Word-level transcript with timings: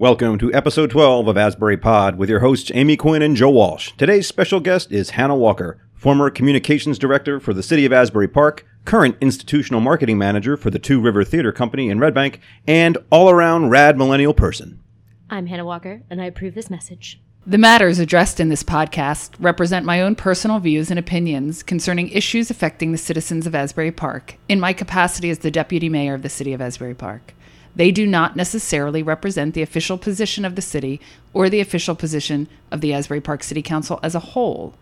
Welcome 0.00 0.38
to 0.38 0.50
episode 0.54 0.88
12 0.88 1.28
of 1.28 1.36
Asbury 1.36 1.76
Pod 1.76 2.16
with 2.16 2.30
your 2.30 2.40
hosts 2.40 2.70
Amy 2.72 2.96
Quinn 2.96 3.20
and 3.20 3.36
Joe 3.36 3.50
Walsh. 3.50 3.92
Today's 3.98 4.26
special 4.26 4.58
guest 4.58 4.90
is 4.90 5.10
Hannah 5.10 5.36
Walker, 5.36 5.78
former 5.94 6.30
communications 6.30 6.98
director 6.98 7.38
for 7.38 7.52
the 7.52 7.62
City 7.62 7.84
of 7.84 7.92
Asbury 7.92 8.26
Park, 8.26 8.64
current 8.86 9.18
institutional 9.20 9.82
marketing 9.82 10.16
manager 10.16 10.56
for 10.56 10.70
the 10.70 10.78
Two 10.78 11.02
River 11.02 11.22
Theater 11.22 11.52
Company 11.52 11.90
in 11.90 11.98
Red 11.98 12.14
Bank, 12.14 12.40
and 12.66 12.96
all 13.10 13.28
around 13.28 13.68
rad 13.68 13.98
millennial 13.98 14.32
person. 14.32 14.80
I'm 15.28 15.44
Hannah 15.44 15.66
Walker, 15.66 16.00
and 16.08 16.22
I 16.22 16.24
approve 16.24 16.54
this 16.54 16.70
message. 16.70 17.20
The 17.46 17.58
matters 17.58 17.98
addressed 17.98 18.40
in 18.40 18.48
this 18.48 18.62
podcast 18.62 19.32
represent 19.38 19.84
my 19.84 20.00
own 20.00 20.14
personal 20.14 20.60
views 20.60 20.88
and 20.88 20.98
opinions 20.98 21.62
concerning 21.62 22.08
issues 22.08 22.50
affecting 22.50 22.92
the 22.92 22.96
citizens 22.96 23.46
of 23.46 23.54
Asbury 23.54 23.92
Park 23.92 24.38
in 24.48 24.60
my 24.60 24.72
capacity 24.72 25.28
as 25.28 25.40
the 25.40 25.50
Deputy 25.50 25.90
Mayor 25.90 26.14
of 26.14 26.22
the 26.22 26.30
City 26.30 26.54
of 26.54 26.62
Asbury 26.62 26.94
Park. 26.94 27.34
They 27.74 27.90
do 27.90 28.06
not 28.06 28.36
necessarily 28.36 29.02
represent 29.02 29.54
the 29.54 29.62
official 29.62 29.96
position 29.96 30.44
of 30.44 30.56
the 30.56 30.62
city 30.62 31.00
or 31.32 31.48
the 31.48 31.60
official 31.60 31.94
position 31.94 32.48
of 32.70 32.80
the 32.80 32.92
Asbury 32.92 33.20
Park 33.20 33.42
City 33.42 33.62
Council 33.62 34.00
as 34.02 34.14
a 34.14 34.20
whole. 34.20 34.74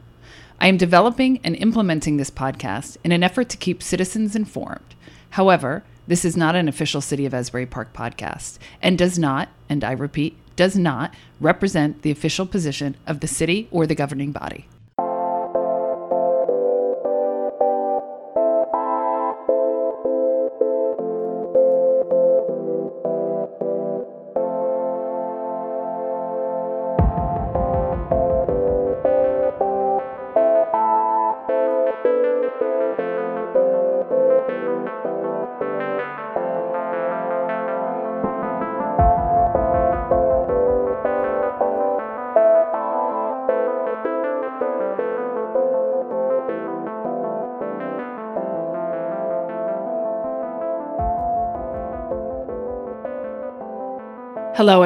I 0.61 0.69
am 0.69 0.77
developing 0.77 1.39
and 1.45 1.55
implementing 1.57 2.17
this 2.17 2.31
podcast 2.31 2.97
in 3.05 3.12
an 3.12 3.23
effort 3.23 3.48
to 3.51 3.57
keep 3.57 3.83
citizens 3.83 4.35
informed. 4.35 4.95
However, 5.31 5.85
this 6.07 6.25
is 6.25 6.37
not 6.37 6.57
an 6.57 6.69
official 6.69 7.01
City 7.01 7.27
of 7.27 7.35
Asbury 7.35 7.67
Park 7.67 7.93
podcast 7.93 8.59
and 8.81 8.97
does 8.97 9.19
not, 9.19 9.51
and 9.69 9.84
I 9.84 9.93
repeat, 9.93 10.37
does 10.57 10.77
not 10.77 11.15
represent 11.39 12.03
the 12.03 12.11
official 12.11 12.47
position 12.47 12.97
of 13.07 13.20
the 13.20 13.29
city 13.29 13.69
or 13.70 13.87
the 13.87 13.95
governing 13.95 14.33
body. 14.33 14.67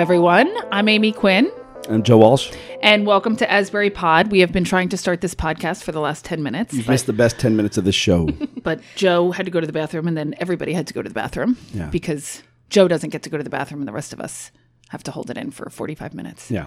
Everyone. 0.02 0.52
I'm 0.72 0.88
Amy 0.88 1.12
Quinn, 1.12 1.48
I'm 1.88 2.02
Joe 2.02 2.18
Walsh. 2.18 2.50
and 2.82 3.06
welcome 3.06 3.36
to 3.36 3.48
Asbury 3.48 3.88
Pod. 3.88 4.32
We 4.32 4.40
have 4.40 4.50
been 4.50 4.64
trying 4.64 4.88
to 4.88 4.96
start 4.96 5.20
this 5.20 5.32
podcast 5.32 5.84
for 5.84 5.92
the 5.92 6.00
last 6.00 6.24
10 6.24 6.42
minutes, 6.42 6.74
You've 6.74 6.88
missed 6.88 7.06
the 7.06 7.12
best 7.12 7.38
10 7.38 7.54
minutes 7.54 7.78
of 7.78 7.84
the 7.84 7.92
show. 7.92 8.26
but 8.64 8.80
Joe 8.96 9.30
had 9.30 9.46
to 9.46 9.52
go 9.52 9.60
to 9.60 9.66
the 9.66 9.72
bathroom, 9.72 10.08
and 10.08 10.16
then 10.16 10.34
everybody 10.40 10.72
had 10.72 10.88
to 10.88 10.92
go 10.92 11.02
to 11.02 11.08
the 11.08 11.14
bathroom 11.14 11.56
Yeah. 11.72 11.86
because 11.86 12.42
Joe 12.68 12.88
doesn't 12.88 13.10
get 13.10 13.22
to 13.22 13.30
go 13.30 13.36
to 13.38 13.44
the 13.44 13.48
bathroom, 13.50 13.80
and 13.80 13.86
the 13.86 13.92
rest 13.92 14.12
of 14.12 14.18
us 14.20 14.50
have 14.88 15.04
to 15.04 15.12
hold 15.12 15.30
it 15.30 15.38
in 15.38 15.52
for 15.52 15.70
45 15.70 16.14
minutes. 16.14 16.50
yeah. 16.50 16.66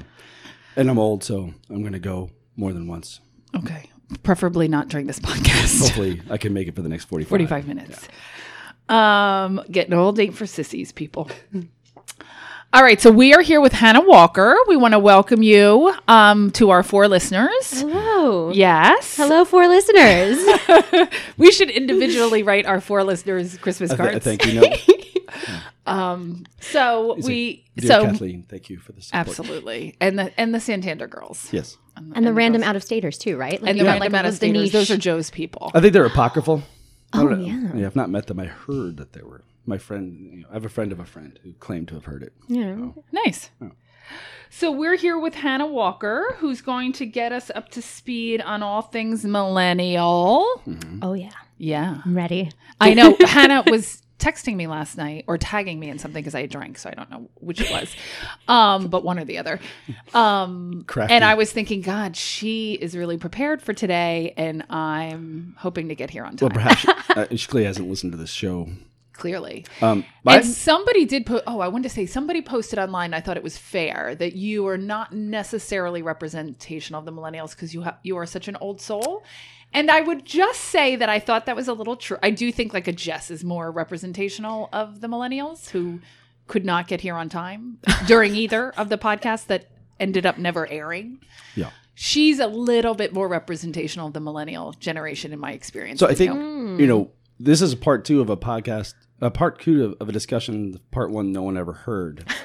And 0.78 0.90
I'm 0.90 0.98
old, 0.98 1.22
so 1.26 1.54
I'm 1.70 1.82
going 1.82 1.92
to 1.92 2.00
go 2.00 2.30
more 2.56 2.72
than 2.72 2.88
once. 2.88 3.20
Okay. 3.54 3.90
Preferably 4.24 4.70
not 4.70 4.88
during 4.88 5.08
this 5.08 5.20
podcast. 5.20 5.82
Hopefully, 5.82 6.22
I 6.30 6.38
can 6.38 6.54
make 6.54 6.70
it 6.70 6.76
for 6.76 6.82
the 6.84 6.90
next 6.90 7.04
45. 7.06 7.28
45 7.30 7.68
minutes. 7.68 8.08
Um, 8.88 9.62
getting 9.70 9.94
old 9.94 10.18
ain't 10.22 10.36
for 10.38 10.46
sissies, 10.46 10.94
people. 10.94 11.30
All 12.76 12.84
right, 12.84 13.00
so 13.00 13.10
we 13.10 13.34
are 13.34 13.40
here 13.42 13.62
with 13.62 13.72
Hannah 13.72 14.02
Walker. 14.06 14.54
We 14.68 14.76
want 14.76 14.92
to 14.96 15.00
welcome 15.00 15.42
you 15.42 15.94
um, 16.10 16.52
to 16.52 16.72
our 16.72 16.84
four 16.84 17.08
listeners. 17.08 17.72
Hello. 17.72 18.52
Yes. 18.52 19.16
Hello, 19.16 19.46
four 19.46 19.66
listeners. 19.70 20.38
We 21.38 21.52
should 21.54 21.70
individually 21.70 22.44
write 22.44 22.66
our 22.66 22.82
four 22.82 23.06
listeners 23.06 23.58
Christmas 23.60 23.92
I, 23.92 23.96
th- 23.96 24.10
cards. 24.10 24.26
thank 24.26 24.46
you. 24.46 24.60
No, 25.88 26.36
so 26.60 27.16
we 27.24 27.64
dear 27.78 27.88
so 27.88 28.06
Kathleen, 28.08 28.44
thank 28.44 28.70
you 28.70 28.78
for 28.78 28.92
the 28.92 29.02
support. 29.02 29.28
absolutely. 29.30 29.96
And 30.02 30.20
the 30.20 30.38
and 30.38 30.54
the 30.54 30.60
Santander 30.60 31.08
girls. 31.08 31.48
Yes. 31.54 31.78
and 32.14 32.26
the 32.28 32.34
random 32.34 32.62
out 32.62 32.76
of 32.76 32.84
staters, 32.84 33.18
too, 33.18 33.38
right? 33.38 33.62
Like 33.62 33.70
And 33.70 33.80
the 33.80 33.84
got, 33.86 33.92
random 33.92 34.12
like, 34.12 34.20
out 34.20 34.26
of 34.26 34.34
staters. 34.36 34.74
Those 34.74 34.92
are 34.92 34.98
Joe's 34.98 35.30
people. 35.30 35.72
I 35.74 35.80
think 35.80 35.94
they're 35.94 36.06
apocryphal. 36.06 36.64
I 37.14 37.22
Oh, 37.22 37.28
don't 37.30 37.46
yeah. 37.46 37.72
Yeah, 37.74 37.86
I've 37.86 37.96
not 37.96 38.10
met 38.10 38.28
them. 38.28 38.40
I 38.40 38.46
heard 38.48 38.98
that 38.98 39.14
they 39.14 39.22
were. 39.22 39.44
My 39.66 39.78
friend, 39.78 40.30
you 40.32 40.42
know, 40.42 40.48
I 40.50 40.54
have 40.54 40.66
a 40.66 40.70
friend 40.70 40.92
of 40.92 41.00
a 41.00 41.06
friend 41.06 41.40
who 41.44 41.54
claimed 41.54 41.88
to 41.90 41.96
have 41.96 42.06
heard 42.06 42.24
it. 42.24 42.34
Yeah. 42.48 42.90
Nice. 43.12 43.50
Oh. 43.62 43.72
So 44.50 44.72
we're 44.72 44.96
here 44.96 45.18
with 45.18 45.36
Hannah 45.36 45.66
Walker, 45.68 46.36
who's 46.38 46.62
going 46.62 46.94
to 46.94 47.06
get 47.06 47.32
us 47.32 47.52
up 47.56 47.70
to 47.70 47.82
speed 47.82 48.42
on 48.42 48.62
all 48.64 48.84
things 48.84 49.26
millennial. 49.26 50.62
Oh, 51.02 51.14
yeah. 51.14 51.32
Yeah. 51.58 52.02
I'm 52.06 52.16
ready. 52.16 52.52
I 52.80 52.94
know 52.94 53.18
Hannah 53.26 53.64
was 53.68 54.04
texting 54.20 54.56
me 54.56 54.68
last 54.68 54.98
night 54.98 55.26
or 55.28 55.38
tagging 55.38 55.80
me 55.80 55.90
in 55.90 56.00
something 56.00 56.22
because 56.22 56.36
I 56.36 56.46
drank, 56.46 56.78
so 56.78 56.90
I 56.90 56.94
don't 56.94 57.10
know 57.12 57.30
which 57.36 57.60
it 57.60 57.70
was. 57.70 57.94
Um, 58.48 58.88
but 58.88 59.04
one 59.04 59.20
or 59.20 59.26
the 59.26 59.38
other. 59.38 59.60
Um 60.14 60.86
and 60.98 61.24
I 61.24 61.36
was 61.36 61.52
thinking, 61.52 61.82
God, 61.82 62.16
she 62.16 62.74
is 62.74 62.96
really 62.96 63.18
prepared 63.18 63.62
for 63.62 63.74
today, 63.74 64.34
and 64.38 64.64
I'm 64.70 65.56
hoping 65.58 65.90
to 65.90 65.96
get 65.96 66.10
here 66.10 66.24
on 66.24 66.38
time. 66.38 66.50
Well, 66.50 66.56
perhaps 66.56 66.82
she, 66.82 66.88
uh, 67.16 67.28
she 67.36 67.48
clearly 67.48 67.66
hasn't 67.66 67.90
listened 67.90 68.14
to 68.14 68.18
this 68.18 68.32
show. 68.32 68.70
Clearly. 69.16 69.66
Um, 69.82 70.06
And 70.26 70.46
somebody 70.46 71.06
did 71.06 71.26
put. 71.26 71.44
Oh, 71.48 71.60
I 71.60 71.68
wanted 71.68 71.90
to 71.90 71.96
say 71.96 72.06
somebody 72.06 72.42
posted 72.42 72.78
online. 72.80 73.14
I 73.14 73.22
thought 73.22 73.38
it 73.38 73.44
was 73.44 73.58
fair 73.58 74.16
that 74.16 74.36
you 74.36 74.68
are 74.68 74.78
not 74.78 75.14
necessarily 75.14 76.02
representational 76.02 77.00
of 77.00 77.06
the 77.06 77.12
millennials 77.14 77.52
because 77.52 77.74
you 77.74 77.82
have 77.82 77.98
you 78.04 78.18
are 78.18 78.26
such 78.26 78.48
an 78.48 78.58
old 78.62 78.82
soul. 78.82 79.24
And 79.74 79.92
I 79.92 80.02
would 80.02 80.26
just 80.26 80.62
say 80.62 80.96
that 80.96 81.10
I 81.10 81.20
thought 81.20 81.48
that 81.48 81.56
was 81.56 81.68
a 81.68 81.74
little 81.74 81.98
true. 81.98 82.18
I 82.24 82.30
do 82.32 82.52
think 82.52 82.74
like 82.74 82.88
a 82.88 82.94
Jess 82.94 83.30
is 83.30 83.44
more 83.44 83.72
representational 83.72 84.70
of 84.72 85.02
the 85.02 85.08
millennials 85.08 85.70
who 85.70 86.00
could 86.48 86.64
not 86.66 86.88
get 86.88 87.02
here 87.02 87.16
on 87.16 87.28
time 87.28 87.80
during 88.08 88.36
either 88.36 88.70
of 88.72 88.90
the 88.90 88.98
podcasts 88.98 89.48
that 89.48 89.70
ended 90.00 90.26
up 90.26 90.38
never 90.38 90.68
airing. 90.70 91.20
yeah. 91.56 91.72
She's 91.98 92.40
a 92.40 92.48
little 92.48 92.94
bit 92.94 93.14
more 93.14 93.28
representational 93.30 94.08
of 94.08 94.14
the 94.14 94.20
millennial 94.20 94.74
generation 94.74 95.32
in 95.32 95.40
my 95.40 95.54
experience. 95.54 96.02
So 96.02 96.08
I 96.10 96.14
think 96.14 96.34
you. 96.34 96.78
you 96.78 96.88
know 96.88 97.12
this 97.40 97.62
is 97.62 97.74
part 97.74 98.04
two 98.04 98.20
of 98.20 98.30
a 98.30 98.36
podcast, 98.36 98.94
a 99.22 99.32
part 99.32 99.60
two 99.60 99.86
of, 99.86 99.96
of 100.02 100.10
a 100.10 100.12
discussion. 100.12 100.80
Part 100.92 101.12
one, 101.12 101.32
no 101.32 101.44
one 101.44 101.58
ever 101.58 101.74
heard. 101.74 102.26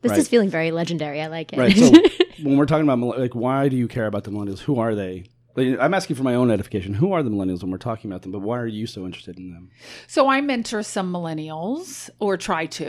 This 0.00 0.10
Right. 0.10 0.18
is 0.20 0.28
feeling 0.28 0.48
very 0.48 0.70
legendary. 0.70 1.20
I 1.20 1.26
like 1.26 1.52
it. 1.52 1.58
Right. 1.58 1.76
So 1.76 1.90
when 2.44 2.56
we're 2.56 2.66
talking 2.66 2.88
about 2.88 3.18
like, 3.18 3.34
why 3.34 3.68
do 3.68 3.74
you 3.76 3.88
care 3.88 4.06
about 4.06 4.22
the 4.22 4.30
millennials? 4.30 4.60
Who 4.60 4.78
are 4.78 4.94
they? 4.94 5.24
Like, 5.56 5.76
I'm 5.80 5.92
asking 5.92 6.14
for 6.14 6.22
my 6.22 6.36
own 6.36 6.52
edification. 6.52 6.94
Who 6.94 7.12
are 7.12 7.22
the 7.24 7.30
millennials 7.30 7.62
when 7.62 7.72
we're 7.72 7.78
talking 7.78 8.08
about 8.08 8.22
them? 8.22 8.30
But 8.30 8.42
why 8.42 8.58
are 8.60 8.66
you 8.68 8.86
so 8.86 9.04
interested 9.04 9.38
in 9.38 9.50
them? 9.52 9.70
So 10.06 10.28
I 10.28 10.40
mentor 10.40 10.84
some 10.84 11.12
millennials, 11.12 12.10
or 12.20 12.36
try 12.36 12.66
to, 12.66 12.84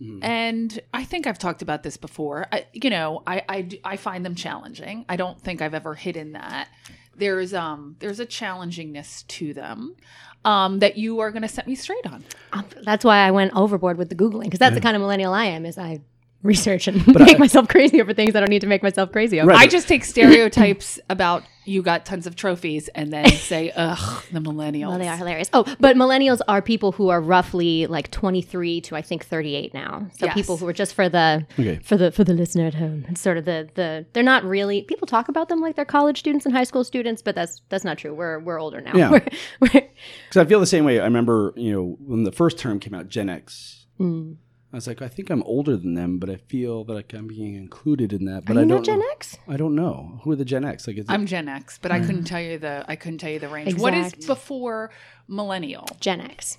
mm-hmm. 0.00 0.24
and 0.24 0.80
I 0.94 1.04
think 1.04 1.26
I've 1.26 1.38
talked 1.38 1.60
about 1.60 1.82
this 1.82 1.98
before. 1.98 2.46
I, 2.50 2.64
you 2.72 2.88
know, 2.88 3.22
I, 3.26 3.42
I 3.46 3.68
I 3.84 3.96
find 3.98 4.24
them 4.24 4.34
challenging. 4.34 5.04
I 5.06 5.16
don't 5.16 5.38
think 5.38 5.60
I've 5.60 5.74
ever 5.74 5.94
hidden 5.94 6.32
that. 6.32 6.68
There's 7.16 7.54
um 7.54 7.96
there's 7.98 8.20
a 8.20 8.26
challengingness 8.26 9.26
to 9.28 9.54
them 9.54 9.96
um, 10.44 10.78
that 10.80 10.96
you 10.96 11.20
are 11.20 11.30
going 11.30 11.42
to 11.42 11.48
set 11.48 11.66
me 11.66 11.74
straight 11.74 12.06
on. 12.06 12.22
Um, 12.52 12.66
That's 12.82 13.04
why 13.04 13.18
I 13.18 13.30
went 13.30 13.54
overboard 13.54 13.96
with 13.96 14.10
the 14.10 14.14
Googling, 14.14 14.44
because 14.44 14.58
that's 14.58 14.74
the 14.74 14.80
kind 14.80 14.94
of 14.94 15.00
millennial 15.00 15.32
I 15.32 15.46
am, 15.46 15.64
is 15.64 15.78
I 15.78 16.00
research 16.44 16.86
and 16.86 17.04
but 17.06 17.22
make 17.26 17.38
myself 17.40 17.66
crazy 17.66 18.00
over 18.00 18.12
things 18.14 18.36
I 18.36 18.40
don't 18.40 18.50
need 18.50 18.60
to 18.60 18.66
make 18.68 18.82
myself 18.82 19.10
crazy 19.10 19.40
over. 19.40 19.50
Right. 19.50 19.58
I 19.60 19.66
just 19.66 19.88
take 19.88 20.04
stereotypes 20.04 21.00
about 21.10 21.42
you 21.66 21.80
got 21.80 22.04
tons 22.04 22.26
of 22.26 22.36
trophies 22.36 22.88
and 22.88 23.10
then 23.10 23.26
say, 23.30 23.72
ugh, 23.74 24.22
the 24.30 24.38
millennials. 24.38 24.88
Well, 24.90 24.98
they 24.98 25.08
are 25.08 25.16
hilarious. 25.16 25.48
Oh, 25.54 25.64
but 25.80 25.96
millennials 25.96 26.40
are 26.46 26.60
people 26.60 26.92
who 26.92 27.08
are 27.08 27.22
roughly 27.22 27.86
like 27.86 28.10
23 28.10 28.82
to 28.82 28.94
I 28.96 29.00
think 29.00 29.24
38 29.24 29.72
now. 29.72 30.06
So 30.18 30.26
Yes. 30.26 30.34
people 30.34 30.58
who 30.58 30.68
are 30.68 30.74
just 30.74 30.92
for 30.94 31.08
the 31.08 31.46
Okay. 31.58 31.76
for 31.82 31.96
the 31.96 32.12
for 32.12 32.22
the 32.22 32.34
listener 32.34 32.66
at 32.66 32.74
home. 32.74 33.06
It's 33.08 33.22
sort 33.22 33.38
of 33.38 33.46
the 33.46 33.68
the 33.74 34.04
they're 34.12 34.22
not 34.22 34.44
really 34.44 34.82
people 34.82 35.06
talk 35.06 35.28
about 35.30 35.48
them 35.48 35.60
like 35.62 35.74
they're 35.76 35.86
college 35.86 36.18
students 36.18 36.44
and 36.44 36.54
high 36.54 36.64
school 36.64 36.84
students, 36.84 37.22
but 37.22 37.34
that's 37.34 37.62
that's 37.70 37.84
not 37.84 37.96
true. 37.96 38.12
We're 38.14 38.38
we're 38.40 38.60
older 38.60 38.82
now. 38.82 38.92
Yeah. 38.94 39.10
We're- 39.12 39.28
we're- 39.60 39.88
Because 40.28 40.36
I 40.36 40.44
feel 40.44 40.60
the 40.60 40.66
same 40.66 40.84
way. 40.84 41.00
I 41.00 41.04
remember, 41.04 41.54
you 41.56 41.72
know, 41.72 41.96
when 42.00 42.24
the 42.24 42.32
first 42.32 42.58
term 42.58 42.78
came 42.80 42.92
out, 42.92 43.08
Gen 43.08 43.30
X. 43.30 43.86
Mm. 43.98 44.36
I 44.74 44.76
was 44.76 44.88
like, 44.88 45.00
I 45.02 45.06
think 45.08 45.30
I'm 45.30 45.44
older 45.44 45.76
than 45.76 45.94
them, 45.94 46.18
but 46.18 46.28
I 46.28 46.34
feel 46.36 46.82
that 46.84 46.92
like 46.92 47.12
I'm 47.14 47.28
being 47.28 47.54
included 47.54 48.12
in 48.12 48.24
that. 48.24 48.38
Are 48.38 48.40
But 48.40 48.54
you 48.56 48.60
I 48.62 48.64
not 48.64 48.74
don't 48.74 48.84
Gen 48.86 48.98
know. 48.98 49.08
X? 49.12 49.38
I 49.46 49.56
don't 49.56 49.76
know 49.76 50.18
who 50.24 50.32
are 50.32 50.36
the 50.36 50.44
Gen 50.44 50.64
X. 50.64 50.88
Like, 50.88 50.96
is 50.98 51.06
I'm 51.08 51.26
Gen 51.26 51.48
X, 51.48 51.78
but 51.80 51.92
I 51.92 52.00
couldn't 52.00 52.24
tell 52.24 52.40
you 52.40 52.58
the 52.58 52.84
I 52.88 52.96
couldn't 52.96 53.18
tell 53.18 53.30
you 53.30 53.38
the 53.38 53.48
range. 53.48 53.76
What 53.78 53.94
is 53.94 54.12
before 54.14 54.90
millennial? 55.28 55.86
Gen 56.00 56.20
X. 56.20 56.58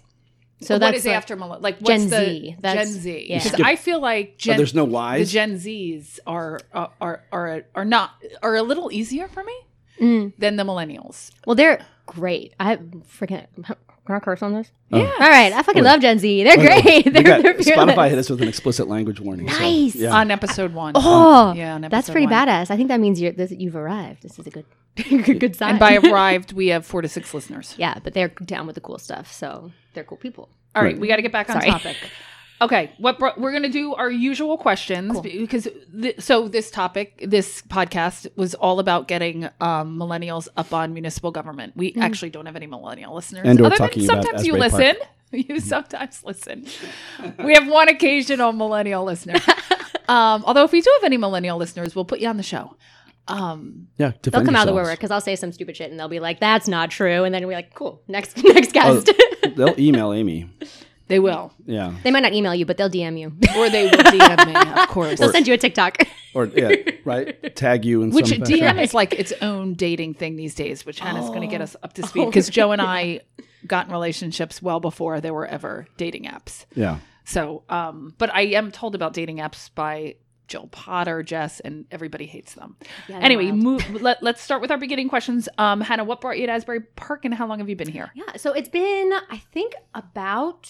So 0.61 0.75
what 0.75 0.79
that's 0.79 0.99
is 0.99 1.05
like- 1.05 1.15
after 1.15 1.35
millennial? 1.35 1.59
Like 1.61 1.79
what's 1.79 1.89
Gen 2.03 2.09
the 2.09 2.25
Z. 2.25 2.49
Gen 2.51 2.57
That's- 2.61 2.87
Z? 2.87 3.25
yeah. 3.29 3.37
Because 3.39 3.51
Skip- 3.51 3.65
I 3.65 3.75
feel 3.75 3.99
like 3.99 4.37
Gen, 4.37 4.53
oh, 4.53 4.57
there's 4.57 4.73
no 4.73 4.85
the 4.85 5.25
Gen 5.25 5.55
Zs 5.55 6.19
are 6.25 6.61
are 6.73 6.91
are 7.01 7.23
are, 7.33 7.63
are 7.75 7.85
not 7.85 8.11
are 8.41 8.55
a 8.55 8.63
little 8.63 8.93
easier 8.93 9.27
for 9.27 9.43
me 9.43 9.53
Mm. 9.99 10.33
than 10.37 10.55
the 10.55 10.63
millennials. 10.63 11.31
Well, 11.45 11.55
they're 11.57 11.85
great. 12.05 12.53
I 12.61 12.77
freaking 12.77 13.47
Can 14.05 14.15
I 14.15 14.19
curse 14.19 14.43
on 14.43 14.53
this? 14.53 14.71
Oh. 14.91 14.99
Yeah. 14.99 15.11
All 15.13 15.29
right. 15.29 15.51
I 15.51 15.63
fucking 15.63 15.83
love 15.83 15.99
Gen 15.99 16.19
Z. 16.19 16.43
They're 16.43 16.57
great. 16.57 17.05
They're, 17.13 17.23
got- 17.23 17.41
they're 17.41 17.55
fearless. 17.55 17.95
Spotify 17.95 18.09
hit 18.09 18.19
us 18.19 18.29
with 18.29 18.39
an 18.41 18.47
explicit 18.47 18.87
language 18.87 19.19
warning. 19.19 19.49
so, 19.49 19.57
Nice. 19.59 19.95
yeah. 19.95 20.15
On 20.15 20.29
episode 20.29 20.73
one. 20.73 20.93
Oh, 20.95 21.53
Yeah, 21.53 21.73
on 21.75 21.81
that's 21.81 22.09
pretty 22.09 22.27
one. 22.27 22.33
badass. 22.47 22.69
I 22.69 22.77
think 22.77 22.89
that 22.89 22.99
means 22.99 23.19
you're, 23.19 23.31
this, 23.31 23.51
you've 23.51 23.75
arrived. 23.75 24.21
This 24.21 24.37
is 24.37 24.45
a 24.45 24.51
good, 24.51 24.65
good, 25.25 25.39
good 25.39 25.55
sign. 25.55 25.71
And 25.71 25.79
by 25.79 25.95
arrived, 25.97 26.53
we 26.53 26.67
have 26.67 26.85
four 26.85 27.01
to 27.01 27.07
six 27.09 27.33
listeners. 27.33 27.73
yeah, 27.79 27.97
but 28.03 28.13
they're 28.13 28.27
down 28.27 28.67
with 28.67 28.75
the 28.75 28.81
cool 28.81 28.99
stuff, 28.99 29.31
so 29.33 29.71
they're 29.95 30.03
cool 30.03 30.17
people. 30.19 30.49
All 30.75 30.83
right, 30.83 30.91
Right. 30.93 30.99
we 30.99 31.07
got 31.07 31.15
to 31.15 31.21
get 31.23 31.31
back 31.31 31.49
on 31.49 31.55
Sorry. 31.61 31.71
topic. 31.71 31.97
Okay, 32.61 32.91
what 32.99 33.19
bro- 33.19 33.33
we're 33.37 33.51
going 33.51 33.63
to 33.63 33.69
do 33.69 33.93
our 33.95 34.09
usual 34.09 34.57
questions 34.57 35.19
because 35.19 35.67
th- 36.01 36.19
so 36.21 36.47
this 36.47 36.71
topic, 36.71 37.21
this 37.27 37.61
podcast 37.63 38.27
was 38.37 38.55
all 38.55 38.79
about 38.79 39.07
getting 39.09 39.45
um, 39.59 39.97
millennials 39.97 40.47
up 40.55 40.73
on 40.73 40.93
municipal 40.93 41.31
government. 41.31 41.73
We 41.75 41.93
actually 41.99 42.29
don't 42.29 42.45
have 42.45 42.55
any 42.55 42.67
millennial 42.67 43.13
listeners, 43.13 43.45
And 43.45 43.59
we're 43.59 43.65
other 43.67 43.77
than 43.77 43.87
talking 43.89 44.05
about 44.05 44.23
sometimes 44.23 44.47
you 44.47 44.55
Asbury 44.55 44.69
listen. 44.91 44.95
You 45.31 45.59
sometimes 45.59 46.23
listen. 46.23 46.65
We 47.43 47.55
have 47.55 47.67
one 47.67 47.89
occasional 47.89 48.53
millennial 48.53 49.03
listener. 49.03 49.35
Um, 50.07 50.43
although 50.45 50.63
if 50.63 50.71
we 50.71 50.81
do 50.81 50.91
have 51.01 51.03
any 51.03 51.17
millennial 51.17 51.57
listeners, 51.57 51.95
we'll 51.95 52.05
put 52.05 52.19
you 52.19 52.27
on 52.27 52.37
the 52.37 52.43
show. 52.43 52.75
Um, 53.27 53.87
Yeah, 53.97 54.09
They'll 54.09 54.19
defend 54.21 54.45
come 54.45 54.55
out 54.55 54.61
of 54.61 54.67
the 54.67 54.73
woodwork 54.73 54.99
because 54.99 55.09
I'll 55.09 55.19
say 55.19 55.35
some 55.35 55.51
stupid 55.51 55.75
shit 55.75 55.89
and 55.89 55.99
they'll 55.99 56.07
be 56.07 56.19
like, 56.19 56.39
"That's 56.39 56.67
not 56.67 56.91
true," 56.91 57.23
and 57.23 57.33
then 57.33 57.47
we're 57.47 57.55
like, 57.55 57.73
"Cool, 57.73 58.03
next, 58.07 58.37
next 58.43 58.69
Oh, 58.77 59.01
guest." 59.01 59.11
they'll 59.55 59.79
email 59.79 60.13
Amy. 60.13 60.47
They 61.07 61.19
will, 61.19 61.53
Yeah. 61.65 61.93
they 62.03 62.11
might 62.11 62.21
not 62.21 62.33
email 62.33 62.55
you, 62.55 62.65
but 62.65 62.77
they'll 62.77 62.89
DM 62.89 63.19
you. 63.19 63.27
or 63.57 63.69
they 63.69 63.83
will 63.85 63.91
DM 64.03 64.47
me, 64.47 64.81
of 64.81 64.87
course. 64.89 65.19
they'll 65.19 65.31
send 65.31 65.47
you 65.47 65.53
a 65.53 65.57
TikTok. 65.57 65.97
Or 66.33 66.45
yeah, 66.47 66.73
right? 67.05 67.55
Tag 67.55 67.85
you 67.85 68.01
in 68.01 68.09
Which 68.11 68.27
some 68.29 68.39
DM 68.39 68.81
is 68.81 68.93
like 68.93 69.13
its 69.13 69.31
own 69.41 69.73
dating 69.75 70.15
thing 70.15 70.35
these 70.35 70.55
days, 70.55 70.85
which 70.85 70.99
Hannah's 70.99 71.29
going 71.29 71.41
to 71.41 71.47
get 71.47 71.61
us 71.61 71.75
up 71.83 71.93
to 71.93 72.03
Oh. 72.03 72.05
speed 72.07 72.25
because 72.25 72.49
Joe 72.49 72.71
and 72.71 72.81
I 72.81 73.21
got 73.67 73.87
in 73.87 73.91
relationships 73.91 74.61
well 74.61 74.79
before 74.79 75.21
there 75.21 75.33
were 75.33 75.45
ever 75.47 75.87
dating 75.97 76.25
apps. 76.25 76.65
Yeah. 76.75 76.99
So, 77.23 77.63
um, 77.69 78.13
but 78.17 78.33
I 78.33 78.41
am 78.53 78.71
told 78.71 78.93
about 78.95 79.13
dating 79.13 79.37
apps 79.37 79.69
by 79.73 80.15
Jill 80.47 80.67
Potter, 80.67 81.23
Jess, 81.23 81.59
and 81.59 81.85
everybody 81.91 82.25
hates 82.25 82.53
them. 82.53 82.75
Yeah, 83.07 83.19
anyway, 83.19 83.51
move, 83.51 84.01
let, 84.01 84.21
let's 84.21 84.41
start 84.41 84.61
with 84.61 84.71
our 84.71 84.77
beginning 84.77 85.09
questions. 85.09 85.49
Um, 85.57 85.81
Hannah, 85.81 86.03
what 86.03 86.21
brought 86.21 86.37
you 86.39 86.45
to 86.47 86.51
Asbury 86.51 86.81
Park 86.95 87.25
and 87.25 87.33
how 87.33 87.47
long 87.47 87.59
have 87.59 87.69
you 87.69 87.75
been 87.75 87.87
here? 87.89 88.11
Yeah, 88.15 88.35
so 88.37 88.51
it's 88.53 88.69
been 88.69 89.11
I 89.29 89.37
think 89.51 89.73
about 89.93 90.69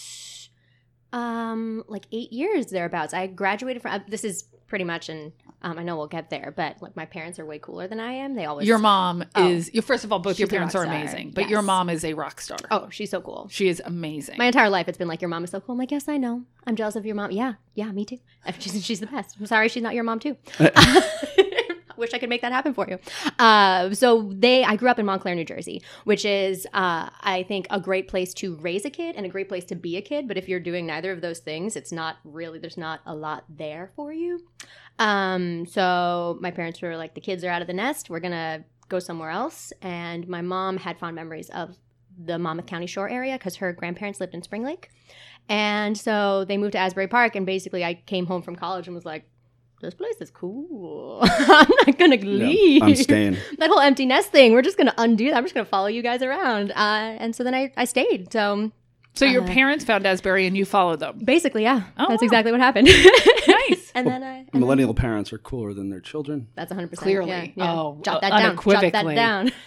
um 1.12 1.84
like 1.88 2.06
eight 2.12 2.32
years 2.32 2.66
thereabouts. 2.66 3.14
I 3.14 3.26
graduated 3.26 3.82
from. 3.82 3.92
uh, 3.92 3.98
This 4.08 4.24
is 4.24 4.44
pretty 4.66 4.84
much, 4.84 5.08
and 5.08 5.32
um, 5.66 5.80
I 5.80 5.82
know 5.82 5.96
we'll 5.96 6.06
get 6.06 6.30
there, 6.30 6.52
but 6.56 6.80
like 6.80 6.94
my 6.94 7.06
parents 7.06 7.40
are 7.40 7.44
way 7.44 7.58
cooler 7.58 7.88
than 7.88 7.98
I 7.98 8.12
am. 8.12 8.36
They 8.36 8.44
always 8.44 8.68
Your 8.68 8.78
mom 8.78 9.24
Oh. 9.34 9.48
is, 9.48 9.68
first 9.82 10.04
of 10.04 10.12
all, 10.12 10.20
both 10.20 10.38
your 10.38 10.46
parents 10.46 10.76
are 10.76 10.84
amazing, 10.84 11.32
but 11.32 11.48
your 11.48 11.60
mom 11.60 11.90
is 11.90 12.04
a 12.04 12.14
rock 12.14 12.40
star. 12.40 12.58
Oh, 12.70 12.88
she's 12.90 13.10
so 13.10 13.20
cool. 13.20 13.48
She 13.50 13.66
is 13.66 13.82
amazing. 13.84 14.38
My 14.38 14.46
entire 14.46 14.70
life, 14.70 14.86
it's 14.86 14.96
been 14.98 15.08
like 15.08 15.20
your 15.20 15.28
mom 15.28 15.42
is 15.42 15.50
so 15.50 15.58
cool. 15.60 15.72
I'm 15.72 15.78
like, 15.78 15.90
yes, 15.90 16.06
I 16.08 16.18
know. 16.18 16.42
I'm 16.68 16.76
jealous 16.76 16.94
of 16.94 17.04
your 17.04 17.16
mom. 17.16 17.32
Yeah, 17.32 17.54
yeah, 17.74 17.90
me 17.90 18.04
too. 18.04 18.18
She's, 18.60 18.84
she's 18.84 19.00
the 19.00 19.06
best. 19.08 19.36
I'm 19.40 19.46
sorry, 19.46 19.68
she's 19.68 19.82
not 19.82 19.94
your 19.94 20.04
mom 20.04 20.20
too. 20.20 20.36
I 20.60 21.02
wish 21.96 22.12
I 22.14 22.18
could 22.18 22.28
make 22.28 22.42
that 22.42 22.52
happen 22.52 22.74
for 22.74 22.86
you. 22.88 22.98
Uh, 23.38 23.92
so 23.94 24.30
they, 24.32 24.62
I 24.62 24.76
grew 24.76 24.88
up 24.88 24.98
in 24.98 25.06
Montclair, 25.06 25.34
New 25.34 25.44
Jersey, 25.44 25.82
which 26.04 26.24
is, 26.24 26.66
uh, 26.74 27.08
I 27.20 27.44
think, 27.48 27.66
a 27.70 27.80
great 27.80 28.06
place 28.06 28.34
to 28.34 28.54
raise 28.56 28.84
a 28.84 28.90
kid 28.90 29.16
and 29.16 29.24
a 29.26 29.28
great 29.28 29.48
place 29.48 29.64
to 29.66 29.74
be 29.74 29.96
a 29.96 30.02
kid. 30.02 30.28
But 30.28 30.36
if 30.36 30.48
you're 30.48 30.60
doing 30.60 30.86
neither 30.86 31.10
of 31.10 31.22
those 31.22 31.38
things, 31.40 31.74
it's 31.74 31.90
not 31.92 32.16
really. 32.22 32.58
There's 32.58 32.76
not 32.76 33.00
a 33.06 33.14
lot 33.14 33.44
there 33.48 33.90
for 33.96 34.12
you. 34.12 34.40
Um, 34.98 35.66
so 35.66 36.38
my 36.40 36.50
parents 36.50 36.80
were 36.80 36.96
like, 36.96 37.14
the 37.14 37.20
kids 37.20 37.44
are 37.44 37.50
out 37.50 37.60
of 37.62 37.66
the 37.68 37.74
nest. 37.74 38.08
We're 38.10 38.20
gonna 38.20 38.64
go 38.88 38.98
somewhere 38.98 39.30
else. 39.30 39.72
And 39.82 40.26
my 40.28 40.40
mom 40.40 40.76
had 40.78 40.98
fond 40.98 41.14
memories 41.16 41.50
of 41.50 41.76
the 42.18 42.38
Monmouth 42.38 42.66
County 42.66 42.86
Shore 42.86 43.08
area 43.08 43.34
because 43.34 43.56
her 43.56 43.72
grandparents 43.72 44.20
lived 44.20 44.34
in 44.34 44.42
Spring 44.42 44.62
Lake. 44.64 44.90
And 45.48 45.96
so 45.96 46.44
they 46.46 46.56
moved 46.56 46.72
to 46.72 46.78
Asbury 46.78 47.06
Park, 47.08 47.36
and 47.36 47.46
basically 47.46 47.84
I 47.84 47.94
came 47.94 48.26
home 48.26 48.42
from 48.42 48.56
college 48.56 48.86
and 48.88 48.94
was 48.96 49.04
like, 49.04 49.28
this 49.82 49.92
place 49.94 50.16
is 50.20 50.30
cool. 50.30 51.18
I'm 51.22 51.68
not 51.86 51.98
gonna 51.98 52.16
Yeah, 52.16 52.46
leave. 52.46 52.82
I'm 52.82 52.94
staying. 52.96 53.36
that 53.58 53.68
whole 53.68 53.78
empty 53.80 54.06
nest 54.06 54.30
thing, 54.32 54.52
we're 54.54 54.62
just 54.62 54.78
gonna 54.78 54.94
undo 54.96 55.28
that. 55.30 55.36
I'm 55.36 55.44
just 55.44 55.54
gonna 55.54 55.66
follow 55.66 55.86
you 55.88 56.02
guys 56.02 56.22
around. 56.22 56.70
Uh, 56.72 56.74
and 57.20 57.36
so 57.36 57.44
then 57.44 57.54
I, 57.54 57.70
I 57.76 57.84
stayed. 57.84 58.32
So 58.32 58.72
so 59.12 59.24
your 59.26 59.42
uh, 59.42 59.46
parents 59.46 59.84
found 59.84 60.06
Asbury 60.06 60.46
and 60.46 60.56
you 60.56 60.64
followed 60.64 61.00
them. 61.00 61.18
basically, 61.22 61.62
yeah, 61.62 61.82
Oh, 61.98 62.06
that's 62.08 62.22
wow. 62.22 62.26
exactly 62.26 62.52
what 62.52 62.60
happened. 62.60 62.88
Nice. 63.96 64.04
and 64.04 64.22
then 64.22 64.22
I. 64.22 64.36
and 64.38 64.48
then- 64.52 64.60
Millennial 64.60 64.94
parents 64.94 65.32
are 65.32 65.38
cooler 65.38 65.72
than 65.72 65.88
their 65.90 66.00
children. 66.00 66.48
That's 66.54 66.72
100% 66.72 66.96
Clearly. 66.96 67.30
Yeah, 67.30 67.46
yeah. 67.54 67.72
Oh, 67.72 67.98
jot 68.02 68.16
uh, 68.16 68.20
that 68.20 68.30
down. 68.30 68.56
Jot 68.56 68.64
that 68.64 68.94
unequivocally. 69.04 69.14
down. 69.14 69.52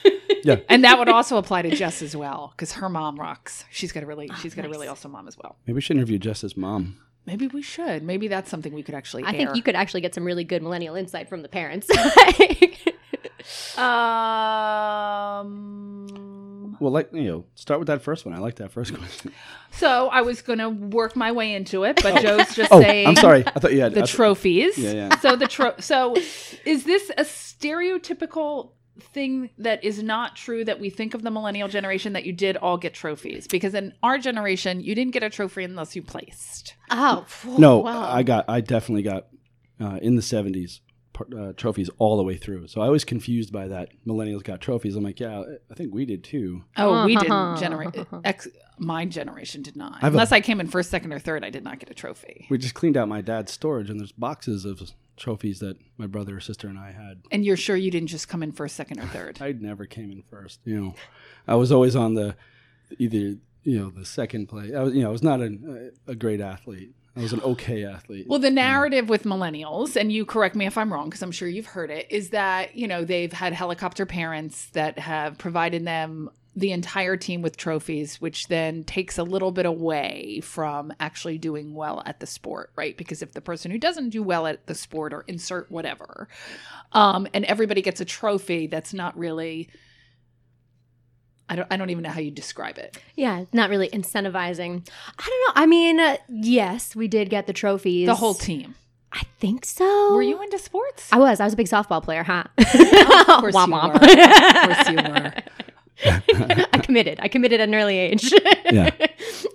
And 0.70 0.86
that 0.86 0.98
would 0.98 1.10
also 1.10 1.36
apply 1.38 1.64
to 1.64 1.70
Jess 1.76 2.02
as 2.02 2.16
well, 2.16 2.54
because 2.56 2.72
her 2.74 2.88
mom 2.88 3.20
rocks. 3.20 3.66
She's 3.72 3.92
got 3.92 4.04
a 4.04 4.06
really, 4.06 4.32
she's 4.42 4.56
got 4.56 4.64
a 4.64 4.70
really 4.70 4.88
awesome 4.88 5.12
mom 5.12 5.28
as 5.28 5.38
well. 5.38 5.58
Maybe 5.68 5.76
we 5.76 5.82
should 5.82 5.98
interview 5.98 6.18
Jess's 6.18 6.56
mom. 6.56 6.98
Maybe 7.26 7.48
we 7.48 7.62
should. 7.62 8.04
Maybe 8.04 8.30
that's 8.30 8.50
something 8.50 8.74
we 8.74 8.82
could 8.82 8.96
actually. 8.96 9.26
I 9.26 9.34
think 9.34 9.56
you 9.56 9.62
could 9.62 9.76
actually 9.76 10.00
get 10.02 10.16
some 10.16 10.24
really 10.24 10.46
good 10.46 10.64
millennial 10.64 10.96
insight 10.96 11.28
from 11.28 11.42
the 11.42 11.50
parents. 11.50 11.90
Um. 13.78 15.48
Well, 16.80 16.92
like 16.92 17.14
you 17.14 17.24
know, 17.24 17.46
start 17.56 17.80
with 17.80 17.88
that 17.88 18.02
first 18.02 18.26
one. 18.26 18.34
I 18.34 18.40
like 18.40 18.56
that 18.56 18.72
first 18.72 18.94
question. 18.98 19.32
So 19.72 20.08
I 20.10 20.22
was 20.22 20.42
gonna 20.42 20.70
work 20.70 21.16
my 21.16 21.32
way 21.32 21.54
into 21.54 21.84
it, 21.84 22.00
but 22.02 22.22
Joe's 22.22 22.54
just 22.56 22.72
Oh, 22.72 22.82
saying. 22.82 23.08
I'm 23.08 23.16
sorry. 23.16 23.44
I 23.46 23.60
thought 23.60 23.74
you 23.74 23.82
had 23.82 23.94
The 23.94 24.04
I- 24.04 24.06
trophies. 24.06 24.78
Yeah, 24.78 24.92
yeah. 24.94 25.20
So 25.20 25.36
the 25.36 25.48
tro- 25.48 25.76
So, 25.80 26.16
is 26.66 26.84
this 26.86 27.10
a 27.18 27.24
stereotypical 27.24 28.72
thing 29.14 29.50
that 29.58 29.84
is 29.84 30.04
not 30.04 30.36
true 30.36 30.66
that 30.66 30.80
we 30.80 30.90
think 30.90 31.14
of 31.14 31.22
the 31.22 31.32
millennial 31.32 31.68
generation 31.70 32.14
that 32.14 32.26
you 32.26 32.34
did 32.34 32.58
all 32.58 32.78
get 32.78 32.94
trophies? 32.94 33.48
Because 33.50 33.74
in 33.74 33.94
our 34.04 34.18
generation, 34.18 34.82
you 34.82 34.94
didn't 34.96 35.14
get 35.14 35.24
a 35.24 35.30
trophy 35.30 35.64
unless 35.64 35.96
you 35.96 36.02
placed. 36.02 36.76
oh, 36.92 37.26
No, 37.58 37.78
wow. 37.80 38.12
I 38.12 38.24
got. 38.24 38.46
I 38.50 38.62
definitely 38.62 39.04
got 39.04 39.28
uh, 39.80 40.00
in 40.02 40.16
the 40.16 40.22
'70s 40.22 40.80
par- 40.82 40.89
uh, 41.38 41.54
trophies 41.54 41.90
all 41.98 42.18
the 42.18 42.24
way 42.24 42.38
through. 42.38 42.68
So 42.68 42.82
I 42.82 42.90
was 42.90 43.04
confused 43.04 43.52
by 43.52 43.68
that. 43.68 43.90
Millennials 44.06 44.44
got 44.44 44.62
trophies. 44.62 44.96
I'm 44.96 45.04
like, 45.04 45.20
yeah, 45.20 45.44
I 45.72 45.74
think 45.74 45.94
we 45.94 46.06
did 46.06 46.24
too. 46.24 46.64
Oh, 46.78 47.06
we 47.06 47.16
Uh-huh. 47.16 47.56
didn't 47.56 47.60
generate. 47.60 48.08
Ex- 48.26 48.48
my 48.78 49.06
generation 49.06 49.62
did 49.62 49.76
not. 49.76 50.00
have 50.02 50.14
Unless 50.14 50.32
I 50.32 50.42
came 50.42 50.60
in 50.60 50.68
first, 50.68 50.90
second, 50.90 51.12
or 51.14 51.20
third, 51.20 51.44
I 51.44 51.50
did 51.50 51.64
not 51.64 51.80
get 51.80 51.90
a 51.90 51.94
trophy. 51.94 52.46
We 52.50 52.58
just 52.58 52.74
cleaned 52.76 52.96
out 52.98 53.08
my 53.08 53.22
dad's 53.22 53.52
storage, 53.52 53.90
and 53.90 54.00
there's 54.00 54.12
boxes 54.14 54.64
of 54.66 54.82
trophies 55.18 55.60
that 55.60 55.78
my 55.98 56.08
brother 56.08 56.38
or 56.38 56.40
sister 56.40 56.68
and 56.70 56.80
I 56.80 56.92
had. 56.92 57.22
And 57.32 57.44
you're 57.44 57.58
sure 57.58 57.76
you 57.76 57.92
didn't 57.92 58.08
just 58.08 58.30
come 58.30 58.42
in 58.42 58.52
first, 58.54 58.76
second, 58.76 59.00
or 59.00 59.08
third? 59.08 59.42
I 59.42 59.52
never 59.52 59.86
came 59.86 60.12
in 60.12 60.22
first. 60.24 60.60
You 60.64 60.80
know, 60.82 60.96
I 61.48 61.56
was 61.56 61.72
always 61.72 61.96
on 61.96 62.14
the 62.14 62.36
either 62.98 63.36
you 63.64 63.78
know 63.78 63.90
the 63.90 64.06
second 64.06 64.48
place. 64.48 64.74
I 64.74 64.82
was 64.82 64.94
you 64.96 65.02
know 65.04 65.10
I 65.10 65.12
was 65.12 65.22
not 65.24 65.42
an, 65.42 65.92
a 66.08 66.16
great 66.16 66.40
athlete. 66.42 66.94
I 67.20 67.24
was 67.24 67.34
an 67.34 67.42
okay 67.42 67.84
athlete. 67.84 68.28
Well, 68.30 68.40
the 68.40 68.50
narrative 68.50 69.10
with 69.10 69.24
millennials, 69.24 69.98
and 69.98 70.10
you 70.10 70.26
correct 70.26 70.56
me 70.56 70.66
if 70.66 70.78
I'm 70.78 70.92
wrong, 70.92 71.10
because 71.10 71.22
I'm 71.22 71.32
sure 71.32 71.50
you've 71.50 71.66
heard 71.66 71.92
it, 71.92 72.08
is 72.10 72.30
that, 72.30 72.78
you 72.78 72.88
know, 72.88 73.04
they've 73.04 73.34
had 73.34 73.52
helicopter 73.52 74.06
parents 74.06 74.68
that 74.68 74.98
have 75.00 75.38
provided 75.38 75.86
them 75.86 76.30
the 76.56 76.72
entire 76.72 77.18
team 77.18 77.42
with 77.42 77.58
trophies, 77.58 78.22
which 78.22 78.48
then 78.48 78.86
takes 78.86 79.18
a 79.18 79.24
little 79.24 79.52
bit 79.52 79.66
away 79.66 80.40
from 80.44 80.94
actually 81.00 81.38
doing 81.38 81.74
well 81.76 82.02
at 82.06 82.22
the 82.22 82.26
sport, 82.26 82.72
right? 82.78 82.98
Because 82.98 83.22
if 83.22 83.34
the 83.34 83.42
person 83.42 83.70
who 83.70 83.78
doesn't 83.78 84.10
do 84.10 84.24
well 84.24 84.48
at 84.48 84.66
the 84.68 84.76
sport 84.76 85.14
or 85.14 85.26
insert 85.28 85.70
whatever, 85.70 86.30
um, 86.94 87.28
and 87.34 87.44
everybody 87.46 87.82
gets 87.82 88.00
a 88.00 88.06
trophy, 88.06 88.68
that's 88.68 88.94
not 88.94 89.18
really. 89.18 89.70
I 91.50 91.56
don't, 91.56 91.68
I 91.72 91.78
don't 91.78 91.90
even 91.90 92.04
know 92.04 92.10
how 92.12 92.20
you 92.20 92.32
describe 92.32 92.78
it. 92.78 92.98
Yeah, 93.16 93.46
not 93.52 93.70
really 93.70 93.90
incentivizing. 93.90 94.88
I 95.18 95.26
don't 95.26 95.56
know. 95.56 95.62
I 95.62 95.66
mean, 95.66 96.00
uh, 96.00 96.18
yes, 96.30 96.96
we 96.96 97.08
did 97.08 97.30
get 97.30 97.48
the 97.48 97.54
trophies. 97.54 98.06
The 98.08 98.16
whole 98.16 98.36
team. 98.36 98.76
I 99.12 99.24
think 99.40 99.66
so. 99.66 100.14
Were 100.14 100.22
you 100.22 100.42
into 100.44 100.60
sports? 100.60 101.10
I 101.12 101.18
was. 101.18 101.40
I 101.40 101.46
was 101.46 101.54
a 101.54 101.58
big 101.58 101.68
softball 101.68 102.04
player, 102.04 102.22
huh? 102.24 102.44
of 102.58 102.66
course 103.42 103.56
you 103.56 103.72
were. 103.74 103.92
Of 103.94 104.02
course 104.02 104.90
you 104.90 104.96
were. 104.98 105.34
I 106.06 106.80
committed. 106.84 107.20
I 107.22 107.28
committed 107.28 107.60
at 107.60 107.68
an 107.68 107.76
early 107.76 107.98
age. 107.98 108.34
Yeah. 108.72 108.92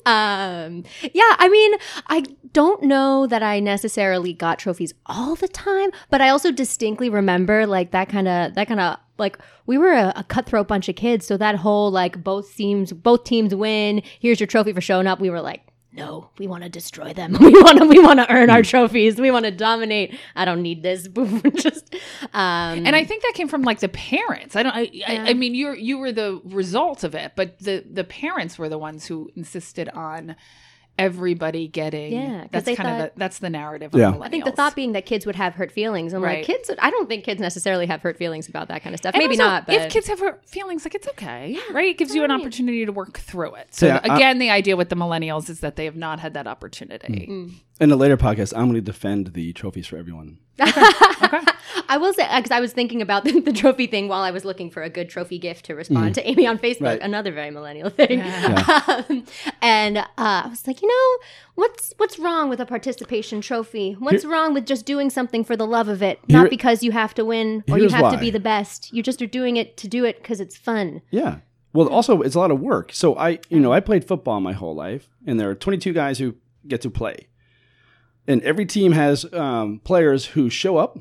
um, 0.06 0.82
yeah, 1.12 1.36
I 1.38 1.48
mean, 1.48 1.74
I 2.08 2.24
don't 2.52 2.82
know 2.82 3.28
that 3.28 3.44
I 3.44 3.60
necessarily 3.60 4.32
got 4.32 4.58
trophies 4.58 4.92
all 5.06 5.36
the 5.36 5.46
time, 5.46 5.90
but 6.10 6.20
I 6.20 6.30
also 6.30 6.50
distinctly 6.50 7.08
remember 7.08 7.64
like 7.64 7.92
that 7.92 8.08
kind 8.08 8.26
of 8.26 8.54
that 8.54 8.66
kind 8.66 8.80
of 8.80 8.96
like 9.18 9.38
we 9.66 9.78
were 9.78 9.92
a, 9.92 10.12
a 10.16 10.24
cutthroat 10.24 10.66
bunch 10.66 10.88
of 10.88 10.96
kids, 10.96 11.26
so 11.26 11.36
that 11.36 11.54
whole 11.54 11.92
like 11.92 12.24
both 12.24 12.56
teams 12.56 12.92
both 12.92 13.22
teams 13.22 13.54
win. 13.54 14.02
Here's 14.18 14.40
your 14.40 14.48
trophy 14.48 14.72
for 14.72 14.80
showing 14.80 15.06
up. 15.06 15.20
We 15.20 15.30
were 15.30 15.40
like. 15.40 15.62
No, 15.96 16.30
we 16.38 16.48
want 16.48 16.64
to 16.64 16.68
destroy 16.68 17.12
them. 17.12 17.36
We 17.40 17.52
want 17.52 17.78
to. 17.78 17.84
We 17.86 18.00
want 18.00 18.18
to 18.18 18.30
earn 18.30 18.50
our 18.50 18.62
trophies. 18.62 19.20
We 19.20 19.30
want 19.30 19.44
to 19.44 19.52
dominate. 19.52 20.18
I 20.34 20.44
don't 20.44 20.60
need 20.60 20.82
this. 20.82 21.08
Just, 21.54 21.94
um, 22.32 22.84
and 22.84 22.96
I 22.96 23.04
think 23.04 23.22
that 23.22 23.32
came 23.34 23.46
from 23.46 23.62
like 23.62 23.78
the 23.78 23.88
parents. 23.88 24.56
I 24.56 24.64
don't. 24.64 24.74
I, 24.74 24.90
I, 25.06 25.18
I 25.30 25.34
mean, 25.34 25.54
you 25.54 25.72
you 25.74 25.98
were 25.98 26.10
the 26.10 26.40
result 26.44 27.04
of 27.04 27.14
it, 27.14 27.32
but 27.36 27.60
the 27.60 27.84
the 27.88 28.02
parents 28.02 28.58
were 28.58 28.68
the 28.68 28.78
ones 28.78 29.06
who 29.06 29.30
insisted 29.36 29.88
on 29.90 30.34
everybody 30.98 31.66
getting. 31.66 32.12
yeah 32.12 32.46
that's 32.52 32.64
they 32.66 32.76
kind 32.76 32.88
of 32.88 32.98
the, 32.98 33.18
that's 33.18 33.38
the 33.40 33.50
narrative. 33.50 33.90
Yeah. 33.94 34.10
Of 34.14 34.22
I 34.22 34.28
think 34.28 34.44
the 34.44 34.52
thought 34.52 34.76
being 34.76 34.92
that 34.92 35.06
kids 35.06 35.26
would 35.26 35.34
have 35.36 35.54
hurt 35.54 35.72
feelings. 35.72 36.12
I'm 36.14 36.22
Right. 36.22 36.38
like, 36.38 36.46
kids, 36.46 36.70
I 36.78 36.90
don't 36.90 37.08
think 37.08 37.24
kids 37.24 37.40
necessarily 37.40 37.86
have 37.86 38.00
hurt 38.02 38.16
feelings 38.16 38.48
about 38.48 38.68
that 38.68 38.82
kind 38.82 38.94
of 38.94 38.98
stuff. 38.98 39.14
And 39.14 39.20
Maybe 39.22 39.32
also, 39.34 39.44
not, 39.44 39.66
but 39.66 39.74
if 39.74 39.92
kids 39.92 40.06
have 40.06 40.20
hurt 40.20 40.48
feelings, 40.48 40.84
like 40.84 40.94
it's 40.94 41.08
okay, 41.08 41.58
right? 41.72 41.88
It 41.88 41.98
gives 41.98 42.14
you 42.14 42.22
an 42.22 42.30
right. 42.30 42.40
opportunity 42.40 42.86
to 42.86 42.92
work 42.92 43.18
through 43.18 43.54
it. 43.56 43.74
So 43.74 43.86
Yeah, 43.88 44.00
I- 44.04 44.14
again, 44.16 44.38
the 44.38 44.50
idea 44.50 44.76
with 44.76 44.88
the 44.88 44.96
millennials 44.96 45.50
is 45.50 45.60
that 45.60 45.74
they 45.76 45.84
have 45.84 45.96
not 45.96 46.20
had 46.20 46.34
that 46.34 46.46
opportunity. 46.46 47.26
Mm. 47.28 47.52
In 47.80 47.90
a 47.90 47.96
later 47.96 48.16
podcast, 48.16 48.52
I'm 48.56 48.66
going 48.66 48.74
to 48.74 48.80
defend 48.80 49.28
the 49.34 49.52
trophies 49.52 49.86
for 49.86 49.96
everyone. 49.96 50.38
Okay. 51.24 51.40
I 51.88 51.96
will 51.96 52.12
say 52.12 52.28
because 52.36 52.50
I 52.50 52.60
was 52.60 52.72
thinking 52.72 53.02
about 53.02 53.24
the, 53.24 53.40
the 53.40 53.52
trophy 53.52 53.86
thing 53.86 54.08
while 54.08 54.22
I 54.22 54.30
was 54.30 54.44
looking 54.44 54.70
for 54.70 54.82
a 54.82 54.88
good 54.90 55.08
trophy 55.08 55.38
gift 55.38 55.64
to 55.66 55.74
respond 55.74 56.14
to 56.14 56.28
Amy 56.28 56.46
on 56.46 56.58
Facebook. 56.58 56.82
Right. 56.86 57.00
Another 57.00 57.32
very 57.32 57.50
millennial 57.50 57.90
thing. 57.90 58.18
Yeah. 58.18 59.02
Um, 59.08 59.24
and 59.62 59.98
uh, 59.98 60.04
I 60.16 60.46
was 60.48 60.66
like, 60.66 60.82
you 60.82 60.88
know, 60.88 61.24
what's 61.54 61.94
what's 61.96 62.18
wrong 62.18 62.48
with 62.48 62.60
a 62.60 62.66
participation 62.66 63.40
trophy? 63.40 63.92
What's 63.98 64.24
wrong 64.24 64.54
with 64.54 64.66
just 64.66 64.86
doing 64.86 65.10
something 65.10 65.42
for 65.44 65.56
the 65.56 65.66
love 65.66 65.88
of 65.88 66.02
it, 66.02 66.20
Here- 66.28 66.40
not 66.42 66.50
because 66.50 66.82
you 66.82 66.92
have 66.92 67.14
to 67.14 67.24
win 67.24 67.64
or 67.68 67.78
you 67.78 67.84
Here's 67.84 67.92
have 67.92 68.12
to 68.12 68.18
be 68.18 68.30
the 68.30 68.40
best. 68.40 68.92
You 68.92 69.02
just 69.02 69.20
are 69.22 69.26
doing 69.26 69.56
it 69.56 69.76
to 69.78 69.88
do 69.88 70.04
it 70.04 70.18
because 70.22 70.40
it's 70.40 70.56
fun. 70.56 71.02
Yeah. 71.10 71.38
Well, 71.72 71.88
also 71.88 72.20
it's 72.22 72.34
a 72.34 72.38
lot 72.38 72.50
of 72.50 72.60
work. 72.60 72.92
So 72.92 73.16
I, 73.16 73.40
you 73.48 73.58
know, 73.60 73.72
I 73.72 73.80
played 73.80 74.04
football 74.04 74.40
my 74.40 74.52
whole 74.52 74.74
life, 74.74 75.08
and 75.26 75.40
there 75.40 75.50
are 75.50 75.54
22 75.54 75.92
guys 75.92 76.18
who 76.18 76.36
get 76.68 76.80
to 76.82 76.90
play, 76.90 77.28
and 78.26 78.42
every 78.42 78.66
team 78.66 78.92
has 78.92 79.30
um, 79.32 79.80
players 79.80 80.26
who 80.26 80.48
show 80.50 80.76
up, 80.76 80.98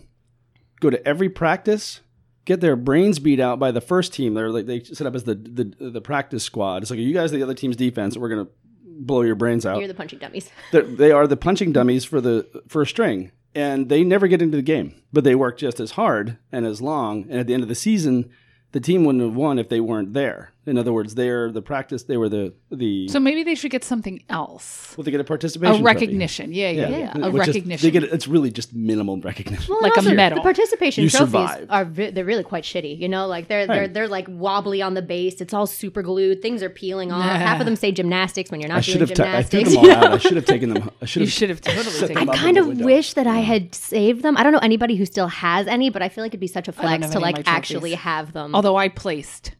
go 0.79 0.89
to 0.89 1.07
every 1.07 1.29
practice, 1.29 2.01
get 2.45 2.61
their 2.61 2.75
brains 2.75 3.19
beat 3.19 3.39
out 3.39 3.59
by 3.59 3.71
the 3.71 3.81
first 3.81 4.13
team. 4.13 4.33
They're 4.33 4.49
like 4.49 4.65
they 4.65 4.83
set 4.83 5.07
up 5.07 5.15
as 5.15 5.23
the 5.23 5.35
the, 5.35 5.89
the 5.89 6.01
practice 6.01 6.43
squad. 6.43 6.81
It's 6.81 6.91
like 6.91 6.99
you 6.99 7.13
guys 7.13 7.33
are 7.33 7.37
the 7.37 7.43
other 7.43 7.53
team's 7.53 7.75
defense. 7.75 8.17
We're 8.17 8.29
gonna 8.29 8.47
blow 8.83 9.21
your 9.21 9.35
brains 9.35 9.65
out. 9.65 9.79
You're 9.79 9.87
the 9.87 9.93
punching 9.93 10.19
dummies. 10.19 10.49
They're, 10.71 10.83
they 10.83 11.11
are 11.11 11.27
the 11.27 11.37
punching 11.37 11.71
dummies 11.71 12.05
for 12.05 12.21
the 12.21 12.47
first 12.67 12.91
string, 12.91 13.31
and 13.55 13.89
they 13.89 14.03
never 14.03 14.27
get 14.27 14.41
into 14.41 14.57
the 14.57 14.63
game, 14.63 15.01
but 15.11 15.23
they 15.23 15.35
work 15.35 15.57
just 15.57 15.79
as 15.79 15.91
hard 15.91 16.37
and 16.51 16.65
as 16.65 16.81
long. 16.81 17.23
And 17.23 17.39
at 17.39 17.47
the 17.47 17.53
end 17.53 17.63
of 17.63 17.69
the 17.69 17.75
season, 17.75 18.29
the 18.71 18.79
team 18.79 19.05
wouldn't 19.05 19.23
have 19.23 19.35
won 19.35 19.59
if 19.59 19.69
they 19.69 19.79
weren't 19.79 20.13
there. 20.13 20.52
In 20.65 20.77
other 20.77 20.93
words, 20.93 21.15
they're 21.15 21.51
the 21.51 21.61
practice. 21.61 22.03
They 22.03 22.15
were 22.15 22.29
the 22.29 22.53
the. 22.71 23.07
So 23.09 23.19
maybe 23.19 23.43
they 23.43 23.53
should 23.55 23.71
get 23.71 23.83
something 23.83 24.23
else. 24.29 24.93
well, 24.97 25.03
they 25.03 25.11
get 25.11 25.19
a 25.19 25.23
participation. 25.25 25.73
A 25.75 25.77
trophy. 25.79 25.83
recognition. 25.83 26.53
Yeah, 26.53 26.69
yeah, 26.69 26.87
yeah. 26.87 26.97
Yeah. 27.17 27.25
A 27.27 27.31
Which 27.31 27.41
is- 27.41 27.47
recognition. 27.55 27.85
they 27.87 27.91
get 27.91 28.03
it's 28.03 28.27
really 28.27 28.49
just 28.51 28.73
minimal 28.73 29.19
recognition. 29.19 29.65
Well, 29.69 29.81
Like 29.81 29.97
a 29.97 30.01
medal. 30.13 30.37
The 30.37 30.41
participation 30.43 31.03
You 31.03 31.09
trophies 31.09 31.31
survived. 31.31 31.67
are 31.69 31.83
ve- 31.85 32.11
they're 32.11 32.23
really 32.23 32.43
quite 32.43 32.63
shitty. 32.63 32.97
You 32.97 33.09
know, 33.09 33.27
like 33.27 33.47
they're 33.49 33.67
they're 33.67 33.87
they're 33.89 34.07
like 34.07 34.27
wobbly 34.29 34.81
on 34.81 34.93
the 34.93 35.01
base. 35.01 35.41
It's 35.41 35.53
all 35.53 35.67
super 35.67 36.01
glued. 36.01 36.41
Things 36.41 36.63
are 36.63 36.69
peeling 36.69 37.11
off. 37.11 37.23
Half 37.23 37.59
of 37.59 37.65
them 37.65 37.75
say 37.75 37.91
gymnastics 37.91 38.49
when 38.49 38.61
you're 38.61 38.69
not 38.69 38.77
I 38.77 38.81
should 38.81 38.99
doing 38.99 39.09
have. 39.09 39.17
Ta- 39.17 39.37
I 39.37 39.43
threw 39.43 39.63
gymnastics. 39.63 39.75
them 39.75 39.85
all 40.03 40.05
out. 40.07 40.13
I 40.13 40.17
should 40.17 40.35
have 40.37 40.45
taken 40.45 40.73
them. 40.73 40.89
I 41.01 41.05
should 41.05 41.19
you 41.21 41.25
have. 41.27 41.33
should 41.33 41.49
have 41.49 41.61
totally 41.61 41.83
taken 42.07 42.15
them 42.15 42.25
them. 42.27 42.29
I 42.29 42.37
kind 42.37 42.57
of 42.57 42.77
the 42.77 42.85
wish 42.85 43.13
that 43.15 43.27
I 43.27 43.39
had 43.39 43.75
saved 43.75 44.23
them. 44.23 44.37
I 44.37 44.43
don't 44.43 44.53
know 44.53 44.59
anybody 44.59 44.95
who 44.95 45.05
still 45.05 45.27
has 45.27 45.67
any, 45.67 45.89
but 45.89 46.01
I 46.01 46.07
feel 46.09 46.23
like 46.23 46.29
it'd 46.31 46.39
be 46.39 46.47
such 46.47 46.69
a 46.69 46.71
flex 46.71 47.09
to 47.09 47.19
like 47.19 47.45
actually 47.47 47.95
have 47.95 48.31
them. 48.31 48.55
Although 48.55 48.77
I 48.77 48.87
placed. 48.87 49.51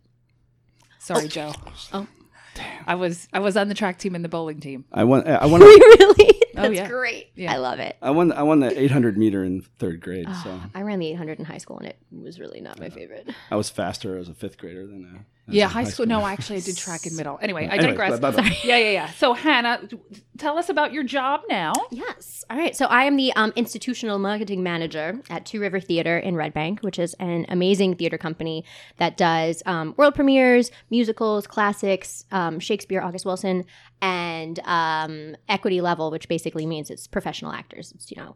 Sorry, 1.03 1.27
Joe. 1.27 1.53
Oh. 1.91 2.07
I 2.87 2.95
was 2.95 3.27
I 3.33 3.39
was 3.39 3.57
on 3.57 3.67
the 3.67 3.73
track 3.73 3.97
team 3.97 4.15
and 4.15 4.23
the 4.23 4.29
bowling 4.29 4.59
team. 4.59 4.85
I 4.91 5.03
won. 5.03 5.25
Eh, 5.27 5.35
I 5.35 5.45
won. 5.47 5.59
really, 5.61 6.15
oh, 6.19 6.39
that's 6.53 6.67
Oh, 6.67 6.71
yeah. 6.71 6.87
great. 6.87 7.29
Yeah. 7.35 7.51
I 7.51 7.57
love 7.57 7.79
it. 7.79 7.97
I 8.01 8.11
won. 8.11 8.31
I 8.31 8.43
won 8.43 8.59
the 8.59 8.79
800 8.79 9.17
meter 9.17 9.43
in 9.43 9.61
third 9.79 10.01
grade. 10.01 10.25
Ah, 10.29 10.41
so 10.43 10.59
I 10.73 10.83
ran 10.83 10.99
the 10.99 11.07
800 11.07 11.39
in 11.39 11.45
high 11.45 11.57
school, 11.57 11.77
and 11.79 11.87
it 11.87 11.97
was 12.11 12.39
really 12.39 12.61
not 12.61 12.79
my 12.79 12.89
favorite. 12.89 13.27
I 13.51 13.55
was 13.55 13.69
faster 13.69 14.17
as 14.17 14.29
a 14.29 14.33
fifth 14.33 14.57
grader 14.57 14.85
than. 14.85 15.25
As 15.47 15.53
Yeah, 15.55 15.65
a 15.65 15.67
high 15.67 15.83
school. 15.83 16.05
No, 16.05 16.25
actually, 16.25 16.57
I 16.57 16.61
did 16.61 16.77
track 16.77 17.05
in 17.05 17.17
middle. 17.17 17.37
Anyway, 17.41 17.67
I 17.67 17.75
Anyway, 17.75 17.91
digress. 17.91 18.17
bye- 18.19 18.31
bye-bye. 18.31 18.57
Yeah, 18.63 18.77
yeah, 18.77 18.91
yeah. 18.91 19.09
So, 19.11 19.33
Hannah, 19.33 19.81
tell 20.37 20.57
us 20.57 20.69
about 20.69 20.93
your 20.93 21.03
job 21.03 21.41
now. 21.49 21.73
Yes. 21.91 22.45
All 22.49 22.57
right. 22.57 22.73
So 22.75 22.85
I 22.85 23.03
am 23.03 23.17
the 23.17 23.33
um, 23.33 23.51
institutional 23.57 24.19
marketing 24.19 24.63
manager 24.63 25.19
at 25.29 25.45
Two 25.45 25.59
River 25.59 25.81
Theater 25.81 26.17
in 26.17 26.37
Red 26.37 26.53
Bank, 26.53 26.79
which 26.79 26.97
is 26.97 27.13
an 27.15 27.45
amazing 27.49 27.95
theater 27.95 28.17
company 28.17 28.63
that 28.97 29.17
does 29.17 29.61
um, 29.65 29.93
world 29.97 30.15
premieres, 30.15 30.71
musicals, 30.89 31.45
classics, 31.45 32.23
um, 32.31 32.59
Shakespeare, 32.61 33.01
August 33.01 33.25
Wilson, 33.25 33.65
and 34.01 34.59
um, 34.63 35.35
equity 35.49 35.81
level, 35.81 36.09
which 36.09 36.29
basically 36.29 36.65
means 36.65 36.89
it's 36.89 37.05
professional 37.05 37.51
actors. 37.51 37.91
It's 37.95 38.09
you 38.11 38.17
know. 38.17 38.35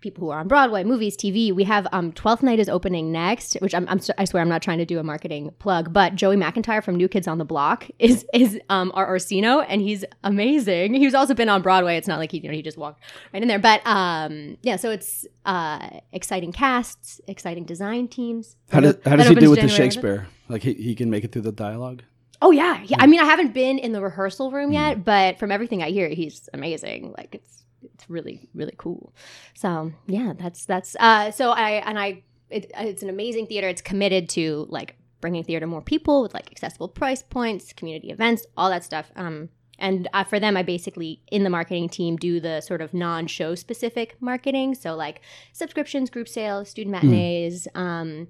People 0.00 0.24
who 0.24 0.30
are 0.30 0.40
on 0.40 0.48
Broadway, 0.48 0.82
movies, 0.82 1.16
TV. 1.16 1.52
We 1.52 1.64
have 1.64 1.86
um, 1.92 2.12
Twelfth 2.12 2.42
Night 2.42 2.58
is 2.58 2.68
opening 2.68 3.12
next, 3.12 3.54
which 3.60 3.74
I'm, 3.74 3.86
I'm 3.88 4.00
I 4.16 4.24
swear 4.24 4.42
I'm 4.42 4.48
not 4.48 4.62
trying 4.62 4.78
to 4.78 4.86
do 4.86 4.98
a 4.98 5.02
marketing 5.02 5.50
plug, 5.58 5.92
but 5.92 6.14
Joey 6.14 6.36
McIntyre 6.36 6.82
from 6.82 6.96
New 6.96 7.06
Kids 7.08 7.28
on 7.28 7.36
the 7.38 7.44
Block 7.44 7.86
is 7.98 8.24
is 8.32 8.58
um, 8.70 8.90
our 8.94 9.06
Orsino, 9.06 9.64
and 9.68 9.82
he's 9.82 10.04
amazing. 10.24 10.94
He's 10.94 11.14
also 11.14 11.34
been 11.34 11.48
on 11.50 11.60
Broadway. 11.60 11.96
It's 11.96 12.08
not 12.08 12.18
like 12.18 12.32
he 12.32 12.38
you 12.38 12.48
know 12.48 12.54
he 12.54 12.62
just 12.62 12.78
walked 12.78 13.02
right 13.34 13.42
in 13.42 13.48
there, 13.48 13.58
but 13.58 13.86
um, 13.86 14.56
yeah. 14.62 14.76
So 14.76 14.90
it's 14.90 15.26
uh, 15.44 15.88
exciting 16.12 16.52
casts, 16.52 17.20
exciting 17.28 17.64
design 17.64 18.08
teams. 18.08 18.56
How 18.70 18.80
does, 18.80 18.96
how 19.04 19.16
does 19.16 19.28
he 19.28 19.34
do 19.34 19.50
with 19.50 19.60
the 19.60 19.66
January 19.66 19.68
11th. 19.68 19.76
Shakespeare? 19.76 20.26
Like 20.48 20.62
he, 20.62 20.72
he 20.74 20.94
can 20.94 21.10
make 21.10 21.24
it 21.24 21.32
through 21.32 21.42
the 21.42 21.52
dialogue? 21.52 22.02
Oh 22.42 22.52
yeah, 22.52 22.82
yeah. 22.86 22.96
I 23.00 23.06
mean, 23.06 23.20
I 23.20 23.24
haven't 23.24 23.52
been 23.52 23.78
in 23.78 23.92
the 23.92 24.00
rehearsal 24.00 24.50
room 24.50 24.68
Hmm. 24.68 24.74
yet, 24.74 25.04
but 25.04 25.38
from 25.38 25.52
everything 25.52 25.82
I 25.82 25.90
hear, 25.90 26.08
he's 26.08 26.48
amazing. 26.54 27.12
Like 27.18 27.34
it's 27.34 27.64
it's 27.82 28.08
really 28.08 28.48
really 28.54 28.74
cool. 28.76 29.12
So 29.54 29.92
yeah, 30.06 30.32
that's 30.36 30.64
that's 30.66 30.96
uh. 30.96 31.30
So 31.30 31.50
I 31.50 31.82
and 31.86 31.98
I 31.98 32.22
it, 32.50 32.70
it's 32.76 33.02
an 33.02 33.08
amazing 33.08 33.46
theater. 33.46 33.68
It's 33.68 33.82
committed 33.82 34.28
to 34.30 34.66
like 34.68 34.96
bringing 35.20 35.44
theater 35.44 35.60
to 35.60 35.66
more 35.66 35.82
people 35.82 36.22
with 36.22 36.34
like 36.34 36.50
accessible 36.50 36.88
price 36.88 37.22
points, 37.22 37.72
community 37.72 38.10
events, 38.10 38.46
all 38.56 38.70
that 38.70 38.84
stuff. 38.84 39.10
Um. 39.16 39.50
And 39.82 40.08
uh, 40.12 40.24
for 40.24 40.38
them, 40.38 40.58
I 40.58 40.62
basically 40.62 41.22
in 41.32 41.42
the 41.42 41.48
marketing 41.48 41.88
team 41.88 42.16
do 42.18 42.38
the 42.38 42.60
sort 42.60 42.82
of 42.82 42.92
non-show 42.92 43.54
specific 43.54 44.14
marketing. 44.20 44.74
So 44.74 44.94
like 44.94 45.22
subscriptions, 45.54 46.10
group 46.10 46.28
sales, 46.28 46.68
student 46.68 46.92
matinees, 46.92 47.66
um, 47.74 48.28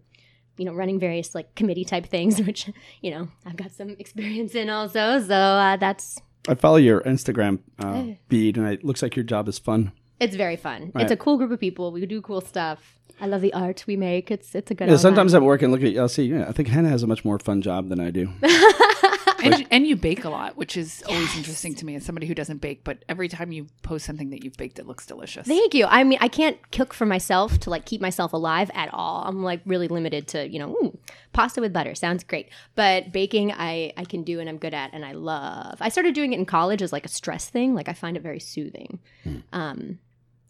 you 0.57 0.64
know, 0.64 0.75
running 0.75 1.00
various 1.00 1.35
like 1.35 1.54
committee 1.57 1.85
type 1.85 2.07
things, 2.07 2.40
which 2.47 2.71
you 3.00 3.11
know 3.11 3.28
I've 3.45 3.57
got 3.57 3.73
some 3.73 3.97
experience 3.99 4.54
in 4.54 4.71
also. 4.71 5.19
So 5.21 5.35
uh, 5.35 5.76
that's 5.76 6.21
I 6.49 6.54
follow 6.54 6.76
your 6.76 7.00
Instagram 7.02 7.61
uh, 7.78 8.14
feed, 8.28 8.56
and 8.56 8.66
it 8.66 8.85
looks 8.85 9.02
like 9.02 9.16
your 9.16 9.25
job 9.25 9.49
is 9.49 9.59
fun. 9.59 9.92
it's 10.20 10.37
very 10.37 10.56
fun. 10.56 10.92
Right. 10.94 11.02
It's 11.02 11.12
a 11.12 11.16
cool 11.16 11.37
group 11.37 11.50
of 11.50 11.61
people. 11.61 11.92
We 11.92 12.04
do 12.06 12.20
cool 12.23 12.40
stuff. 12.40 12.99
I 13.20 13.26
love 13.26 13.42
the 13.42 13.52
art 13.52 13.85
we 13.87 13.97
make. 13.97 14.30
It's 14.30 14.54
it's 14.54 14.70
a 14.70 14.75
good. 14.75 14.88
Yeah, 14.88 14.97
sometimes 14.97 15.32
time. 15.32 15.42
at 15.42 15.47
work 15.47 15.62
and 15.62 15.70
look 15.73 15.82
at 15.82 15.97
I'll 15.97 16.09
see. 16.09 16.25
Yeah, 16.25 16.49
I 16.49 16.52
think 16.52 16.68
Hannah 16.68 16.88
has 16.88 17.02
a 17.02 17.06
much 17.06 17.25
more 17.25 17.38
fun 17.38 17.61
job 17.61 17.88
than 17.90 18.00
I 18.00 18.11
do. 18.11 18.30
And, 19.42 19.66
and 19.70 19.87
you 19.87 19.97
bake 19.97 20.25
a 20.25 20.30
lot, 20.30 20.56
which 20.56 20.76
is 20.76 21.02
always 21.09 21.37
interesting 21.37 21.75
to 21.76 21.87
me 21.87 21.94
as 21.97 22.04
somebody 22.04 22.26
who 22.26 22.35
doesn't 22.35 22.59
bake. 22.59 22.85
But 22.85 23.04
every 23.09 23.28
time 23.28 23.52
you 23.52 23.66
post 23.82 24.06
something 24.06 24.30
that 24.30 24.44
you've 24.44 24.56
baked, 24.56 24.78
it 24.78 24.87
looks 24.87 25.06
delicious. 25.06 25.47
Thank 25.47 25.75
you. 25.75 25.87
I 25.87 26.04
mean, 26.04 26.18
I 26.20 26.28
can't 26.28 26.59
cook 26.73 26.94
for 26.94 27.06
myself 27.06 27.59
to 27.61 27.70
like 27.70 27.87
keep 27.87 28.00
myself 28.00 28.32
alive 28.32 28.70
at 28.75 28.92
all. 28.92 29.25
I'm 29.26 29.42
like 29.42 29.61
really 29.64 29.88
limited 29.88 30.28
to 30.28 30.49
you 30.49 30.59
know 30.59 30.70
ooh, 30.70 30.99
pasta 31.32 31.61
with 31.61 31.73
butter 31.73 31.94
sounds 31.94 32.25
great, 32.25 32.49
but 32.75 33.12
baking 33.12 33.52
I 33.52 33.92
I 33.97 34.04
can 34.04 34.23
do 34.23 34.40
and 34.40 34.49
I'm 34.49 34.59
good 34.59 34.75
at 34.75 34.90
and 34.92 35.04
I 35.04 35.12
love. 35.12 35.78
I 35.80 35.88
started 35.88 36.14
doing 36.14 36.32
it 36.32 36.38
in 36.38 36.47
college 36.47 36.82
as 36.82 36.92
like 36.92 37.04
a 37.04 37.09
stress 37.09 37.49
thing. 37.49 37.75
Like 37.75 37.88
I 37.88 37.92
find 37.92 38.16
it 38.16 38.23
very 38.23 38.40
soothing, 38.40 39.00
um, 39.52 39.99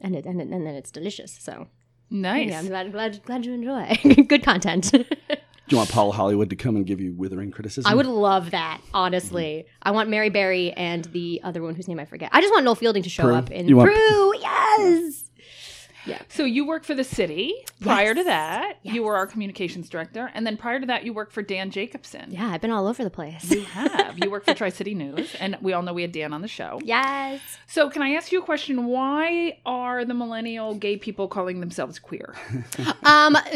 and 0.01 0.15
it, 0.15 0.25
and 0.25 0.41
it, 0.41 0.49
and 0.49 0.67
then 0.67 0.75
it's 0.75 0.91
delicious. 0.91 1.37
So 1.41 1.69
nice. 2.11 2.51
yeah, 2.51 2.59
I'm 2.59 2.69
glad 2.69 2.93
glad 2.93 3.23
glad 3.25 3.47
you 3.47 3.53
enjoy. 3.53 3.99
good 4.29 4.43
content. 4.43 4.93
Do 5.71 5.77
you 5.77 5.79
want 5.79 5.91
Paul 5.91 6.11
Hollywood 6.11 6.51
to 6.51 6.57
come 6.57 6.75
and 6.75 6.85
give 6.85 7.01
you 7.01 7.13
withering 7.13 7.53
criticism? 7.53 7.91
I 7.91 7.95
would 7.95 8.07
love 8.07 8.51
that, 8.51 8.81
honestly. 8.93 9.67
I 9.81 9.93
want 9.93 10.11
Mary 10.11 10.29
Berry 10.29 10.73
and 10.73 11.05
the 11.07 11.41
other 11.45 11.63
one 11.63 11.77
whose 11.77 11.87
name 11.87 12.01
I 12.01 12.05
forget. 12.07 12.29
I 12.33 12.41
just 12.41 12.53
want 12.53 12.65
Noel 12.65 12.75
Fielding 12.75 13.05
to 13.05 13.09
show 13.09 13.23
Prue? 13.23 13.35
up 13.37 13.53
in 13.53 13.69
You 13.69 13.77
want- 13.77 13.93
Prue. 13.93 14.33
Yes. 14.41 15.31
Yeah. 16.07 16.19
So 16.29 16.45
you 16.45 16.67
work 16.67 16.83
for 16.85 16.95
the 16.95 17.05
city. 17.05 17.55
Prior 17.83 18.15
to 18.15 18.25
that, 18.25 18.79
Yes. 18.83 18.95
you 18.97 19.05
were 19.05 19.15
our 19.17 19.27
communications 19.29 19.89
director, 19.89 20.31
and 20.35 20.45
then 20.47 20.57
prior 20.57 20.81
to 20.81 20.87
that, 20.87 21.05
you 21.05 21.13
worked 21.13 21.33
for 21.33 21.43
Dan 21.43 21.71
Jacobson. 21.71 22.31
Yeah, 22.31 22.49
I've 22.49 22.61
been 22.63 22.71
all 22.73 22.89
over 22.89 23.05
the 23.05 23.11
place. 23.11 23.49
You 23.51 23.61
have. 23.67 24.19
You 24.19 24.29
worked 24.31 24.47
for 24.47 24.55
Tri 24.55 24.71
City 24.71 24.95
News, 24.95 25.37
and 25.39 25.57
we 25.61 25.73
all 25.75 25.83
know 25.83 25.93
we 25.93 26.03
had 26.03 26.11
Dan 26.11 26.33
on 26.33 26.41
the 26.43 26.49
show. 26.49 26.81
yes. 26.83 27.41
So, 27.69 27.91
can 27.91 28.03
I 28.03 28.15
ask 28.15 28.33
you 28.33 28.41
a 28.41 28.45
question? 28.45 28.87
Why 28.87 29.59
are 29.65 30.05
the 30.05 30.15
millennial 30.15 30.75
gay 30.75 30.97
people 30.97 31.29
calling 31.29 31.61
themselves 31.61 32.01
queer? 32.01 32.35
Um. 33.05 33.37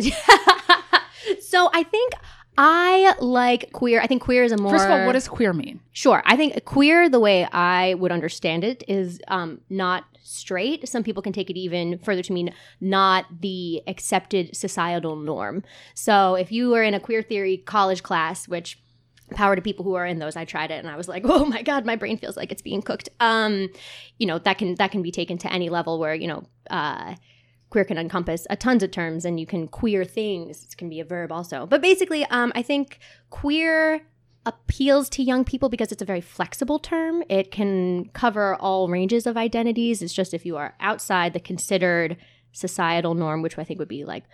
so 1.40 1.70
I 1.72 1.82
think 1.82 2.12
I 2.56 3.14
like 3.20 3.72
queer. 3.72 4.00
I 4.00 4.06
think 4.06 4.22
queer 4.22 4.44
is 4.44 4.52
a 4.52 4.56
more. 4.56 4.72
First 4.72 4.84
of 4.84 4.90
all, 4.92 5.06
what 5.06 5.12
does 5.12 5.28
queer 5.28 5.52
mean? 5.52 5.80
Sure. 5.92 6.22
I 6.24 6.36
think 6.36 6.64
queer, 6.64 7.08
the 7.08 7.20
way 7.20 7.44
I 7.46 7.94
would 7.94 8.12
understand 8.12 8.64
it, 8.64 8.84
is 8.86 9.20
um, 9.28 9.60
not 9.68 10.04
straight. 10.22 10.88
Some 10.88 11.02
people 11.02 11.22
can 11.22 11.32
take 11.32 11.50
it 11.50 11.56
even 11.56 11.98
further 11.98 12.22
to 12.22 12.32
mean 12.32 12.54
not 12.80 13.26
the 13.40 13.82
accepted 13.86 14.56
societal 14.56 15.16
norm. 15.16 15.64
So 15.94 16.34
if 16.36 16.52
you 16.52 16.70
were 16.70 16.82
in 16.82 16.94
a 16.94 17.00
queer 17.00 17.22
theory 17.22 17.58
college 17.58 18.02
class, 18.02 18.46
which 18.46 18.80
power 19.30 19.56
to 19.56 19.62
people 19.62 19.84
who 19.84 19.94
are 19.94 20.06
in 20.06 20.18
those 20.18 20.36
i 20.36 20.44
tried 20.44 20.70
it 20.70 20.74
and 20.74 20.88
i 20.88 20.96
was 20.96 21.08
like 21.08 21.22
oh 21.28 21.46
my 21.46 21.62
god 21.62 21.86
my 21.86 21.96
brain 21.96 22.18
feels 22.18 22.36
like 22.36 22.52
it's 22.52 22.60
being 22.60 22.82
cooked 22.82 23.08
um 23.20 23.68
you 24.18 24.26
know 24.26 24.38
that 24.38 24.58
can 24.58 24.74
that 24.74 24.90
can 24.90 25.00
be 25.00 25.10
taken 25.10 25.38
to 25.38 25.50
any 25.50 25.70
level 25.70 25.98
where 25.98 26.14
you 26.14 26.28
know 26.28 26.44
uh 26.70 27.14
queer 27.74 27.84
can 27.84 27.98
encompass 27.98 28.46
a 28.50 28.56
tons 28.56 28.84
of 28.84 28.90
terms 28.92 29.24
and 29.24 29.40
you 29.40 29.46
can 29.46 29.66
queer 29.66 30.04
things 30.04 30.62
it 30.62 30.76
can 30.76 30.88
be 30.88 31.00
a 31.00 31.04
verb 31.04 31.32
also 31.32 31.66
but 31.66 31.82
basically 31.82 32.24
um 32.26 32.52
i 32.54 32.62
think 32.62 33.00
queer 33.30 34.00
appeals 34.46 35.08
to 35.08 35.22
young 35.22 35.44
people 35.44 35.68
because 35.68 35.90
it's 35.90 36.02
a 36.02 36.04
very 36.04 36.20
flexible 36.20 36.78
term. 36.78 37.22
It 37.28 37.50
can 37.50 38.10
cover 38.10 38.56
all 38.56 38.88
ranges 38.88 39.26
of 39.26 39.36
identities. 39.36 40.02
It's 40.02 40.12
just 40.12 40.34
if 40.34 40.44
you 40.44 40.56
are 40.56 40.74
outside 40.80 41.32
the 41.32 41.40
considered 41.40 42.16
societal 42.52 43.14
norm, 43.14 43.42
which 43.42 43.58
I 43.58 43.64
think 43.64 43.78
would 43.78 43.88
be 43.88 44.04
like 44.04 44.24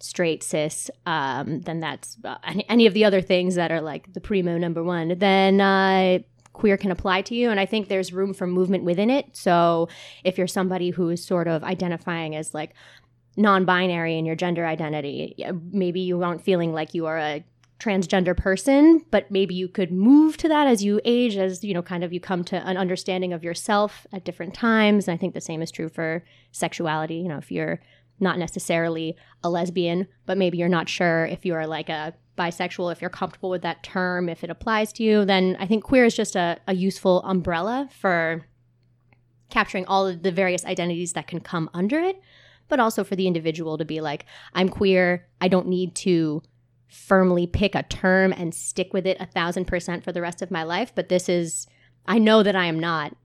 straight 0.00 0.42
cis, 0.42 0.90
um, 1.06 1.62
then 1.62 1.80
that's 1.80 2.18
uh, 2.24 2.36
any, 2.68 2.86
of 2.86 2.92
the 2.94 3.04
other 3.04 3.22
things 3.22 3.54
that 3.54 3.72
are 3.72 3.80
like 3.80 4.12
the 4.12 4.20
primo 4.20 4.58
number 4.58 4.84
one. 4.84 5.18
Then 5.18 5.60
uh, 5.60 6.18
queer 6.54 6.78
can 6.78 6.90
apply 6.90 7.20
to 7.20 7.34
you, 7.34 7.50
and 7.50 7.60
I 7.60 7.66
think 7.66 7.88
there's 7.88 8.12
room 8.12 8.32
for 8.32 8.46
movement 8.46 8.84
within 8.84 9.10
it. 9.10 9.36
So 9.36 9.88
if 10.24 10.38
you're 10.38 10.46
somebody 10.46 10.88
who 10.88 11.10
is 11.10 11.22
sort 11.22 11.46
of 11.46 11.62
identifying 11.62 12.34
as 12.34 12.54
like 12.54 12.72
non-binary 13.36 14.16
in 14.16 14.24
your 14.24 14.36
gender 14.36 14.64
identity, 14.64 15.36
maybe 15.70 16.00
you 16.00 16.22
aren't 16.22 16.42
feeling 16.42 16.72
like 16.72 16.94
you 16.94 17.04
are 17.04 17.18
a 17.18 17.44
transgender 17.80 18.36
person, 18.36 19.04
but 19.10 19.30
maybe 19.30 19.54
you 19.54 19.68
could 19.68 19.90
move 19.92 20.36
to 20.38 20.48
that 20.48 20.66
as 20.66 20.82
you 20.82 21.00
age, 21.04 21.36
as 21.36 21.62
you 21.64 21.74
know, 21.74 21.82
kind 21.82 22.04
of 22.04 22.12
you 22.12 22.20
come 22.20 22.44
to 22.44 22.56
an 22.66 22.76
understanding 22.76 23.32
of 23.32 23.44
yourself 23.44 24.06
at 24.12 24.24
different 24.24 24.54
times. 24.54 25.06
And 25.06 25.14
I 25.14 25.18
think 25.18 25.34
the 25.34 25.40
same 25.40 25.60
is 25.60 25.72
true 25.72 25.88
for 25.88 26.24
sexuality. 26.52 27.16
You 27.16 27.28
know, 27.28 27.38
if 27.38 27.50
you're 27.50 27.80
not 28.20 28.38
necessarily 28.38 29.16
a 29.42 29.50
lesbian, 29.50 30.06
but 30.24 30.38
maybe 30.38 30.56
you're 30.56 30.68
not 30.68 30.88
sure 30.88 31.26
if 31.26 31.44
you're 31.44 31.66
like 31.66 31.88
a 31.88 32.14
bisexual, 32.36 32.92
if 32.92 33.00
you're 33.00 33.10
comfortable 33.10 33.50
with 33.50 33.62
that 33.62 33.82
term, 33.82 34.28
if 34.28 34.42
it 34.44 34.50
applies 34.50 34.92
to 34.94 35.02
you, 35.02 35.24
then 35.24 35.56
I 35.60 35.66
think 35.66 35.84
queer 35.84 36.04
is 36.04 36.16
just 36.16 36.34
a, 36.36 36.58
a 36.66 36.74
useful 36.74 37.22
umbrella 37.22 37.88
for 38.00 38.44
capturing 39.50 39.86
all 39.86 40.06
of 40.06 40.22
the 40.22 40.32
various 40.32 40.64
identities 40.64 41.12
that 41.12 41.26
can 41.26 41.40
come 41.40 41.70
under 41.74 42.00
it, 42.00 42.20
but 42.68 42.80
also 42.80 43.04
for 43.04 43.14
the 43.16 43.26
individual 43.26 43.78
to 43.78 43.84
be 43.84 44.00
like, 44.00 44.26
I'm 44.52 44.68
queer. 44.68 45.26
I 45.40 45.48
don't 45.48 45.68
need 45.68 45.94
to 45.96 46.42
firmly 46.88 47.46
pick 47.46 47.74
a 47.74 47.82
term 47.84 48.32
and 48.32 48.54
stick 48.54 48.92
with 48.92 49.06
it 49.06 49.16
a 49.20 49.26
thousand 49.26 49.66
percent 49.66 50.02
for 50.04 50.12
the 50.12 50.20
rest 50.20 50.42
of 50.42 50.50
my 50.50 50.62
life. 50.62 50.92
But 50.94 51.08
this 51.08 51.28
is, 51.28 51.66
I 52.06 52.18
know 52.18 52.42
that 52.42 52.56
I 52.56 52.66
am 52.66 52.78
not 52.80 53.16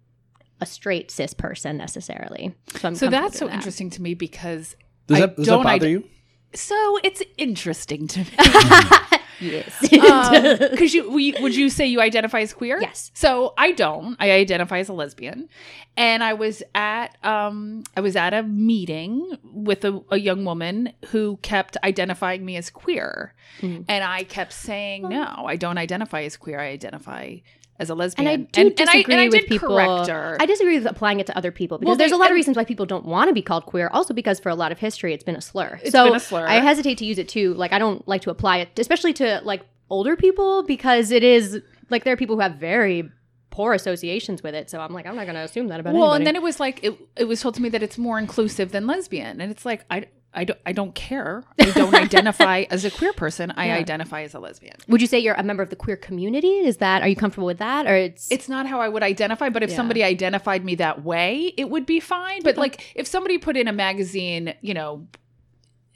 a 0.61 0.65
straight 0.65 1.09
cis 1.09 1.33
person 1.33 1.77
necessarily. 1.77 2.53
So, 2.77 2.87
I'm 2.89 2.95
So 2.95 3.09
that's 3.09 3.37
so 3.39 3.47
that. 3.47 3.53
interesting 3.55 3.89
to 3.91 4.01
me 4.01 4.13
because 4.13 4.75
Does 5.07 5.17
I 5.17 5.21
that, 5.21 5.35
does 5.37 5.45
don't 5.47 5.63
bother 5.63 5.85
ide- 5.85 5.89
you? 5.91 6.03
So 6.53 6.99
it's 7.03 7.21
interesting 7.37 8.07
to 8.07 8.19
me. 8.19 8.29
Yes. 9.41 9.79
Because 10.69 10.93
you, 10.93 11.09
we, 11.09 11.33
would 11.39 11.55
you 11.55 11.69
say 11.69 11.85
you 11.87 12.01
identify 12.01 12.41
as 12.41 12.51
queer? 12.51 12.77
Yes. 12.81 13.09
So 13.13 13.53
I 13.57 13.71
don't. 13.71 14.17
I 14.19 14.31
identify 14.31 14.79
as 14.79 14.89
a 14.89 14.93
lesbian, 14.93 15.47
and 15.95 16.21
I 16.25 16.33
was 16.33 16.61
at 16.75 17.15
um 17.23 17.83
I 17.95 18.01
was 18.01 18.17
at 18.17 18.33
a 18.33 18.43
meeting 18.43 19.37
with 19.45 19.85
a, 19.85 20.01
a 20.11 20.17
young 20.19 20.43
woman 20.43 20.91
who 21.07 21.37
kept 21.41 21.77
identifying 21.85 22.45
me 22.45 22.57
as 22.57 22.69
queer, 22.69 23.33
Mm. 23.61 23.85
and 23.87 24.03
I 24.03 24.23
kept 24.23 24.51
saying 24.53 25.07
no, 25.07 25.45
I 25.47 25.55
don't 25.55 25.77
identify 25.77 26.23
as 26.23 26.35
queer. 26.35 26.59
I 26.59 26.67
identify 26.67 27.37
as 27.79 27.89
a 27.89 27.95
lesbian. 27.95 28.27
And 28.27 28.41
I 28.41 28.49
do 28.51 28.61
and, 28.67 28.75
disagree 28.75 29.03
and 29.03 29.13
I, 29.13 29.23
and 29.23 29.33
I 29.33 29.37
with 29.37 29.47
people. 29.47 29.77
I 29.77 30.45
disagree 30.45 30.77
with 30.77 30.85
applying 30.85 31.19
it 31.19 31.27
to 31.27 31.37
other 31.37 31.51
people 31.51 31.77
because 31.77 31.87
Well, 31.87 31.95
there's 31.97 32.11
they- 32.11 32.15
a 32.15 32.19
lot 32.19 32.29
of 32.29 32.35
reasons 32.35 32.57
why 32.57 32.65
people 32.65 32.85
don't 32.85 33.05
want 33.05 33.29
to 33.29 33.33
be 33.33 33.41
called 33.41 33.65
queer. 33.65 33.89
Also, 33.93 34.13
because 34.13 34.39
for 34.39 34.49
a 34.49 34.55
lot 34.55 34.71
of 34.71 34.79
history, 34.79 35.13
it's 35.13 35.23
been 35.23 35.35
a 35.35 35.41
slur. 35.41 35.79
It's 35.81 35.91
so 35.91 36.05
been 36.05 36.15
a 36.15 36.19
slur. 36.19 36.45
I 36.47 36.55
hesitate 36.55 36.97
to 36.99 37.05
use 37.05 37.17
it 37.17 37.29
too. 37.29 37.53
Like 37.53 37.73
I 37.73 37.79
don't 37.79 38.05
like 38.07 38.21
to 38.23 38.29
apply 38.29 38.57
it, 38.57 38.77
especially 38.77 39.13
to 39.13 39.41
like 39.43 39.61
older 39.89 40.15
people, 40.15 40.63
because 40.63 41.11
it 41.11 41.23
is 41.23 41.61
like 41.89 42.03
there 42.03 42.13
are 42.13 42.17
people 42.17 42.35
who 42.35 42.41
have 42.41 42.55
very 42.55 43.09
poor 43.49 43.73
associations 43.73 44.43
with 44.43 44.53
it. 44.53 44.69
So 44.69 44.79
I'm 44.79 44.93
like, 44.93 45.05
I'm 45.07 45.15
not 45.15 45.25
going 45.25 45.35
to 45.35 45.41
assume 45.41 45.67
that 45.69 45.79
about 45.79 45.93
well, 45.93 46.13
anybody. 46.13 46.17
and 46.21 46.27
then 46.27 46.35
it 46.35 46.41
was 46.43 46.59
like 46.59 46.83
it, 46.83 46.95
it 47.17 47.25
was 47.25 47.41
told 47.41 47.55
to 47.55 47.61
me 47.61 47.69
that 47.69 47.81
it's 47.81 47.97
more 47.97 48.19
inclusive 48.19 48.71
than 48.71 48.85
lesbian, 48.87 49.41
and 49.41 49.51
it's 49.51 49.65
like 49.65 49.85
I. 49.89 50.05
I 50.33 50.43
don't, 50.43 50.59
I 50.65 50.73
don't 50.73 50.93
care. 50.93 51.43
I 51.59 51.71
don't 51.71 51.95
identify 51.95 52.65
as 52.69 52.85
a 52.85 52.91
queer 52.91 53.13
person. 53.13 53.51
I 53.57 53.67
Yeah. 53.67 53.75
identify 53.77 54.21
as 54.21 54.33
a 54.35 54.39
lesbian. 54.39 54.75
Would 54.87 55.01
you 55.01 55.07
say 55.07 55.17
you're 55.19 55.33
a 55.33 55.41
member 55.43 55.63
of 55.63 55.69
the 55.71 55.75
queer 55.75 55.97
community? 55.97 56.59
Is 56.59 56.77
that 56.77 57.01
are 57.01 57.07
you 57.07 57.15
comfortable 57.15 57.47
with 57.47 57.57
that, 57.57 57.87
or 57.87 57.95
it's 57.95 58.31
it's 58.31 58.47
not 58.47 58.67
how 58.67 58.79
I 58.79 58.89
would 58.89 59.01
identify, 59.03 59.49
but 59.49 59.63
if 59.63 59.69
Yeah. 59.71 59.75
somebody 59.77 60.03
identified 60.03 60.63
me 60.63 60.75
that 60.75 61.03
way, 61.03 61.53
it 61.57 61.69
would 61.69 61.85
be 61.87 61.99
fine. 61.99 62.41
But 62.43 62.57
like 62.57 62.91
if 62.95 63.07
somebody 63.07 63.37
put 63.39 63.57
in 63.57 63.67
a 63.67 63.73
magazine, 63.73 64.53
you 64.61 64.73
know, 64.75 65.07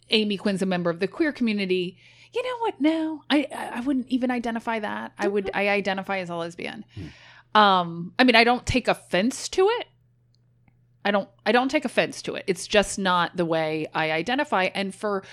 Amy 0.10 0.38
Quinn's 0.38 0.62
a 0.62 0.66
member 0.66 0.90
of 0.90 1.00
the 1.00 1.08
queer 1.08 1.32
community, 1.32 1.98
you 2.34 2.42
know 2.44 2.58
what? 2.62 2.82
No, 2.82 3.22
I 3.30 3.46
I 3.54 3.70
I 3.76 3.80
wouldn't 3.82 4.08
even 4.10 4.32
identify 4.32 4.80
that. 4.80 5.14
I 5.20 5.28
would 5.28 5.52
I 5.54 5.70
identify 5.70 6.18
as 6.20 6.30
a 6.32 6.36
lesbian. 6.36 6.86
Um, 7.56 8.14
I 8.18 8.24
mean, 8.24 8.36
I 8.36 8.44
don't 8.44 8.66
take 8.66 8.88
offense 8.88 9.48
to 9.50 9.68
it. 9.80 9.88
I 11.06 11.12
don't 11.12 11.30
I 11.46 11.52
don't 11.52 11.70
take 11.70 11.86
offense 11.86 12.22
to 12.24 12.36
it. 12.36 12.46
It's 12.48 12.68
just 12.68 12.98
not 12.98 13.36
the 13.36 13.46
way 13.46 13.88
I 13.94 14.12
identify. 14.12 14.66
And 14.74 14.94
for 14.94 15.24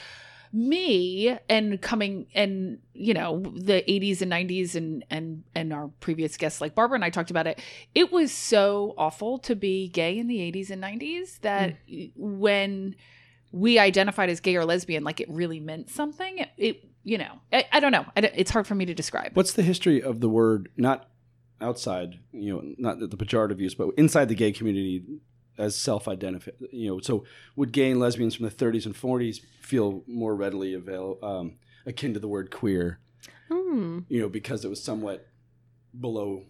me 0.53 1.39
and 1.49 1.81
coming 1.81 2.27
and 2.35 2.79
you 2.93 3.15
know 3.15 3.41
the 3.55 3.85
80s 3.87 4.21
and 4.21 4.33
90s 4.33 4.75
and 4.75 5.05
and 5.09 5.45
and 5.55 5.73
our 5.73 5.89
previous 6.01 6.37
guests 6.37 6.61
like 6.61 6.75
Barbara 6.75 6.97
and 6.97 7.05
I 7.05 7.11
talked 7.11 7.31
about 7.31 7.47
it 7.47 7.61
it 7.95 8.11
was 8.11 8.33
so 8.33 8.95
awful 8.99 9.39
to 9.41 9.55
be 9.55 9.89
gay 9.89 10.19
in 10.19 10.27
the 10.27 10.39
80s 10.39 10.71
and 10.71 10.83
90s 10.83 11.39
that 11.43 11.77
mm. 11.89 12.11
when 12.17 12.97
we 13.53 13.79
identified 13.79 14.29
as 14.29 14.41
gay 14.41 14.57
or 14.57 14.65
lesbian 14.65 15.05
like 15.05 15.21
it 15.21 15.31
really 15.31 15.61
meant 15.61 15.89
something 15.89 16.39
it, 16.39 16.51
it 16.57 16.85
you 17.05 17.17
know 17.17 17.39
I, 17.53 17.67
I 17.71 17.79
don't 17.79 17.93
know 17.93 18.07
I 18.17 18.33
it's 18.35 18.51
hard 18.51 18.67
for 18.67 18.75
me 18.75 18.87
to 18.87 18.95
describe 18.95 19.37
What's 19.37 19.53
the 19.53 19.63
history 19.63 20.03
of 20.03 20.19
the 20.19 20.29
word 20.29 20.69
not 20.77 21.11
outside, 21.61 22.19
you 22.33 22.55
know, 22.55 22.75
not 22.79 23.01
the 23.01 23.17
pejorative 23.17 23.59
use, 23.59 23.75
but 23.75 23.91
inside 23.97 24.29
the 24.29 24.35
gay 24.35 24.53
community 24.53 25.05
as 25.61 25.77
self-identify, 25.77 26.51
you 26.73 26.89
know, 26.91 27.01
so 27.01 27.25
would 27.57 27.73
gay 27.73 27.91
and 27.91 28.01
lesbians 28.01 28.35
from 28.35 28.47
the 28.47 28.51
30s 28.51 28.87
and 28.87 28.95
40s 28.95 29.41
feel 29.61 30.03
more 30.07 30.35
readily 30.35 30.75
avail 30.75 31.19
um, 31.23 31.59
akin 31.87 32.15
to 32.15 32.21
the 32.21 32.29
word 32.29 32.51
queer, 32.51 32.99
Hmm. 33.49 34.01
you 34.09 34.21
know, 34.21 34.29
because 34.29 34.65
it 34.65 34.69
was 34.69 34.83
somewhat 34.83 35.27
below 35.99 36.45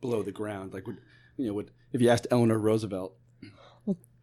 below 0.00 0.22
the 0.22 0.30
ground, 0.32 0.72
like 0.72 0.86
would 0.86 0.98
you 1.36 1.48
know, 1.48 1.54
would 1.54 1.70
if 1.92 2.00
you 2.00 2.08
asked 2.08 2.26
Eleanor 2.30 2.58
Roosevelt, 2.58 3.16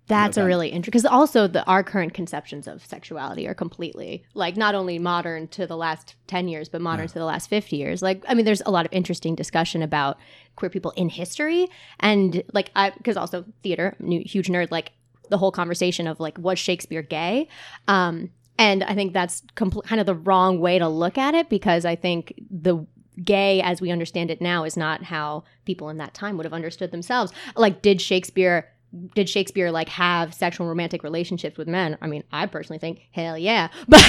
That's 0.07 0.37
a 0.37 0.45
really 0.45 0.69
interesting 0.69 0.91
because 0.91 1.05
also 1.05 1.47
the 1.47 1.65
our 1.65 1.83
current 1.83 2.13
conceptions 2.13 2.67
of 2.67 2.85
sexuality 2.85 3.47
are 3.47 3.55
completely 3.55 4.23
like 4.35 4.55
not 4.55 4.75
only 4.75 4.99
modern 4.99 5.47
to 5.49 5.65
the 5.65 5.75
last 5.75 6.15
ten 6.27 6.47
years, 6.47 6.69
but 6.69 6.81
modern 6.81 7.05
Yeah. 7.05 7.13
to 7.13 7.19
the 7.19 7.25
last 7.25 7.49
fifty 7.49 7.77
years. 7.77 8.01
Like, 8.01 8.23
I 8.27 8.33
mean, 8.35 8.45
there's 8.45 8.61
a 8.65 8.71
lot 8.71 8.85
of 8.85 8.93
interesting 8.93 9.33
discussion 9.35 9.81
about 9.81 10.17
queer 10.55 10.69
people 10.69 10.91
in 10.91 11.09
history, 11.09 11.67
and 11.99 12.43
like, 12.53 12.69
I 12.75 12.91
because 12.91 13.17
also 13.17 13.45
theater, 13.63 13.95
new, 13.99 14.21
huge 14.25 14.47
nerd. 14.47 14.69
Like 14.69 14.91
the 15.29 15.39
whole 15.39 15.51
conversation 15.51 16.05
of 16.07 16.19
like, 16.19 16.37
was 16.37 16.59
Shakespeare 16.59 17.01
gay? 17.01 17.47
Um, 17.87 18.29
and 18.59 18.83
I 18.83 18.93
think 18.93 19.11
that's 19.13 19.41
compl- 19.55 19.83
kind 19.83 19.99
of 19.99 20.05
the 20.05 20.13
wrong 20.13 20.59
way 20.59 20.77
to 20.77 20.87
look 20.87 21.17
at 21.17 21.33
it 21.33 21.49
because 21.49 21.83
I 21.83 21.95
think 21.95 22.33
the 22.51 22.85
gay 23.23 23.61
as 23.61 23.81
we 23.81 23.89
understand 23.91 24.29
it 24.29 24.39
now 24.39 24.65
is 24.65 24.77
not 24.77 25.01
how 25.03 25.43
people 25.65 25.89
in 25.89 25.97
that 25.97 26.13
time 26.13 26.37
would 26.37 26.45
have 26.45 26.53
understood 26.53 26.91
themselves. 26.91 27.31
Like, 27.55 27.81
did 27.81 28.01
Shakespeare 28.01 28.69
did 29.13 29.29
Shakespeare 29.29 29.71
like 29.71 29.89
have 29.89 30.33
sexual 30.33 30.67
romantic 30.67 31.03
relationships 31.03 31.57
with 31.57 31.67
men? 31.67 31.97
I 32.01 32.07
mean, 32.07 32.23
I 32.31 32.45
personally 32.45 32.79
think 32.79 33.01
hell 33.11 33.37
yeah, 33.37 33.69
but 33.87 34.01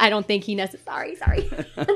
I 0.00 0.08
don't 0.08 0.26
think 0.26 0.44
he 0.44 0.54
necessarily. 0.54 1.16
Sorry, 1.16 1.48
sorry. 1.48 1.66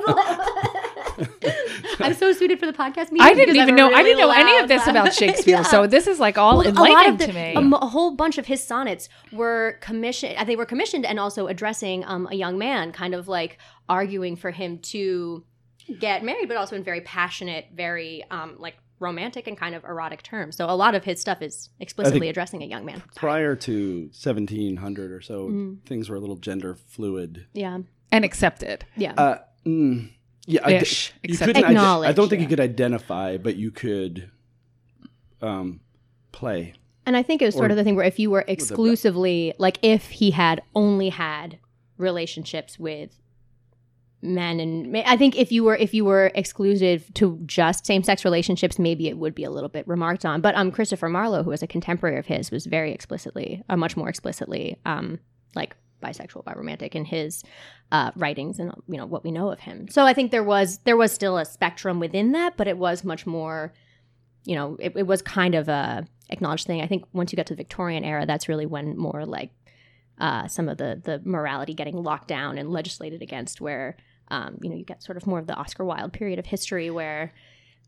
I'm 2.00 2.14
so 2.14 2.32
suited 2.32 2.58
for 2.58 2.66
the 2.66 2.72
podcast. 2.72 3.12
Meeting 3.12 3.20
I 3.22 3.34
didn't 3.34 3.56
even 3.56 3.74
know 3.74 3.92
I 3.92 4.02
didn't 4.02 4.18
know 4.18 4.30
any 4.30 4.58
of 4.58 4.68
this 4.68 4.86
about 4.86 5.12
Shakespeare 5.20 5.56
Yeah. 5.58 5.62
so 5.62 5.86
this 5.86 6.06
is 6.06 6.18
like 6.18 6.38
all 6.38 6.58
Well, 6.58 6.68
enlightening 6.68 7.16
the- 7.18 7.26
to 7.26 7.32
me 7.32 7.54
a 7.56 7.86
whole 7.86 8.12
bunch 8.12 8.38
of 8.38 8.46
his 8.46 8.62
sonnets 8.62 9.08
were 9.32 9.76
commissioned. 9.80 10.36
uh, 10.38 10.44
They 10.44 10.56
were 10.56 10.66
commissioned 10.66 11.04
and 11.04 11.18
also 11.20 11.46
addressing 11.46 12.04
um, 12.04 12.26
a 12.30 12.34
young 12.34 12.58
man, 12.58 12.92
kind 12.92 13.14
of 13.14 13.28
like 13.28 13.58
arguing 13.88 14.36
for 14.36 14.50
him 14.50 14.78
to 14.78 15.44
get 15.98 16.22
married, 16.24 16.48
but 16.48 16.56
also 16.56 16.76
in 16.76 16.84
very 16.84 17.00
passionate, 17.00 17.66
very 17.74 18.24
um, 18.30 18.56
like 18.58 18.76
romantic 19.00 19.46
and 19.48 19.56
kind 19.56 19.74
of 19.74 19.82
erotic 19.84 20.22
terms. 20.22 20.56
So 20.56 20.66
a 20.66 20.76
lot 20.76 20.94
of 20.94 21.02
his 21.04 21.20
stuff 21.20 21.42
is 21.42 21.70
explicitly 21.80 22.28
addressing 22.28 22.62
a 22.62 22.66
young 22.66 22.84
man. 22.84 22.98
Sorry. 22.98 23.08
prior 23.16 23.56
to 23.56 24.10
1700 24.12 25.10
or 25.10 25.20
so, 25.20 25.48
Mhm. 25.48 25.82
things 25.86 26.08
were 26.08 26.16
a 26.16 26.20
little 26.20 26.36
gender 26.36 26.74
fluid. 26.74 27.46
Yeah, 27.54 27.78
and 28.12 28.24
accepted 28.24 28.84
yeah. 28.96 29.14
Uh, 29.14 29.38
mm, 29.66 30.10
yeah, 30.46 30.60
I 30.64 30.70
d- 30.70 30.76
ish 30.76 31.12
you 31.22 31.32
accepted. 31.32 31.56
couldn't. 31.56 31.76
ide- 31.76 32.06
I 32.06 32.12
don't 32.12 32.28
think 32.28 32.40
yeah. 32.40 32.44
you 32.44 32.48
could 32.48 32.60
identify, 32.60 33.36
but 33.38 33.56
you 33.56 33.70
could 33.70 34.30
um, 35.42 35.80
play. 36.32 36.74
And 37.06 37.16
I 37.16 37.22
think 37.22 37.40
it 37.42 37.46
was 37.46 37.54
sort 37.54 37.70
Or- 37.70 37.72
of 37.72 37.76
the 37.78 37.84
thing 37.84 37.96
where 37.96 38.04
if 38.04 38.18
you 38.18 38.30
were 38.30 38.44
exclusively, 38.46 39.54
like, 39.58 39.78
if 39.82 40.10
he 40.10 40.32
had 40.32 40.62
only 40.74 41.08
had 41.08 41.58
relationships 41.96 42.78
with 42.78 43.18
men 44.22 44.60
and 44.60 44.96
I 44.98 45.16
think 45.16 45.36
if 45.36 45.50
you 45.50 45.64
were 45.64 45.76
if 45.76 45.94
you 45.94 46.04
were 46.04 46.30
exclusive 46.34 47.12
to 47.14 47.40
just 47.46 47.86
same 47.86 48.02
sex 48.02 48.24
relationships, 48.24 48.78
maybe 48.78 49.08
it 49.08 49.16
would 49.16 49.34
be 49.34 49.44
a 49.44 49.50
little 49.50 49.68
bit 49.68 49.86
remarked 49.88 50.24
on. 50.24 50.40
But 50.40 50.54
um, 50.54 50.70
Christopher 50.70 51.08
Marlowe, 51.08 51.42
who 51.42 51.50
was 51.50 51.62
a 51.62 51.66
contemporary 51.66 52.18
of 52.18 52.26
his, 52.26 52.50
was 52.50 52.66
very 52.66 52.92
explicitly, 52.92 53.62
uh, 53.68 53.76
much 53.76 53.96
more 53.96 54.08
explicitly, 54.08 54.78
um, 54.84 55.18
like 55.54 55.76
bisexual, 56.02 56.44
biromantic 56.44 56.94
in 56.94 57.04
his 57.04 57.42
uh, 57.92 58.10
writings 58.16 58.58
and 58.58 58.72
you 58.88 58.96
know 58.96 59.06
what 59.06 59.24
we 59.24 59.30
know 59.30 59.50
of 59.50 59.60
him. 59.60 59.88
So 59.88 60.04
I 60.04 60.14
think 60.14 60.30
there 60.30 60.44
was 60.44 60.78
there 60.78 60.96
was 60.96 61.12
still 61.12 61.38
a 61.38 61.44
spectrum 61.44 62.00
within 62.00 62.32
that, 62.32 62.56
but 62.56 62.68
it 62.68 62.78
was 62.78 63.04
much 63.04 63.26
more 63.26 63.72
you 64.44 64.54
know, 64.54 64.76
it, 64.80 64.92
it 64.96 65.06
was 65.06 65.22
kind 65.22 65.54
of 65.54 65.68
a 65.68 66.06
acknowledged 66.28 66.66
thing. 66.66 66.80
I 66.80 66.86
think 66.86 67.04
once 67.12 67.32
you 67.32 67.36
get 67.36 67.46
to 67.46 67.54
the 67.54 67.58
Victorian 67.58 68.04
era, 68.04 68.26
that's 68.26 68.48
really 68.48 68.66
when 68.66 68.96
more 68.96 69.26
like 69.26 69.50
uh, 70.18 70.48
some 70.48 70.68
of 70.68 70.78
the 70.78 71.00
the 71.02 71.20
morality 71.24 71.74
getting 71.74 72.02
locked 72.02 72.28
down 72.28 72.58
and 72.58 72.70
legislated 72.70 73.22
against, 73.22 73.60
where 73.60 73.96
um, 74.30 74.58
you 74.62 74.70
know, 74.70 74.76
you 74.76 74.84
get 74.84 75.02
sort 75.02 75.16
of 75.16 75.26
more 75.26 75.38
of 75.38 75.46
the 75.46 75.54
Oscar 75.54 75.84
Wilde 75.84 76.12
period 76.12 76.38
of 76.38 76.46
history 76.46 76.90
where 76.90 77.32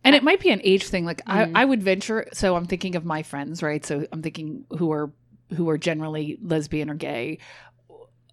And 0.05 0.15
it 0.17 0.23
might 0.25 0.41
be 0.41 0.51
an 0.51 0.61
age 0.65 0.85
thing. 0.89 1.05
Like 1.05 1.25
Mm. 1.25 1.57
I, 1.57 1.63
I 1.63 1.65
would 1.65 1.83
venture. 1.83 2.27
So 2.33 2.57
I'm 2.57 2.67
thinking 2.67 2.97
of 2.97 3.05
my 3.05 3.23
friends, 3.23 3.63
right? 3.63 3.85
So 3.85 4.07
I'm 4.13 4.23
thinking 4.23 4.65
who 4.79 4.91
are 4.93 5.13
who 5.57 5.69
are 5.69 5.79
generally 5.79 6.39
lesbian 6.43 6.89
or 6.91 6.95
gay. 6.95 7.39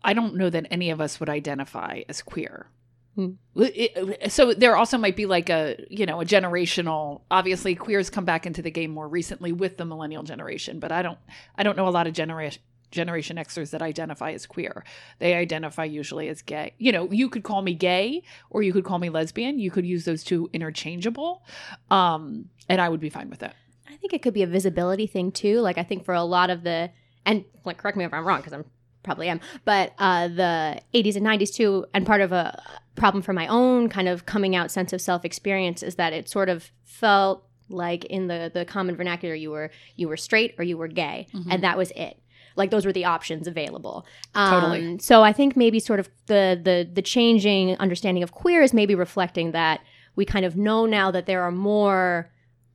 I 0.03 0.13
don't 0.13 0.35
know 0.35 0.49
that 0.49 0.65
any 0.71 0.89
of 0.91 1.01
us 1.01 1.19
would 1.19 1.29
identify 1.29 2.01
as 2.07 2.21
queer. 2.21 2.67
Hmm. 3.15 3.31
It- 3.55 4.31
so 4.31 4.53
there 4.53 4.77
also 4.77 4.97
might 4.97 5.15
be 5.17 5.25
like 5.25 5.49
a 5.49 5.75
you 5.89 6.05
know 6.05 6.21
a 6.21 6.25
generational. 6.25 7.21
Obviously, 7.29 7.75
queers 7.75 8.09
come 8.09 8.23
back 8.25 8.45
into 8.45 8.61
the 8.61 8.71
game 8.71 8.91
more 8.91 9.07
recently 9.07 9.51
with 9.51 9.77
the 9.77 9.85
millennial 9.85 10.23
generation, 10.23 10.79
but 10.79 10.91
I 10.91 11.01
don't 11.01 11.17
I 11.57 11.63
don't 11.63 11.75
know 11.77 11.87
a 11.87 11.91
lot 11.91 12.07
of 12.07 12.13
generation 12.13 12.61
Generation 12.91 13.37
Xers 13.37 13.71
that 13.71 13.81
identify 13.81 14.31
as 14.31 14.45
queer. 14.45 14.83
They 15.19 15.33
identify 15.35 15.83
usually 15.83 16.27
as 16.27 16.41
gay. 16.41 16.73
You 16.77 16.91
know, 16.91 17.11
you 17.11 17.29
could 17.29 17.43
call 17.43 17.61
me 17.61 17.73
gay 17.73 18.23
or 18.49 18.63
you 18.63 18.73
could 18.73 18.83
call 18.83 18.99
me 18.99 19.09
lesbian. 19.09 19.59
You 19.59 19.71
could 19.71 19.85
use 19.85 20.05
those 20.05 20.23
two 20.23 20.49
interchangeable. 20.53 21.43
Um, 21.91 22.49
and 22.67 22.81
I 22.81 22.89
would 22.89 22.99
be 22.99 23.09
fine 23.09 23.29
with 23.29 23.43
it. 23.43 23.53
I 23.87 23.95
think 23.97 24.13
it 24.13 24.21
could 24.21 24.33
be 24.33 24.43
a 24.43 24.47
visibility 24.47 25.07
thing 25.07 25.31
too. 25.31 25.59
Like 25.59 25.77
I 25.77 25.83
think 25.83 26.05
for 26.05 26.13
a 26.13 26.23
lot 26.23 26.49
of 26.49 26.63
the 26.63 26.91
and 27.25 27.45
like 27.65 27.77
correct 27.77 27.97
me 27.97 28.05
if 28.05 28.13
I'm 28.13 28.25
wrong 28.25 28.39
because 28.39 28.53
I'm 28.53 28.65
probably 29.03 29.29
am, 29.29 29.39
but 29.65 29.93
uh, 29.97 30.27
the 30.27 30.81
80s 30.93 31.15
and 31.15 31.25
90s 31.25 31.53
too, 31.53 31.85
and 31.93 32.05
part 32.05 32.21
of 32.21 32.31
a 32.31 32.61
problem 32.95 33.21
for 33.23 33.33
my 33.33 33.47
own 33.47 33.87
kind 33.89 34.07
of 34.09 34.25
coming 34.25 34.55
out 34.55 34.71
sense 34.71 34.93
of 34.93 35.01
self 35.01 35.23
experience 35.25 35.81
is 35.81 35.95
that 35.95 36.13
it 36.13 36.29
sort 36.29 36.49
of 36.49 36.71
felt 36.83 37.45
like 37.69 38.03
in 38.05 38.27
the 38.27 38.49
the 38.53 38.65
common 38.65 38.95
vernacular 38.95 39.35
you 39.35 39.51
were 39.51 39.69
you 39.95 40.07
were 40.07 40.17
straight 40.17 40.55
or 40.57 40.63
you 40.63 40.77
were 40.77 40.87
gay, 40.87 41.27
and 41.49 41.63
that 41.63 41.77
was 41.77 41.91
it. 41.95 42.21
Like 42.55 42.71
those 42.71 42.85
were 42.85 42.93
the 42.93 43.05
options 43.05 43.47
available. 43.47 44.05
Um, 44.35 44.61
Totally. 44.61 44.99
So 44.99 45.23
I 45.23 45.33
think 45.33 45.55
maybe 45.55 45.79
sort 45.79 45.99
of 45.99 46.09
the 46.27 46.59
the 46.61 46.89
the 46.91 47.01
changing 47.01 47.77
understanding 47.77 48.23
of 48.23 48.31
queer 48.31 48.61
is 48.61 48.73
maybe 48.73 48.95
reflecting 48.95 49.51
that 49.51 49.81
we 50.15 50.25
kind 50.25 50.45
of 50.45 50.55
know 50.55 50.85
now 50.85 51.11
that 51.11 51.25
there 51.25 51.43
are 51.43 51.51
more 51.51 52.31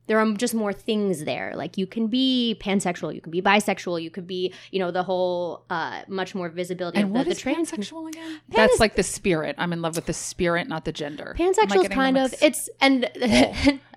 there 0.07 0.19
are 0.19 0.33
just 0.33 0.53
more 0.53 0.71
things 0.73 1.23
there. 1.25 1.53
Like 1.55 1.77
you 1.77 1.87
can 1.87 2.07
be 2.07 2.55
pansexual, 2.59 3.13
you 3.13 3.21
can 3.21 3.31
be 3.31 3.41
bisexual, 3.41 4.01
you 4.01 4.09
could 4.11 4.27
be, 4.27 4.53
you 4.71 4.79
know, 4.79 4.91
the 4.91 5.03
whole 5.03 5.65
uh 5.69 6.01
much 6.07 6.35
more 6.35 6.49
visibility 6.49 6.97
And 6.99 7.07
of 7.07 7.13
the, 7.13 7.17
what 7.19 7.25
the 7.25 7.31
is 7.31 7.39
trans 7.39 7.71
pansexual 7.71 8.07
again? 8.09 8.29
Pan 8.29 8.39
That's 8.49 8.73
is- 8.75 8.79
like 8.79 8.95
the 8.95 9.03
spirit. 9.03 9.55
I'm 9.57 9.73
in 9.73 9.81
love 9.81 9.95
with 9.95 10.05
the 10.05 10.13
spirit, 10.13 10.67
not 10.67 10.85
the 10.85 10.91
gender. 10.91 11.35
Pansexual 11.37 11.83
is 11.83 11.87
kind 11.89 12.17
of 12.17 12.31
mixed? 12.31 12.43
it's 12.43 12.69
and 12.81 13.09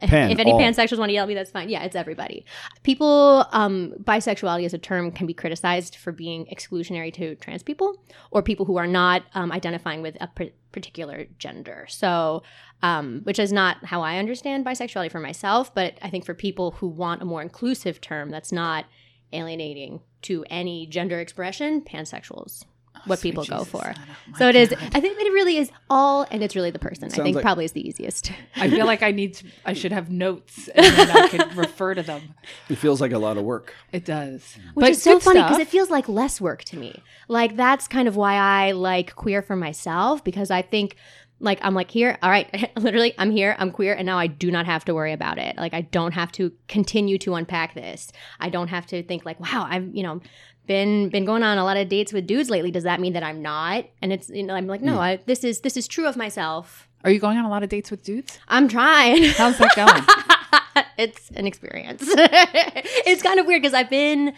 Pan, 0.00 0.30
if 0.30 0.38
any 0.38 0.52
all. 0.52 0.60
pansexuals 0.60 0.98
want 0.98 1.08
to 1.08 1.14
yell 1.14 1.24
at 1.24 1.28
me, 1.28 1.34
that's 1.34 1.50
fine. 1.50 1.68
Yeah, 1.68 1.82
it's 1.82 1.96
everybody. 1.96 2.44
People, 2.84 3.46
um, 3.52 3.94
bisexuality 4.02 4.64
as 4.64 4.72
a 4.74 4.78
term 4.78 5.10
can 5.10 5.26
be 5.26 5.34
criticized 5.34 5.96
for 5.96 6.12
being 6.12 6.46
exclusionary 6.46 7.12
to 7.14 7.34
trans 7.36 7.62
people 7.62 7.96
or 8.30 8.42
people 8.42 8.64
who 8.64 8.76
are 8.76 8.86
not 8.86 9.22
um, 9.34 9.50
identifying 9.50 10.00
with 10.02 10.16
a 10.20 10.28
pr- 10.28 10.44
particular 10.72 11.26
gender. 11.38 11.86
So, 11.88 12.42
um, 12.82 13.20
which 13.24 13.38
is 13.38 13.52
not 13.52 13.84
how 13.84 14.02
I 14.02 14.18
understand 14.18 14.64
bisexuality 14.64 15.10
for 15.10 15.20
myself, 15.20 15.74
but 15.74 15.98
I 16.02 16.10
think 16.10 16.24
for 16.24 16.34
people 16.34 16.72
who 16.72 16.88
want 16.88 17.22
a 17.22 17.24
more 17.24 17.42
inclusive 17.42 18.00
term 18.00 18.30
that's 18.30 18.52
not 18.52 18.84
alienating 19.32 20.00
to 20.22 20.44
any 20.50 20.86
gender 20.86 21.20
expression, 21.20 21.82
pansexuals. 21.82 22.64
What 23.04 23.18
Sweet 23.18 23.30
people 23.30 23.44
go 23.44 23.64
for. 23.64 23.86
Anna. 23.86 23.96
So 24.36 24.48
it 24.48 24.56
is. 24.56 24.70
God. 24.70 24.78
I 24.94 25.00
think 25.00 25.16
that 25.18 25.26
it 25.26 25.32
really 25.32 25.56
is 25.56 25.70
all, 25.88 26.26
and 26.30 26.42
it's 26.42 26.54
really 26.54 26.70
the 26.70 26.78
person. 26.78 27.04
I 27.06 27.08
think 27.16 27.36
like- 27.36 27.42
probably 27.42 27.64
is 27.64 27.72
the 27.72 27.86
easiest. 27.86 28.32
I 28.56 28.68
feel 28.68 28.86
like 28.86 29.02
I 29.02 29.10
need 29.10 29.34
to. 29.34 29.46
I 29.64 29.72
should 29.72 29.92
have 29.92 30.10
notes, 30.10 30.68
and 30.74 30.84
then 30.84 31.10
I 31.10 31.28
could 31.28 31.56
refer 31.56 31.94
to 31.94 32.02
them. 32.02 32.34
It 32.68 32.76
feels 32.76 33.00
like 33.00 33.12
a 33.12 33.18
lot 33.18 33.36
of 33.36 33.44
work. 33.44 33.74
It 33.92 34.04
does, 34.04 34.56
Which 34.74 34.84
but 34.84 34.90
is 34.90 35.02
so 35.02 35.18
funny 35.18 35.42
because 35.42 35.58
it 35.58 35.68
feels 35.68 35.90
like 35.90 36.08
less 36.08 36.40
work 36.40 36.64
to 36.64 36.76
me. 36.76 37.02
Like 37.28 37.56
that's 37.56 37.88
kind 37.88 38.08
of 38.08 38.16
why 38.16 38.34
I 38.34 38.72
like 38.72 39.14
queer 39.14 39.42
for 39.42 39.56
myself 39.56 40.22
because 40.24 40.50
I 40.50 40.62
think 40.62 40.96
like 41.40 41.58
I'm 41.62 41.74
like 41.74 41.90
here, 41.90 42.18
all 42.22 42.30
right, 42.30 42.70
literally 42.76 43.14
I'm 43.18 43.30
here, 43.30 43.54
I'm 43.58 43.70
queer 43.70 43.94
and 43.94 44.04
now 44.06 44.18
I 44.18 44.26
do 44.26 44.50
not 44.50 44.66
have 44.66 44.84
to 44.86 44.94
worry 44.94 45.12
about 45.12 45.38
it. 45.38 45.56
Like 45.56 45.74
I 45.74 45.82
don't 45.82 46.12
have 46.12 46.32
to 46.32 46.52
continue 46.66 47.18
to 47.18 47.34
unpack 47.34 47.74
this. 47.74 48.10
I 48.40 48.48
don't 48.48 48.68
have 48.68 48.86
to 48.86 49.02
think 49.02 49.24
like, 49.24 49.38
wow, 49.38 49.66
I'm 49.68 49.94
you 49.94 50.02
know, 50.02 50.20
been 50.68 51.08
been 51.08 51.24
going 51.24 51.42
on 51.42 51.58
a 51.58 51.64
lot 51.64 51.76
of 51.76 51.88
dates 51.88 52.12
with 52.12 52.26
dudes 52.28 52.48
lately. 52.48 52.70
Does 52.70 52.84
that 52.84 53.00
mean 53.00 53.14
that 53.14 53.24
I'm 53.24 53.42
not? 53.42 53.86
And 54.00 54.12
it's 54.12 54.28
you 54.28 54.44
know, 54.44 54.54
I'm 54.54 54.68
like, 54.68 54.82
no, 54.82 55.00
I, 55.00 55.18
this 55.26 55.42
is 55.42 55.60
this 55.62 55.76
is 55.76 55.88
true 55.88 56.06
of 56.06 56.16
myself. 56.16 56.88
Are 57.04 57.10
you 57.10 57.18
going 57.18 57.38
on 57.38 57.44
a 57.44 57.48
lot 57.50 57.62
of 57.62 57.68
dates 57.68 57.90
with 57.90 58.04
dudes? 58.04 58.38
I'm 58.48 58.68
trying. 58.68 59.24
How's 59.24 59.58
that 59.58 59.74
going? 59.74 60.84
it's 60.98 61.30
an 61.30 61.46
experience. 61.46 62.02
it's 62.06 63.22
kind 63.22 63.40
of 63.40 63.46
weird 63.46 63.62
because 63.62 63.74
I've 63.74 63.90
been 63.90 64.34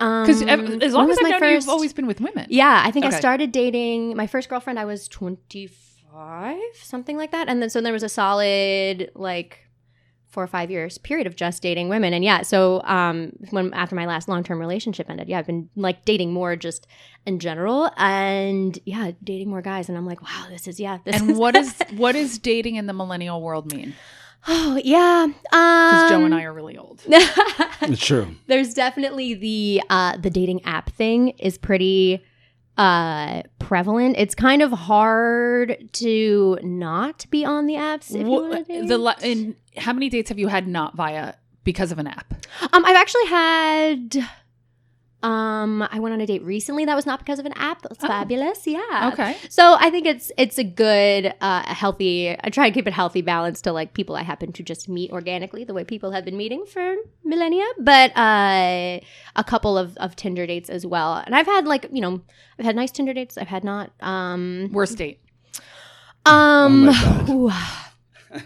um, 0.00 0.26
Because 0.26 0.42
as 0.82 0.92
long 0.94 1.10
as 1.10 1.18
I've 1.18 1.22
my 1.24 1.30
known 1.30 1.42
you, 1.42 1.48
you've 1.56 1.68
always 1.68 1.92
been 1.92 2.06
with 2.06 2.20
women. 2.20 2.46
Yeah, 2.48 2.82
I 2.84 2.90
think 2.90 3.04
Okay. 3.06 3.16
I 3.16 3.18
started 3.18 3.52
dating 3.52 4.16
my 4.16 4.26
first 4.26 4.48
girlfriend. 4.48 4.78
I 4.78 4.84
was 4.84 5.08
twenty 5.08 5.68
five, 6.12 6.58
something 6.74 7.16
like 7.16 7.32
that, 7.32 7.48
and 7.48 7.60
then 7.60 7.70
so 7.70 7.80
there 7.80 7.92
was 7.92 8.02
a 8.02 8.08
solid 8.08 9.10
like 9.14 9.60
four 10.34 10.42
or 10.44 10.48
five 10.48 10.70
years 10.70 10.98
period 10.98 11.26
of 11.26 11.36
just 11.36 11.62
dating 11.62 11.88
women. 11.88 12.12
And 12.12 12.22
yeah, 12.22 12.42
so 12.42 12.82
um, 12.82 13.32
when 13.50 13.72
after 13.72 13.94
my 13.94 14.04
last 14.06 14.28
long 14.28 14.42
term 14.44 14.58
relationship 14.58 15.08
ended, 15.08 15.28
yeah, 15.28 15.38
I've 15.38 15.46
been 15.46 15.70
like 15.76 16.04
dating 16.04 16.32
more 16.34 16.56
just 16.56 16.86
in 17.24 17.38
general, 17.38 17.90
and 17.96 18.78
yeah, 18.84 19.12
dating 19.22 19.48
more 19.48 19.62
guys. 19.62 19.88
And 19.88 19.96
I'm 19.96 20.04
like, 20.06 20.20
wow, 20.20 20.46
this 20.50 20.68
is 20.68 20.78
yeah, 20.78 20.98
this 21.04 21.16
is 21.16 21.22
And 21.22 21.30
is 21.30 21.38
what 21.38 21.56
is 21.56 21.74
what 21.96 22.12
does 22.12 22.38
dating 22.38 22.76
in 22.76 22.86
the 22.86 22.92
millennial 22.92 23.40
world 23.40 23.72
mean? 23.72 23.94
oh 24.46 24.78
yeah, 24.84 25.26
Because 25.26 26.10
Joe 26.10 26.16
um, 26.16 26.24
and 26.26 26.34
I 26.34 26.42
are 26.42 26.52
really 26.52 26.76
old. 26.76 27.00
It's 27.80 28.04
true. 28.04 28.34
there's 28.46 28.74
definitely 28.74 29.32
the 29.34 29.82
uh 29.88 30.16
the 30.18 30.28
dating 30.30 30.62
app 30.64 30.90
thing 30.90 31.30
is 31.38 31.56
pretty 31.58 32.22
uh 32.76 33.42
prevalent 33.58 34.16
it's 34.18 34.34
kind 34.34 34.60
of 34.62 34.72
hard 34.72 35.88
to 35.92 36.58
not 36.62 37.24
be 37.30 37.44
on 37.44 37.66
the 37.66 37.74
apps 37.74 38.10
if 38.14 38.22
you 38.26 38.30
want 38.30 38.66
to 38.66 38.86
the 38.86 38.98
la- 38.98 39.14
and 39.22 39.54
how 39.76 39.92
many 39.92 40.08
dates 40.08 40.28
have 40.28 40.38
you 40.38 40.48
had 40.48 40.66
not 40.68 40.94
via 40.96 41.34
because 41.64 41.90
of 41.92 41.98
an 41.98 42.06
app? 42.06 42.34
um 42.72 42.84
i've 42.84 42.96
actually 42.96 43.26
had 43.26 44.28
um 45.22 45.80
i 45.90 45.98
went 45.98 46.12
on 46.12 46.20
a 46.20 46.26
date 46.26 46.42
recently 46.42 46.84
that 46.84 46.94
was 46.94 47.06
not 47.06 47.18
because 47.18 47.38
of 47.38 47.46
an 47.46 47.52
app 47.54 47.80
that's 47.82 48.04
Oh. 48.04 48.06
fabulous 48.08 48.66
yeah 48.66 49.10
Okay. 49.12 49.36
so 49.48 49.74
i 49.80 49.88
think 49.90 50.06
it's 50.06 50.30
it's 50.36 50.58
a 50.58 50.64
good 50.64 51.26
uh 51.40 51.62
a 51.66 51.74
healthy 51.74 52.36
i 52.38 52.50
try 52.50 52.68
to 52.68 52.74
keep 52.74 52.86
it 52.86 52.92
healthy 52.92 53.22
balance 53.22 53.62
to 53.62 53.72
like 53.72 53.94
people 53.94 54.14
i 54.16 54.22
happen 54.22 54.52
to 54.52 54.62
just 54.62 54.86
meet 54.88 55.10
organically 55.12 55.64
the 55.64 55.72
way 55.72 55.82
people 55.82 56.10
have 56.10 56.24
been 56.26 56.36
meeting 56.36 56.66
for 56.66 56.94
millennia 57.24 57.64
but 57.78 58.14
uh 58.18 59.00
a 59.36 59.44
couple 59.46 59.78
of 59.78 59.96
of 59.96 60.14
tinder 60.14 60.46
dates 60.46 60.68
as 60.68 60.84
well 60.84 61.14
and 61.24 61.34
i've 61.34 61.46
had 61.46 61.66
like 61.66 61.86
you 61.90 62.02
know 62.02 62.20
i've 62.58 62.66
had 62.66 62.76
nice 62.76 62.90
tinder 62.90 63.14
dates 63.14 63.38
i've 63.38 63.48
had 63.48 63.64
not 63.64 63.90
um 64.00 64.68
Worst 64.72 64.98
date. 64.98 65.20
um 66.26 66.88
Oh 66.90 67.50
my 68.30 68.38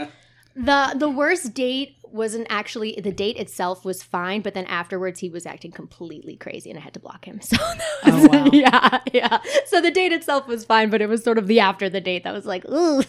ooh. 0.00 0.08
the 0.56 0.94
the 0.96 1.08
worst 1.08 1.54
date 1.54 1.96
wasn't 2.04 2.46
actually 2.48 2.98
the 3.02 3.10
date 3.10 3.36
itself 3.36 3.84
was 3.84 4.00
fine 4.04 4.40
but 4.40 4.54
then 4.54 4.64
afterwards 4.66 5.18
he 5.18 5.28
was 5.28 5.46
acting 5.46 5.72
completely 5.72 6.36
crazy 6.36 6.70
and 6.70 6.78
i 6.78 6.82
had 6.82 6.94
to 6.94 7.00
block 7.00 7.24
him 7.24 7.40
so 7.42 7.56
that 7.56 7.80
Oh, 8.04 8.28
wow. 8.28 8.48
yeah 8.52 9.00
yeah 9.12 9.38
so 9.66 9.80
the 9.80 9.90
date 9.90 10.12
itself 10.12 10.46
was 10.46 10.64
fine 10.64 10.90
but 10.90 11.02
it 11.02 11.08
was 11.08 11.24
sort 11.24 11.38
of 11.38 11.48
the 11.48 11.58
after 11.58 11.88
the 11.88 12.00
date 12.00 12.22
that 12.22 12.32
was 12.32 12.46
like 12.46 12.64
ooh 12.70 13.02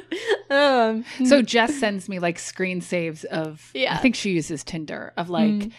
um, 0.50 1.04
So 1.24 1.42
Jess 1.42 1.74
sends 1.78 2.08
me 2.08 2.18
like 2.18 2.38
screen 2.38 2.80
saves 2.80 3.24
of 3.24 3.70
Yeah. 3.74 3.94
I 3.94 3.96
think 3.98 4.14
she 4.14 4.30
uses 4.30 4.62
Tinder 4.62 5.12
of 5.16 5.28
like 5.30 5.50
Mm. 5.50 5.72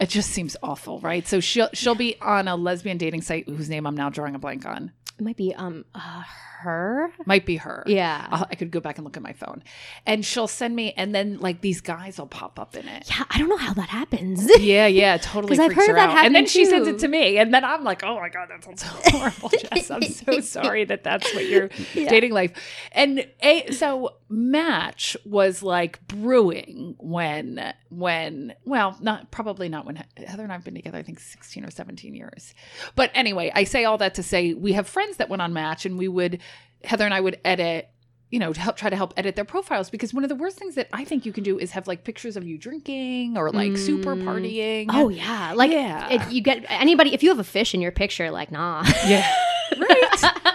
it 0.00 0.08
just 0.10 0.30
seems 0.30 0.56
awful, 0.62 1.00
right? 1.00 1.26
So 1.26 1.40
she'll 1.40 1.70
she'll 1.72 1.94
be 1.94 2.16
on 2.20 2.48
a 2.48 2.56
lesbian 2.56 2.98
dating 2.98 3.22
site 3.22 3.48
whose 3.48 3.70
name 3.70 3.86
I'm 3.86 3.96
now 3.96 4.10
drawing 4.10 4.34
a 4.34 4.38
blank 4.38 4.66
on. 4.66 4.92
it 5.18 5.22
might 5.22 5.36
be 5.38 5.54
um 5.54 5.84
uh, 5.94 6.22
her 6.66 7.10
Might 7.24 7.46
be 7.46 7.56
her. 7.56 7.82
yeah 7.86 8.26
I'll, 8.30 8.46
I 8.50 8.54
could 8.56 8.70
go 8.70 8.80
back 8.80 8.98
and 8.98 9.04
look 9.04 9.16
at 9.16 9.22
my 9.22 9.32
phone. 9.32 9.62
And 10.04 10.24
she'll 10.24 10.48
send 10.48 10.74
me 10.76 10.92
and 10.96 11.14
then 11.14 11.38
like 11.38 11.60
these 11.60 11.80
guys 11.80 12.18
will 12.18 12.26
pop 12.26 12.58
up 12.60 12.76
in 12.76 12.86
it. 12.88 13.08
yeah 13.08 13.24
i 13.30 13.38
don't 13.38 13.48
know 13.48 13.56
how 13.56 13.72
that 13.74 13.88
happens 13.88 14.46
Yeah, 14.60 14.86
yeah, 14.86 15.16
totally. 15.18 15.56
'Cause 15.56 15.64
I've 15.64 15.72
heard 15.74 15.94
that 15.96 16.10
out. 16.10 16.24
And 16.24 16.34
then 16.34 16.44
happen 16.44 16.46
she 16.46 16.64
sends 16.64 16.88
it 16.88 16.98
to 17.00 17.08
me, 17.08 17.38
and 17.38 17.52
then 17.54 17.64
I'm 17.64 17.84
like, 17.84 18.02
"Oh 18.02 18.16
my 18.18 18.28
god, 18.28 18.48
that 18.50 18.64
sounds 18.64 18.82
so 18.84 18.88
horrible, 19.18 19.48
Jess. 19.50 19.90
I'm 19.90 20.02
so 20.02 20.40
sorry 20.56 20.84
that 20.84 21.04
that's 21.04 21.32
what 21.34 21.46
your 21.46 21.70
Yeah. 21.94 22.08
dating 22.08 22.32
life." 22.32 22.52
And 22.92 23.26
a, 23.42 23.70
so 23.72 24.14
Match 24.28 25.16
was 25.24 25.62
like 25.62 26.04
brewing 26.08 26.94
when 26.98 27.72
when 27.90 28.54
well, 28.64 28.96
not 29.00 29.30
probably 29.30 29.68
not 29.68 29.86
when 29.86 29.96
Heather 30.16 30.42
and 30.42 30.52
I've 30.52 30.64
been 30.64 30.74
together. 30.74 30.98
I 30.98 31.02
think 31.02 31.20
16 31.20 31.64
or 31.64 31.70
17 31.70 32.14
years. 32.14 32.54
But 32.94 33.10
anyway, 33.14 33.52
I 33.54 33.64
say 33.64 33.84
all 33.84 33.98
that 33.98 34.14
to 34.16 34.22
say 34.22 34.54
we 34.54 34.72
have 34.72 34.88
friends 34.88 35.18
that 35.18 35.28
went 35.28 35.42
on 35.42 35.52
Match, 35.52 35.86
and 35.86 35.96
we 35.98 36.08
would 36.08 36.40
Heather 36.84 37.04
and 37.04 37.14
I 37.14 37.20
would 37.20 37.38
edit 37.44 37.88
you 38.28 38.40
know, 38.40 38.52
to 38.52 38.60
help 38.60 38.76
try 38.76 38.90
to 38.90 38.96
help 38.96 39.14
edit 39.16 39.36
their 39.36 39.44
profiles 39.44 39.88
because 39.88 40.12
one 40.12 40.24
of 40.24 40.28
the 40.28 40.34
worst 40.34 40.58
things 40.58 40.74
that 40.74 40.88
I 40.92 41.04
think 41.04 41.24
you 41.26 41.32
can 41.32 41.44
do 41.44 41.60
is 41.60 41.70
have 41.70 41.86
like 41.86 42.02
pictures 42.02 42.36
of 42.36 42.42
you 42.44 42.58
drinking 42.58 43.38
or 43.38 43.50
like 43.52 43.76
super 43.76 44.16
Mm. 44.16 44.24
partying. 44.24 44.86
oh 44.92 45.08
yeah 45.10 45.52
like 45.54 45.70
Yeah. 45.70 46.08
if 46.10 46.32
you 46.32 46.42
get 46.42 46.64
anybody 46.68 47.14
if 47.14 47.22
you 47.22 47.28
have 47.28 47.38
a 47.38 47.44
fish 47.44 47.72
in 47.72 47.80
your 47.80 47.92
picture 47.92 48.32
like 48.32 48.50
nah 48.50 48.82
yeah. 49.06 49.32
right. 49.78 50.54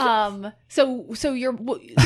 Um. 0.00 0.52
So 0.68 1.06
so 1.14 1.32
you're 1.34 1.56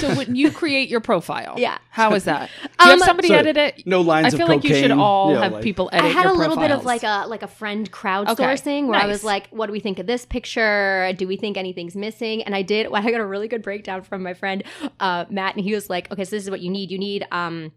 so 0.01 0.15
when 0.17 0.35
you 0.35 0.51
create 0.51 0.89
your 0.89 1.01
profile, 1.01 1.55
Yeah. 1.59 1.79
How 1.91 2.13
is 2.15 2.25
that? 2.25 2.51
Do 2.63 2.69
you 2.87 2.93
Um, 2.93 2.99
have 2.99 3.07
somebody 3.07 3.29
So, 3.29 3.35
edit 3.37 3.57
it? 3.57 3.87
No 3.87 4.01
lines 4.01 4.27
I 4.27 4.29
of 4.29 4.35
feel 4.35 4.49
like 4.49 4.65
you 4.65 4.75
should 4.75 4.91
all 4.91 5.29
you 5.31 5.35
know, 5.37 5.43
have 5.43 5.53
like- 5.53 5.63
people 5.63 5.89
edit. 5.93 6.05
I 6.07 6.09
had 6.09 6.25
your 6.25 6.33
a 6.35 6.37
little 6.37 6.57
bit 6.57 6.71
of 6.71 6.85
like 6.85 7.03
a 7.05 7.27
like 7.29 7.43
a 7.43 7.49
friend 7.49 7.91
crowdsourcing 7.91 8.89
where 8.89 9.01
I 9.01 9.07
was 9.07 9.23
like, 9.25 9.49
"What 9.51 9.67
do 9.67 9.73
we 9.73 9.81
think 9.81 9.99
of 9.99 10.07
this 10.07 10.25
picture? 10.27 11.13
Do 11.17 11.27
we 11.29 11.37
think 11.37 11.57
anything's 11.57 11.97
missing?" 11.97 12.43
And 12.43 12.55
I 12.55 12.63
did. 12.63 12.87
I 12.93 13.11
got 13.11 13.21
a 13.21 13.27
really 13.27 13.49
good 13.49 13.63
breakdown 13.63 14.03
from 14.03 14.23
my 14.23 14.35
friend 14.35 14.63
uh, 15.01 15.25
Matt, 15.31 15.55
and 15.57 15.65
he 15.65 15.75
was 15.75 15.89
like, 15.89 16.11
"Okay, 16.13 16.25
so 16.25 16.31
this 16.37 16.45
is 16.45 16.51
what 16.51 16.61
you 16.61 16.71
need. 16.71 16.91
You 16.91 16.99
need 16.99 17.27
um." 17.31 17.73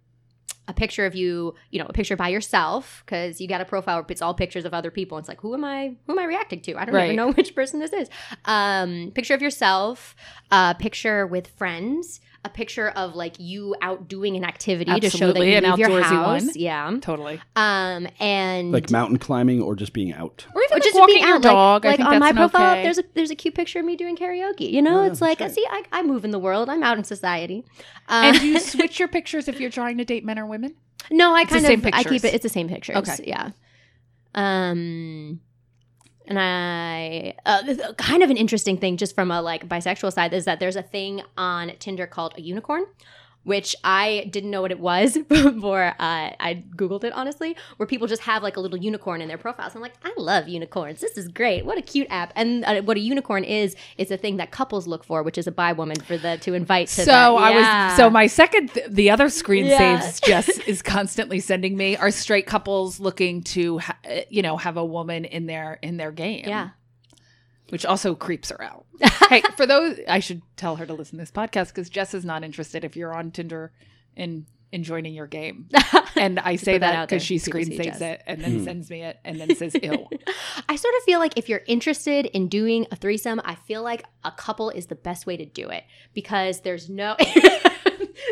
A 0.70 0.74
picture 0.74 1.06
of 1.06 1.16
you, 1.16 1.56
you 1.72 1.80
know, 1.80 1.88
a 1.90 1.94
picture 1.94 2.16
by 2.16 2.30
yourself, 2.30 3.04
because 3.06 3.42
you 3.42 3.48
got 3.48 3.60
a 3.60 3.66
profile 3.66 3.98
where 3.98 4.06
it's 4.08 4.22
all 4.22 4.34
pictures 4.34 4.64
of 4.66 4.74
other 4.74 4.92
people. 4.92 5.18
It's 5.18 5.28
like, 5.28 5.42
who 5.42 5.54
am 5.56 5.66
I? 5.66 5.96
Who 6.06 6.14
am 6.14 6.20
I 6.20 6.26
reacting 6.26 6.62
to? 6.62 6.76
I 6.76 6.86
don't 6.86 6.94
Right. 6.96 7.06
even 7.06 7.16
know 7.16 7.32
which 7.40 7.56
person 7.56 7.80
this 7.80 7.92
is. 7.92 8.08
Um, 8.46 9.12
picture 9.16 9.34
of 9.34 9.42
yourself, 9.42 10.16
a 10.52 10.76
picture 10.80 11.26
with 11.28 11.48
friends, 11.48 12.22
a 12.46 12.50
picture 12.50 12.90
of 12.90 13.16
like 13.16 13.36
you 13.38 13.76
out 13.82 14.08
doing 14.08 14.38
an 14.38 14.46
activity 14.46 15.00
to 15.00 15.10
show 15.10 15.28
that 15.34 15.38
Absolutely, 15.38 15.52
you 15.52 15.58
an 15.58 15.64
leave 15.66 15.80
your 15.80 16.02
house. 16.02 16.46
one. 16.46 16.52
Yeah. 16.56 16.98
totally. 17.02 17.42
Um, 17.56 18.08
and 18.20 18.72
like 18.72 18.90
mountain 18.90 19.18
climbing 19.18 19.62
or 19.62 19.76
just 19.76 19.92
being 19.92 20.14
out. 20.14 20.46
Or 20.56 20.62
even 20.62 20.72
or 20.72 20.76
like 20.76 20.84
just 20.84 20.96
walking 20.96 21.16
being 21.16 21.28
your 21.28 21.36
out, 21.36 21.42
dog. 21.42 21.86
Like, 21.86 21.94
I 21.94 21.98
think 21.98 22.08
like 22.08 22.16
on 22.16 22.20
that's 22.22 22.36
my 22.36 22.42
profile, 22.42 22.72
okay. 22.74 22.84
there's 22.84 22.98
a 22.98 23.04
there's 23.14 23.32
a 23.32 23.36
cute 23.36 23.56
picture 23.56 23.80
of 23.80 23.86
me 23.86 23.96
doing 23.96 24.16
karaoke. 24.16 24.72
You 24.72 24.82
know, 24.82 25.04
Yeah, 25.04 25.12
it's 25.12 25.22
like 25.22 25.40
that's 25.40 25.56
see, 25.56 25.66
I, 25.70 25.84
I 25.92 26.02
move 26.04 26.24
in 26.24 26.32
the 26.32 26.40
world. 26.40 26.70
I'm 26.70 26.82
out 26.84 26.98
in 26.98 27.04
society. 27.04 27.66
Uh, 28.08 28.22
and 28.26 28.40
do 28.40 28.48
you 28.48 28.60
switch 28.60 29.00
your 29.00 29.08
pictures 29.10 29.48
if 29.48 29.60
you're 29.60 29.70
trying 29.70 29.98
to 29.98 30.06
date 30.06 30.24
men 30.24 30.40
or 30.40 30.46
women? 30.46 30.76
no, 31.12 31.34
I 31.36 31.42
It's 31.42 31.50
the 31.52 31.56
kind 31.56 31.66
same 31.66 31.80
of 31.86 31.94
I 31.94 32.04
keep 32.04 32.24
it. 32.24 32.34
It's 32.34 32.44
the 32.44 32.50
same 32.50 32.70
pictures. 32.70 32.98
Okay. 32.98 33.24
Yeah. 33.28 33.52
Um. 34.36 35.42
And 36.30 36.40
I, 36.40 37.34
uh, 37.48 37.94
kind 37.98 38.22
of 38.22 38.30
an 38.30 38.38
interesting 38.38 38.78
thing, 38.78 38.98
just 38.98 39.16
from 39.16 39.32
a 39.32 39.42
like 39.42 39.68
bisexual 39.68 40.14
side, 40.14 40.32
is 40.32 40.46
that 40.46 40.60
there's 40.60 40.76
a 40.76 40.84
thing 40.84 41.24
on 41.36 41.72
Tinder 41.80 42.06
called 42.06 42.36
a 42.38 42.42
unicorn, 42.42 42.86
which 43.44 43.76
I 43.84 44.28
didn't 44.32 44.52
know 44.52 44.62
what 44.62 44.72
it 44.72 44.80
was 44.80 45.18
before 45.30 45.84
uh, 45.84 45.94
I 46.00 46.64
googled 46.76 47.04
it. 47.04 47.14
Honestly, 47.14 47.56
where 47.78 47.88
people 47.88 48.08
just 48.08 48.22
have 48.24 48.44
like 48.44 48.58
a 48.58 48.60
little 48.60 48.78
unicorn 48.78 49.22
in 49.22 49.28
their 49.28 49.38
profiles. 49.38 49.76
I'm 49.76 49.82
like, 49.82 49.94
I 50.04 50.14
love 50.18 50.48
unicorns. 50.48 51.02
This 51.02 51.18
is 51.18 51.28
great. 51.28 51.66
What 51.66 51.78
a 51.78 51.82
cute 51.82 52.08
app. 52.10 52.32
And 52.36 52.64
uh, 52.66 52.82
what 52.82 52.98
a 52.98 53.00
unicorn 53.00 53.44
is 53.44 53.76
is 53.98 54.12
a 54.12 54.18
thing 54.18 54.38
that 54.38 54.52
couples 54.52 54.88
look 54.88 55.04
for, 55.04 55.24
which 55.24 55.38
is 55.38 55.48
a 55.48 55.52
bi 55.52 55.72
woman 55.74 56.00
for 56.00 56.18
the 56.18 56.38
to 56.42 56.54
invite 56.54 56.88
to. 56.90 57.02
So 57.02 57.06
the, 57.06 57.12
I 57.12 57.88
was 57.90 57.98
so 57.98 58.10
my 58.10 58.28
second 58.28 58.70
th- 58.74 58.88
the 58.90 59.10
other 59.10 59.30
screen 59.30 59.66
Yeah. 59.66 60.00
saves 60.00 60.20
Jess 60.22 60.50
is 60.68 60.82
constantly 60.82 61.40
sending 61.40 61.76
me 61.78 61.96
are 61.98 62.12
straight 62.12 62.46
couples 62.48 63.00
looking 63.00 63.42
to 63.44 63.80
ha- 63.80 63.98
uh, 64.10 64.20
you 64.30 64.42
know 64.42 64.58
have 64.58 64.78
a 64.78 64.86
woman 64.86 65.26
in 65.26 65.46
their 65.48 65.80
in 65.82 65.98
their 65.98 66.12
game. 66.12 66.46
yeah. 66.48 66.70
Which 67.70 67.86
also 67.86 68.16
creeps 68.16 68.50
her 68.50 68.62
out. 68.62 68.86
hey, 69.30 69.42
for 69.56 69.66
those 69.66 70.00
I 70.08 70.20
should 70.20 70.42
tell 70.56 70.76
her 70.78 70.86
to 70.86 70.94
listen 70.94 71.18
to 71.18 71.22
this 71.24 71.32
podcast 71.32 71.68
because 71.68 71.90
Jess 71.90 72.14
is 72.14 72.26
not 72.26 72.44
interested 72.44 72.84
if 72.84 72.96
you're 72.96 73.14
on 73.14 73.32
Tinder 73.32 73.72
in 74.16 74.46
in 74.72 74.84
joining 74.84 75.14
your 75.14 75.28
game. 75.28 75.70
And 76.16 76.38
I 76.38 76.58
say 76.58 76.74
that 76.74 76.80
that 76.80 76.96
out 76.96 77.10
there. 77.10 77.18
because 77.18 77.24
she 77.24 77.40
People 77.40 77.62
screen 77.64 77.78
saves 77.78 78.02
it 78.02 78.22
and 78.28 78.44
then 78.44 78.58
hmm. 78.58 78.64
sends 78.66 78.90
me 78.90 79.04
it 79.04 79.20
and 79.24 79.40
then 79.40 79.56
says 79.56 79.74
ew. 79.74 80.06
I 80.70 80.76
sort 80.76 80.94
of 80.98 81.04
feel 81.04 81.20
like 81.20 81.38
if 81.38 81.48
you're 81.48 81.62
interested 81.66 82.26
in 82.26 82.50
doing 82.50 82.88
a 82.92 82.98
threesome, 82.98 83.40
I 83.46 83.56
feel 83.56 83.84
like 83.84 84.04
a 84.26 84.32
couple 84.32 84.70
is 84.70 84.88
the 84.88 84.96
best 84.96 85.26
way 85.26 85.38
to 85.38 85.46
do 85.46 85.70
it 85.70 85.86
because 86.14 86.62
there's 86.62 86.90
no 86.90 87.16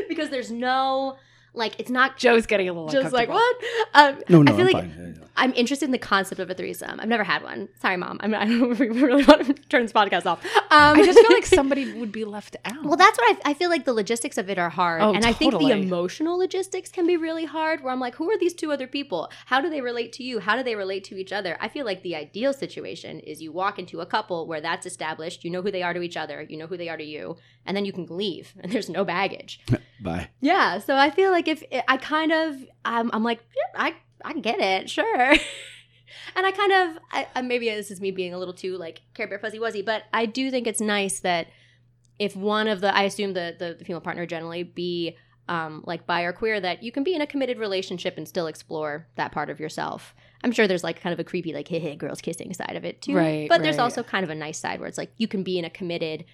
because 0.10 0.32
there's 0.32 0.52
no 0.52 1.16
like 1.58 1.80
it's 1.80 1.90
not 1.90 2.18
Joe's 2.18 2.46
getting 2.46 2.70
a 2.70 2.74
little 2.74 2.90
just 2.90 3.14
like 3.14 3.30
what. 3.30 3.56
Um, 3.94 4.22
No, 4.30 4.42
no, 4.42 4.52
I 4.52 4.56
feel 4.56 4.68
I'm 4.68 4.74
like 4.74 4.84
fine. 4.84 4.96
Yeah, 4.98 5.08
yeah. 5.22 5.28
I'm 5.40 5.54
interested 5.54 5.86
in 5.86 5.92
the 5.92 6.00
concept 6.00 6.42
of 6.42 6.50
a 6.50 6.54
threesome. 6.56 7.00
I've 7.00 7.08
never 7.08 7.24
had 7.24 7.44
one. 7.44 7.70
Sorry, 7.80 7.96
mom. 7.96 8.20
I'm, 8.22 8.34
I 8.44 8.46
don't 8.46 8.78
really 8.80 9.24
want 9.24 9.46
to 9.46 9.54
turn 9.54 9.84
this 9.84 9.94
podcast 9.94 10.26
off. 10.26 10.44
Um, 10.46 10.98
I 11.00 11.06
just 11.06 11.20
feel 11.20 11.32
like 11.32 11.46
somebody 11.60 11.94
would 12.00 12.12
be 12.12 12.26
left 12.26 12.56
out. 12.66 12.84
well, 12.84 12.96
that's 12.98 13.18
what 13.20 13.38
I, 13.46 13.52
I 13.52 13.54
feel 13.54 13.70
like 13.70 13.86
the 13.86 13.94
logistics 13.94 14.38
of 14.38 14.50
it 14.50 14.58
are 14.58 14.70
hard. 14.70 15.02
Oh, 15.02 15.14
and 15.14 15.26
I 15.26 15.34
think 15.34 15.58
the 15.58 15.70
emotional 15.70 16.38
logistics 16.38 16.90
can 16.90 17.06
be 17.06 17.18
really 17.18 17.46
hard 17.46 17.84
where 17.84 17.94
I'm 17.94 18.00
like, 18.00 18.16
who 18.16 18.30
are 18.32 18.38
these 18.38 18.54
two 18.54 18.72
other 18.72 18.88
people? 18.88 19.30
How 19.46 19.62
do 19.62 19.70
they 19.70 19.82
relate 19.82 20.12
to 20.14 20.24
you? 20.24 20.40
How 20.40 20.56
do 20.56 20.64
they 20.64 20.76
relate 20.76 21.04
to 21.06 21.18
each 21.18 21.32
other? 21.32 21.58
I 21.62 21.68
feel 21.68 21.86
like 21.86 22.02
the 22.02 22.16
ideal 22.16 22.52
situation 22.54 23.20
is 23.20 23.42
you 23.42 23.52
walk 23.52 23.78
into 23.78 24.02
a 24.02 24.06
couple 24.06 24.48
where 24.48 24.62
that's 24.62 24.86
established, 24.86 25.44
you 25.44 25.52
know 25.52 25.62
who 25.62 25.72
they 25.72 25.84
are 25.84 25.94
to 25.94 26.02
each 26.02 26.18
other, 26.18 26.42
you 26.50 26.58
know 26.58 26.68
who 26.68 26.78
they 26.78 26.90
are 26.90 26.98
to 26.98 27.04
you, 27.04 27.38
and 27.68 27.78
then 27.78 27.86
you 27.86 27.94
can 27.94 28.08
leave 28.10 28.54
and 28.60 28.72
there's 28.72 28.90
no 28.90 29.06
baggage. 29.06 29.60
Bye. 30.02 30.30
Yeah, 30.42 30.80
so 30.80 30.96
I 30.96 31.10
feel 31.12 31.32
like 31.32 31.48
if 31.48 31.64
I 31.88 31.98
kind 31.98 32.32
of 32.32 32.56
I'm, 32.86 33.12
I'm 33.14 33.24
like, 33.24 33.40
yeah, 33.56 33.82
I 33.82 33.94
I 34.26 34.34
get 34.34 34.60
it, 34.60 34.90
sure. 34.90 35.32
and 36.36 36.46
I 36.46 36.52
kind 36.52 36.72
of 36.72 36.98
I, 37.12 37.28
I- 37.36 37.42
maybe 37.42 37.70
this 37.70 37.92
is 37.92 38.02
me 38.02 38.12
being 38.12 38.34
a 38.34 38.38
little 38.40 38.54
too 38.54 38.78
like 38.78 39.02
Care 39.14 39.28
Bear 39.28 39.40
Fuzzy 39.40 39.60
Wuzzy, 39.60 39.84
but 39.86 40.04
I 40.14 40.26
do 40.26 40.50
think 40.50 40.66
it's 40.68 40.82
nice 40.82 41.20
that 41.20 41.48
if 42.20 42.36
one 42.36 42.68
of 42.68 42.82
the 42.82 42.96
I 42.96 43.04
assume 43.04 43.34
the 43.34 43.56
the, 43.58 43.76
the 43.78 43.86
female 43.86 44.02
partner 44.02 44.26
generally 44.26 44.64
be 44.64 45.18
um, 45.50 45.82
like 45.88 46.06
bi 46.06 46.24
or 46.24 46.34
queer 46.34 46.60
that 46.60 46.84
you 46.84 46.92
can 46.92 47.04
be 47.06 47.16
in 47.16 47.22
a 47.22 47.28
committed 47.28 47.58
relationship 47.58 48.18
and 48.18 48.28
still 48.28 48.48
explore 48.48 49.08
that 49.16 49.32
part 49.32 49.50
of 49.50 49.60
yourself. 49.62 50.14
I'm 50.44 50.52
sure 50.52 50.68
there's 50.68 50.84
like 50.84 51.00
kind 51.02 51.14
of 51.14 51.20
a 51.20 51.24
creepy 51.24 51.54
like 51.54 51.68
hey 51.70 51.80
hey 51.80 51.96
girls 51.96 52.20
kissing 52.22 52.54
side 52.54 52.76
of 52.76 52.84
it 52.84 53.02
too, 53.02 53.16
Right, 53.16 53.48
But 53.48 53.64
there's 53.64 53.78
also 53.80 54.04
kind 54.04 54.24
of 54.26 54.30
a 54.30 54.36
nice 54.36 54.60
side 54.60 54.80
where 54.80 54.90
it's 54.90 54.98
like 54.98 55.12
you 55.18 55.28
can 55.28 55.44
be 55.44 55.58
in 55.58 55.64
a 55.66 55.70
committed, 55.70 56.26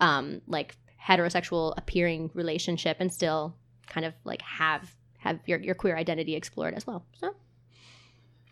um, 0.00 0.40
like 0.46 0.76
heterosexual 1.02 1.74
appearing 1.76 2.30
relationship 2.34 2.96
and 3.00 3.12
still 3.12 3.54
kind 3.86 4.04
of 4.04 4.14
like 4.24 4.42
have 4.42 4.94
have 5.18 5.40
your, 5.46 5.58
your 5.58 5.74
queer 5.74 5.96
identity 5.96 6.36
explored 6.36 6.74
as 6.74 6.86
well. 6.86 7.04
So 7.20 7.34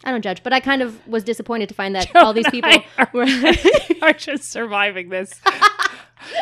I 0.04 0.10
don't 0.10 0.22
judge, 0.22 0.42
but 0.42 0.52
I 0.52 0.60
kind 0.60 0.82
of 0.82 1.06
was 1.06 1.24
disappointed 1.24 1.68
to 1.68 1.74
find 1.74 1.94
that 1.94 2.10
all 2.16 2.32
these 2.32 2.48
people 2.50 2.72
were 3.12 3.26
are 4.02 4.12
just 4.12 4.50
surviving 4.50 5.08
this. 5.08 5.40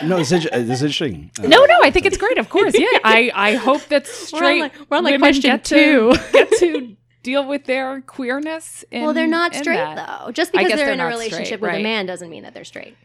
No, 0.02 0.18
this 0.18 0.32
is, 0.32 0.44
this 0.44 0.70
is 0.70 0.82
interesting. 0.82 1.30
Uh, 1.38 1.46
No, 1.48 1.64
no, 1.64 1.78
I 1.82 1.90
think 1.90 2.06
it's 2.06 2.16
great. 2.16 2.38
Of 2.38 2.48
course, 2.48 2.74
yeah. 2.78 2.86
I, 3.04 3.30
I 3.34 3.54
hope 3.54 3.82
that 3.88 4.06
straight 4.06 4.60
like- 4.60 4.90
we're 4.90 4.96
on, 4.96 5.04
like, 5.04 5.12
women 5.12 5.20
question 5.20 5.42
get 5.42 5.64
two. 5.64 6.12
to 6.12 6.32
get 6.32 6.50
to 6.58 6.96
deal 7.22 7.46
with 7.46 7.64
their 7.64 8.00
queerness. 8.02 8.84
In, 8.90 9.02
well, 9.02 9.12
they're 9.12 9.26
not 9.26 9.54
straight 9.54 9.96
though. 9.96 10.30
Just 10.32 10.52
because 10.52 10.68
they're 10.68 10.76
they're 10.76 10.92
in 10.92 11.00
a 11.00 11.06
relationship 11.06 11.58
straight, 11.58 11.60
with 11.60 11.74
a 11.74 11.82
man 11.82 12.06
doesn't 12.06 12.30
mean 12.30 12.44
that 12.44 12.54
they're 12.54 12.64
straight. 12.64 12.96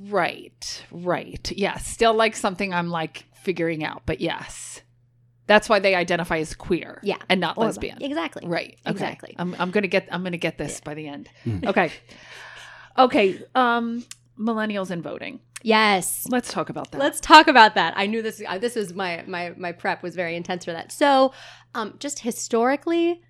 Right, 0.00 0.84
right. 0.90 1.50
Yes, 1.52 1.86
still 1.86 2.14
like 2.14 2.36
something 2.36 2.72
I'm 2.72 2.88
like 2.88 3.24
figuring 3.42 3.82
out, 3.84 4.02
but 4.06 4.20
yes, 4.20 4.80
that's 5.46 5.68
why 5.68 5.78
they 5.80 5.94
identify 5.94 6.38
as 6.38 6.54
queer. 6.54 7.00
Yeah. 7.02 7.16
and 7.28 7.40
not 7.40 7.56
Or- 7.58 7.64
lesbian. 7.64 8.00
Exactly. 8.02 8.46
Right. 8.46 8.78
Okay. 8.86 8.90
Exactly. 8.92 9.34
I'm, 9.38 9.56
I'm 9.58 9.70
gonna 9.70 9.88
get 9.88 10.08
I'm 10.12 10.22
gonna 10.22 10.36
get 10.36 10.58
this 10.58 10.80
by 10.80 10.94
the 10.94 11.08
end. 11.08 11.28
Hmm. 11.44 11.66
Okay. 11.66 11.90
Okay. 12.96 13.40
Um, 13.54 14.04
millennials 14.38 14.90
and 14.90 15.02
voting. 15.02 15.40
Yes. 15.62 16.26
Let's 16.28 16.52
talk 16.52 16.70
about 16.70 16.92
that. 16.92 16.98
Let's 16.98 17.18
talk 17.20 17.48
about 17.48 17.74
that. 17.74 17.94
I 17.96 18.06
knew 18.06 18.22
this. 18.22 18.40
uh, 18.46 18.58
This 18.58 18.76
was 18.76 18.94
my 18.94 19.24
my 19.26 19.52
my 19.56 19.72
prep 19.72 20.02
was 20.02 20.14
very 20.14 20.36
intense 20.36 20.64
for 20.64 20.72
that. 20.72 20.92
So, 20.92 21.32
um, 21.74 21.94
just 21.98 22.20
historically, 22.20 23.22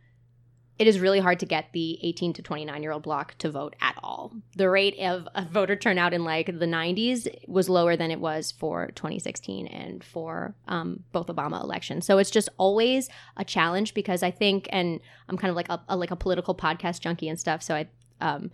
it 0.79 0.87
is 0.87 1.01
really 1.01 1.19
hard 1.19 1.41
to 1.41 1.47
get 1.47 1.73
the 1.73 1.99
18 2.03 2.35
to 2.35 2.43
29 2.43 2.83
year 2.83 2.93
old 2.93 3.03
block 3.03 3.37
to 3.38 3.51
vote 3.51 3.75
at 3.81 3.99
all. 4.03 4.33
The 4.57 4.71
rate 4.71 4.97
of, 5.01 5.27
of 5.35 5.49
voter 5.49 5.75
turnout 5.75 6.14
in 6.14 6.25
like 6.25 6.47
the 6.47 6.67
90s 6.67 7.27
was 7.49 7.69
lower 7.69 7.97
than 7.97 8.11
it 8.11 8.21
was 8.21 8.53
for 8.53 8.88
2016 8.95 9.67
and 9.67 10.05
for 10.05 10.55
um, 10.69 11.03
both 11.12 11.27
Obama 11.27 11.61
elections. 11.62 12.07
So 12.07 12.19
it's 12.19 12.31
just 12.31 12.49
always 12.59 13.09
a 13.37 13.45
challenge 13.45 13.93
because 13.93 14.23
I 14.23 14.31
think, 14.31 14.69
and 14.71 15.01
I'm 15.29 15.37
kind 15.37 15.51
of 15.51 15.57
like 15.57 15.69
a, 15.69 15.83
a 15.88 15.97
like 15.97 16.12
a 16.12 16.17
political 16.17 16.55
podcast 16.55 17.01
junkie 17.01 17.29
and 17.29 17.41
stuff. 17.41 17.62
So 17.62 17.75
I 17.75 17.88
um, 18.21 18.51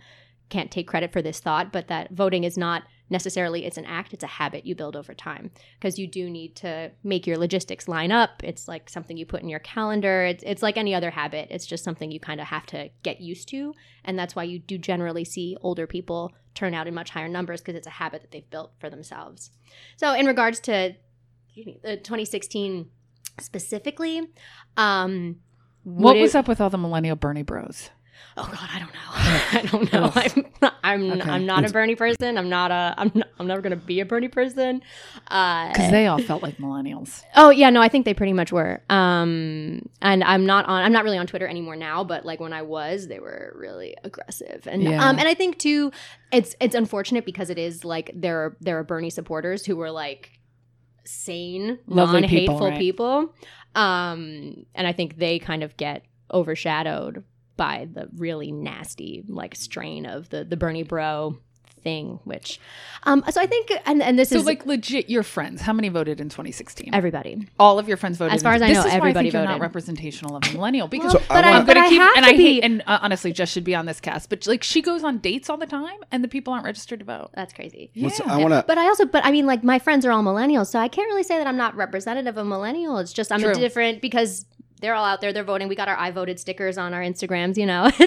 can't 0.49 0.71
take 0.71 0.87
credit 0.87 1.11
for 1.11 1.21
this 1.21 1.39
thought, 1.39 1.71
but 1.71 1.87
that 1.89 2.11
voting 2.11 2.43
is 2.43 2.57
not 2.57 2.83
necessarily 3.09 3.65
it's 3.65 3.77
an 3.77 3.85
act 3.85 4.13
it's 4.13 4.23
a 4.23 4.27
habit 4.27 4.65
you 4.65 4.73
build 4.75 4.95
over 4.95 5.13
time 5.13 5.51
because 5.79 5.99
you 5.99 6.07
do 6.07 6.29
need 6.29 6.55
to 6.55 6.91
make 7.03 7.27
your 7.27 7.37
logistics 7.37 7.87
line 7.87 8.11
up. 8.11 8.43
It's 8.43 8.67
like 8.67 8.89
something 8.89 9.15
you 9.17 9.25
put 9.25 9.41
in 9.43 9.49
your 9.49 9.59
calendar. 9.59 10.23
It's, 10.25 10.43
it's 10.45 10.63
like 10.63 10.75
any 10.77 10.95
other 10.95 11.11
habit. 11.11 11.47
It's 11.51 11.65
just 11.67 11.83
something 11.83 12.11
you 12.11 12.19
kind 12.19 12.41
of 12.41 12.47
have 12.47 12.65
to 12.67 12.89
get 13.03 13.21
used 13.21 13.47
to 13.49 13.73
and 14.03 14.17
that's 14.17 14.35
why 14.35 14.43
you 14.43 14.59
do 14.59 14.77
generally 14.77 15.25
see 15.25 15.55
older 15.61 15.85
people 15.87 16.33
turn 16.55 16.73
out 16.73 16.87
in 16.87 16.93
much 16.93 17.09
higher 17.09 17.27
numbers 17.27 17.61
because 17.61 17.75
it's 17.75 17.87
a 17.87 17.91
habit 17.91 18.21
that 18.21 18.31
they've 18.31 18.49
built 18.49 18.71
for 18.79 18.89
themselves. 18.89 19.51
So 19.97 20.13
in 20.13 20.25
regards 20.25 20.59
to 20.61 20.95
me, 21.55 21.79
the 21.83 21.97
2016 21.97 22.89
specifically 23.39 24.21
um 24.77 25.35
what 25.83 26.15
was 26.17 26.33
it- 26.33 26.37
up 26.37 26.47
with 26.47 26.59
all 26.61 26.69
the 26.69 26.77
millennial 26.77 27.15
Bernie 27.15 27.43
Bros? 27.43 27.89
Oh 28.37 28.43
God, 28.51 28.69
I 28.73 28.79
don't 28.79 28.93
know. 28.93 28.99
I 29.13 29.61
don't 29.71 29.93
know. 29.93 30.11
I'm 30.15 30.71
I'm, 30.83 31.11
Okay. 31.21 31.29
I'm 31.29 31.45
not 31.45 31.63
a 31.65 31.71
Bernie 31.71 31.95
person. 31.95 32.37
I'm 32.37 32.49
not 32.49 32.69
a 32.71 32.93
I'm 32.97 33.11
not, 33.15 33.27
I'm 33.39 33.47
never 33.47 33.61
gonna 33.61 33.75
be 33.77 34.01
a 34.01 34.05
Bernie 34.05 34.27
person. 34.27 34.81
Uh, 35.29 35.69
Because 35.69 35.91
they 35.91 36.07
all 36.07 36.19
felt 36.19 36.43
like 36.43 36.57
millennials. 36.57 37.23
oh 37.35 37.49
yeah, 37.49 37.69
no, 37.69 37.81
I 37.81 37.87
think 37.87 38.03
they 38.05 38.13
pretty 38.13 38.33
much 38.33 38.51
were. 38.51 38.81
Um, 38.89 39.87
and 40.01 40.23
I'm 40.23 40.45
not 40.45 40.65
on. 40.65 40.83
I'm 40.83 40.91
not 40.91 41.03
really 41.05 41.17
on 41.17 41.27
Twitter 41.27 41.47
anymore 41.47 41.75
now. 41.77 42.03
But 42.03 42.25
like 42.25 42.39
when 42.41 42.51
I 42.53 42.61
was, 42.63 43.07
they 43.07 43.19
were 43.19 43.53
really 43.57 43.95
aggressive. 44.03 44.67
And 44.67 44.83
Yeah. 44.83 45.07
um, 45.07 45.17
and 45.17 45.27
I 45.27 45.33
think 45.33 45.57
too, 45.57 45.91
it's 46.31 46.55
it's 46.59 46.75
unfortunate 46.75 47.25
because 47.25 47.49
it 47.49 47.57
is 47.57 47.85
like 47.85 48.11
there 48.13 48.37
are 48.39 48.57
there 48.59 48.77
are 48.79 48.83
Bernie 48.83 49.09
supporters 49.09 49.65
who 49.65 49.77
were 49.77 49.91
like 49.91 50.31
sane, 51.05 51.79
Lovely 51.87 52.21
non 52.21 52.29
people, 52.29 52.53
hateful 52.55 52.69
right. 52.69 52.77
people. 52.79 53.33
Um, 53.75 54.65
and 54.75 54.87
I 54.87 54.91
think 54.93 55.17
they 55.17 55.39
kind 55.39 55.63
of 55.63 55.77
get 55.77 56.03
overshadowed 56.33 57.23
by 57.57 57.87
the 57.91 58.07
really 58.17 58.51
nasty 58.51 59.23
like 59.27 59.55
strain 59.55 60.05
of 60.05 60.29
the 60.29 60.43
the 60.43 60.57
Bernie 60.57 60.83
bro 60.83 61.37
thing. 61.81 62.19
Which, 62.23 62.59
um, 63.03 63.23
so 63.29 63.39
I 63.39 63.45
think, 63.45 63.71
and 63.85 64.01
and 64.01 64.17
this 64.17 64.29
So, 64.29 64.37
is 64.37 64.45
like, 64.47 64.65
legit, 64.65 65.07
your 65.07 65.21
friends. 65.21 65.61
How 65.61 65.71
many 65.71 65.87
voted 65.89 66.19
in 66.19 66.29
2016? 66.29 66.89
everybody. 66.95 67.47
All 67.59 67.77
of 67.77 67.87
your 67.87 67.95
friends 67.97 68.17
voted. 68.17 68.33
As 68.33 68.41
far 68.41 68.53
in- 68.55 68.55
as 68.55 68.61
I 68.63 68.67
this 68.69 68.75
know, 68.77 68.79
is 68.81 68.85
why 68.87 68.97
everybody 68.97 69.19
I 69.19 69.21
think 69.31 69.33
you're 69.33 69.43
not 69.43 69.49
voted. 69.49 69.61
representational 69.61 70.35
of 70.37 70.43
a 70.49 70.51
millennial 70.53 70.87
because 70.87 71.13
Well, 71.13 71.21
but 71.27 71.43
I, 71.45 71.49
wanna- 71.51 71.59
I'm 71.59 71.65
gonna 71.67 71.79
I 71.81 71.89
keep, 71.89 72.01
have 72.01 72.13
and 72.15 72.25
to 72.25 72.31
I 72.31 72.35
be. 72.37 72.43
hate, 72.43 72.63
and 72.63 72.81
uh, 72.87 72.97
honestly, 73.03 73.31
Jess 73.33 73.49
should 73.51 73.63
be 73.63 73.75
on 73.75 73.85
this 73.85 73.99
cast. 74.01 74.29
But 74.31 74.47
like, 74.47 74.63
she 74.63 74.81
goes 74.81 75.03
on 75.03 75.19
dates 75.19 75.47
all 75.47 75.57
the 75.57 75.67
time, 75.67 75.97
and 76.11 76.23
the 76.23 76.27
people 76.27 76.53
aren't 76.53 76.65
registered 76.65 76.99
to 76.99 77.05
vote. 77.05 77.29
that's 77.35 77.53
crazy. 77.53 77.91
What's- 77.95 78.19
Yeah. 78.19 78.33
I 78.33 78.37
want 78.37 78.53
to. 78.55 78.63
But 78.65 78.79
I 78.79 78.87
also, 78.87 79.05
but 79.05 79.23
I 79.23 79.29
mean, 79.31 79.45
like 79.45 79.63
my 79.63 79.77
friends 79.77 80.07
are 80.07 80.11
all 80.11 80.23
millennials, 80.23 80.67
so 80.67 80.79
I 80.79 80.87
can't 80.87 81.07
really 81.07 81.21
say 81.23 81.37
that 81.37 81.45
I'm 81.45 81.57
not 81.57 81.75
representative 81.75 82.35
of 82.35 82.47
millennial. 82.47 82.97
It's 82.97 83.13
just 83.13 83.31
I'm 83.31 83.41
True. 83.41 83.51
a 83.51 83.53
different 83.53 84.01
because 84.01 84.47
they're 84.85 84.93
all 84.93 85.03
out 85.03 85.19
there. 85.19 85.33
They're 85.33 85.43
voting. 85.43 85.67
We 85.67 85.73
got 85.73 85.87
our 85.87 85.97
I 85.97 86.11
voted 86.11 86.39
stickers 86.39 86.77
on 86.77 86.93
our 86.93 87.01
Instagrams, 87.01 87.57
you 87.57 87.65
know. 87.65 87.89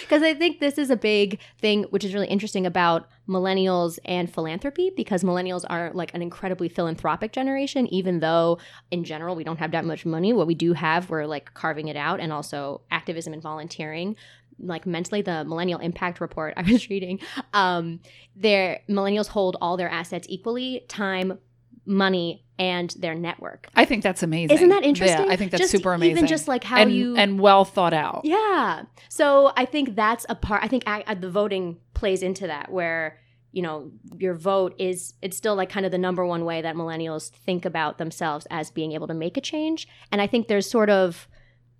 Because 0.00 0.22
I 0.22 0.34
think 0.34 0.58
this 0.60 0.78
is 0.78 0.90
a 0.90 0.96
big 0.96 1.38
thing, 1.58 1.84
which 1.84 2.04
is 2.04 2.12
really 2.12 2.26
interesting 2.26 2.66
about 2.66 3.08
millennials 3.28 3.98
and 4.04 4.32
philanthropy. 4.32 4.90
Because 4.94 5.24
millennials 5.24 5.64
are 5.70 5.90
like 5.94 6.12
an 6.12 6.20
incredibly 6.20 6.68
philanthropic 6.68 7.32
generation, 7.32 7.86
even 7.86 8.20
though 8.20 8.58
in 8.90 9.04
general 9.04 9.34
we 9.36 9.42
don't 9.42 9.58
have 9.58 9.70
that 9.70 9.86
much 9.86 10.04
money. 10.04 10.34
What 10.34 10.46
we 10.46 10.54
do 10.54 10.74
have, 10.74 11.08
we're 11.08 11.24
like 11.24 11.54
carving 11.54 11.88
it 11.88 11.96
out, 11.96 12.20
and 12.20 12.30
also 12.30 12.82
activism 12.90 13.32
and 13.32 13.42
volunteering 13.42 14.16
like 14.58 14.86
mentally 14.86 15.20
the 15.20 15.44
millennial 15.44 15.78
impact 15.80 16.18
report 16.18 16.54
i 16.56 16.62
was 16.62 16.88
reading 16.88 17.20
um 17.52 18.00
their 18.34 18.80
millennials 18.88 19.26
hold 19.26 19.54
all 19.60 19.76
their 19.76 19.90
assets 19.90 20.26
equally 20.30 20.82
time 20.88 21.38
money 21.84 22.45
and 22.58 22.90
their 22.98 23.14
network 23.14 23.68
I 23.74 23.84
think 23.84 24.02
that's 24.02 24.22
amazing. 24.22 24.54
isn't 24.56 24.68
that 24.70 24.82
interesting 24.84 25.26
Yeah, 25.26 25.32
I 25.32 25.36
think 25.36 25.50
that's 25.50 25.62
Just 25.62 25.72
super 25.72 25.92
amazing. 25.92 26.16
even 26.16 26.26
just 26.26 26.48
like 26.48 26.64
how 26.64 26.78
and, 26.78 26.92
you 26.92 27.16
and 27.16 27.38
well 27.40 27.64
thought 27.64 27.92
out. 27.92 28.22
yeah 28.24 28.84
so 29.08 29.52
i 29.56 29.64
think 29.64 29.94
that's 29.94 30.24
a 30.28 30.34
part 30.34 30.62
i 30.64 30.68
think 30.68 30.84
I, 30.86 31.00
I- 31.06 31.12
uh, 31.12 31.14
the 31.14 31.30
voting 31.30 31.78
plays 31.94 32.22
into 32.22 32.46
that 32.46 32.70
where 32.72 33.18
you 33.52 33.62
know 33.62 33.90
your 34.18 34.34
vote 34.34 34.74
is 34.78 35.14
it's 35.22 35.36
still 35.36 35.54
like 35.54 35.68
kind 35.70 35.86
of 35.86 35.92
the 35.92 35.98
number 35.98 36.24
one 36.26 36.44
way 36.44 36.60
that 36.62 36.74
millennials 36.76 37.30
think 37.30 37.64
about 37.64 37.96
themselves 37.98 38.46
as 38.50 38.70
being 38.70 38.92
able 38.92 39.06
to 39.06 39.14
make 39.14 39.36
a 39.36 39.40
change 39.40 39.86
and 40.12 40.20
i 40.20 40.26
think 40.26 40.48
there's 40.48 40.68
sort 40.68 40.90
of 40.90 41.28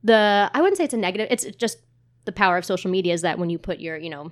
the 0.04 0.50
i 0.54 0.60
wouldn't 0.60 0.76
say 0.78 0.84
it's 0.84 0.94
a 0.94 0.98
negative 0.98 1.26
it's 1.30 1.44
just 1.56 1.78
the 2.24 2.32
power 2.32 2.56
of 2.56 2.64
social 2.64 2.90
media 2.90 3.12
is 3.14 3.22
that 3.22 3.38
when 3.38 3.50
you 3.50 3.58
put 3.58 3.78
your 3.80 3.96
you 3.96 4.10
know 4.10 4.30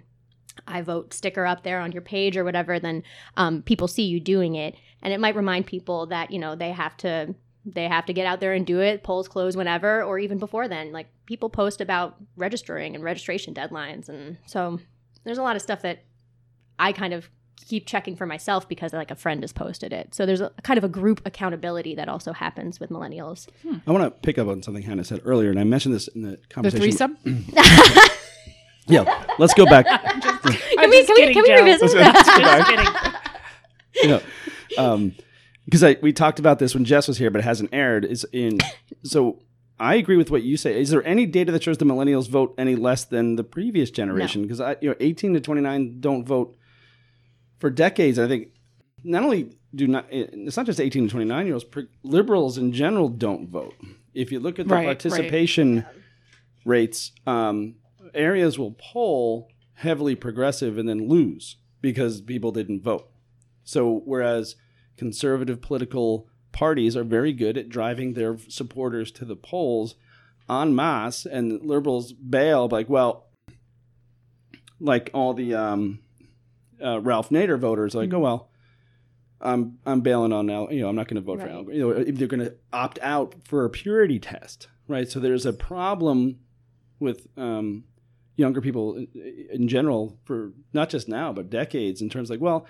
i 0.67 0.81
vote 0.81 1.12
sticker 1.12 1.45
up 1.47 1.62
there 1.62 1.81
on 1.81 1.93
your 1.93 2.03
page 2.03 2.37
or 2.37 2.45
whatever 2.45 2.79
then 2.79 3.03
um, 3.37 3.62
people 3.62 3.88
see 3.88 4.05
you 4.05 4.21
doing 4.21 4.55
it 4.55 4.75
and 5.03 5.12
it 5.12 5.21
might 5.21 5.37
remind 5.37 5.67
people 5.67 6.07
that 6.07 6.31
you 6.31 6.38
know 6.38 6.55
they 6.55 6.73
have 6.73 6.97
to 6.97 7.35
they 7.67 7.88
have 7.88 8.05
to 8.07 8.12
get 8.12 8.27
out 8.27 8.40
there 8.40 8.53
and 8.53 8.67
do 8.67 8.81
it 8.81 9.03
polls 9.03 9.29
close 9.29 9.57
whenever 9.57 10.03
or 10.03 10.19
even 10.19 10.38
before 10.38 10.69
then 10.69 10.93
like 10.93 11.07
people 11.27 11.49
post 11.49 11.81
about 11.81 12.17
registering 12.37 12.95
and 12.95 13.05
registration 13.05 13.55
deadlines 13.55 14.09
and 14.09 14.37
so 14.47 14.79
there's 15.25 15.38
a 15.38 15.43
lot 15.43 15.57
of 15.57 15.62
stuff 15.62 15.83
that 15.83 16.01
i 16.79 16.93
kind 16.93 17.14
of 17.14 17.31
keep 17.67 17.87
checking 17.87 18.14
for 18.14 18.27
myself 18.27 18.69
because 18.69 18.93
like 18.93 19.11
a 19.11 19.14
friend 19.14 19.43
has 19.43 19.53
posted 19.53 19.93
it 19.93 20.14
so 20.14 20.27
there's 20.27 20.43
a 20.43 20.51
kind 20.62 20.77
of 20.77 20.85
a 20.85 20.88
group 20.88 21.23
accountability 21.25 21.95
that 21.95 22.09
also 22.09 22.33
happens 22.33 22.79
with 22.79 22.90
millennials 22.90 23.49
I 23.87 23.90
want 23.93 24.05
to 24.05 24.11
pick 24.11 24.38
up 24.38 24.49
on 24.49 24.62
something 24.62 24.83
Hannah 24.83 25.05
said 25.05 25.23
earlier, 25.25 25.51
and 25.51 25.59
I 25.59 25.64
mentioned 25.64 25.95
this 25.95 26.09
in 26.09 26.23
the 26.23 26.38
conversation. 26.49 26.90
The 26.90 26.97
conversation. 26.99 27.45
threesome. 27.45 28.14
Yeah, 28.87 29.25
let's 29.38 29.55
go 29.55 29.64
back. 29.64 29.87
can 30.79 30.91
we, 30.91 31.05
can 31.05 31.15
we, 31.17 31.35
can 31.35 31.43
we 31.43 31.53
revisit 31.53 31.93
that? 31.99 33.15
go 33.15 33.23
back. 33.23 33.43
you 34.03 34.09
know, 34.09 34.23
um, 34.79 35.15
because 35.65 35.83
I 35.83 35.97
we 36.03 36.13
talked 36.13 36.39
about 36.39 36.59
this 36.59 36.75
when 36.75 36.85
Jess 36.85 37.09
was 37.09 37.19
here, 37.19 37.31
but 37.31 37.41
it 37.41 37.45
hasn't 37.45 37.71
aired. 37.73 38.05
Is 38.05 38.27
in 38.33 38.59
so 39.03 39.41
I 39.79 39.97
agree 39.97 40.17
with 40.17 40.31
what 40.31 40.43
you 40.43 40.57
say. 40.57 40.81
Is 40.81 40.91
there 40.91 41.05
any 41.07 41.27
data 41.27 41.51
that 41.53 41.63
shows 41.63 41.79
the 41.79 41.85
millennials 41.85 42.29
vote 42.29 42.55
any 42.59 42.77
less 42.77 43.05
than 43.05 43.37
the 43.37 43.45
previous 43.45 43.91
generation? 43.91 44.43
Because 44.43 44.61
I, 44.61 44.77
you 44.81 44.91
know, 44.91 44.97
eighteen 45.01 45.35
to 45.35 45.41
twenty 45.41 45.63
nine 45.63 46.01
don't 46.01 46.25
vote 46.27 46.57
for 47.59 47.71
decades. 47.71 48.19
I 48.19 48.29
think 48.29 48.49
not 49.03 49.23
only 49.23 49.57
do 49.75 49.87
not 49.87 50.07
it's 50.11 50.57
not 50.57 50.67
just 50.67 50.81
eighteen 50.81 51.05
to 51.05 51.11
twenty 51.11 51.27
nine 51.27 51.47
year 51.47 51.55
olds. 51.55 51.67
Liberals 52.03 52.59
in 52.59 52.73
general 52.73 53.09
don't 53.09 53.49
vote. 53.49 53.75
If 54.13 54.31
you 54.31 54.39
look 54.39 54.59
at 54.59 54.69
the 54.69 54.75
Right, 54.75 54.87
right. 54.87 54.99
participation 54.99 55.85
rates, 56.65 57.11
um, 57.27 57.75
areas 58.15 58.59
will 58.59 58.77
poll 58.79 59.49
heavily 59.75 60.15
progressive 60.15 60.79
and 60.79 60.89
then 60.89 61.09
lose 61.09 61.57
because 61.81 62.21
people 62.21 62.53
didn't 62.53 62.83
vote. 62.83 63.11
So 63.65 64.03
whereas 64.05 64.57
conservative 64.97 65.61
political 65.61 66.29
parties 66.53 66.97
are 66.97 67.05
very 67.05 67.33
good 67.33 67.59
at 67.59 67.69
driving 67.69 68.15
their 68.15 68.39
supporters 68.49 69.11
to 69.13 69.25
the 69.25 69.37
polls 69.37 69.97
en 70.49 70.75
masse, 70.75 71.27
and 71.27 71.63
liberals 71.63 72.13
bail 72.13 72.69
like, 72.69 72.89
well, 72.89 73.27
like 74.81 75.11
all 75.15 75.35
the 75.35 75.55
um, 75.55 76.01
uh, 76.83 77.01
Ralph 77.01 77.31
Nader 77.31 77.59
voters, 77.59 77.95
like, 77.95 78.13
oh 78.13 78.19
well, 78.19 78.51
I'm 79.41 79.79
I'm 79.87 80.01
bailing 80.01 80.33
on 80.33 80.51
Al. 80.51 80.73
You 80.73 80.83
know, 80.83 80.89
I'm 80.89 80.97
not 80.97 81.09
going 81.09 81.17
to 81.17 81.23
vote 81.23 81.41
for 81.41 81.47
Right. 81.47 81.55
Al. 81.55 81.73
You 81.73 81.81
know, 81.81 81.91
if 81.91 82.17
they're 82.17 82.29
going 82.29 82.45
to 82.45 82.55
opt 82.73 82.99
out 83.03 83.35
for 83.45 83.65
a 83.65 83.71
purity 83.71 84.19
test, 84.19 84.69
right? 84.89 85.09
So 85.09 85.21
there's 85.21 85.47
a 85.47 85.53
problem 85.53 86.39
with 87.01 87.27
um, 87.37 87.85
younger 88.37 88.61
people 88.61 88.97
in, 88.97 89.09
in 89.53 89.68
general 89.68 90.18
for 90.25 90.53
not 90.73 90.88
just 90.90 91.09
now 91.09 91.33
but 91.33 91.51
decades 91.51 92.01
in 92.03 92.09
terms 92.09 92.31
like, 92.31 92.40
well, 92.40 92.66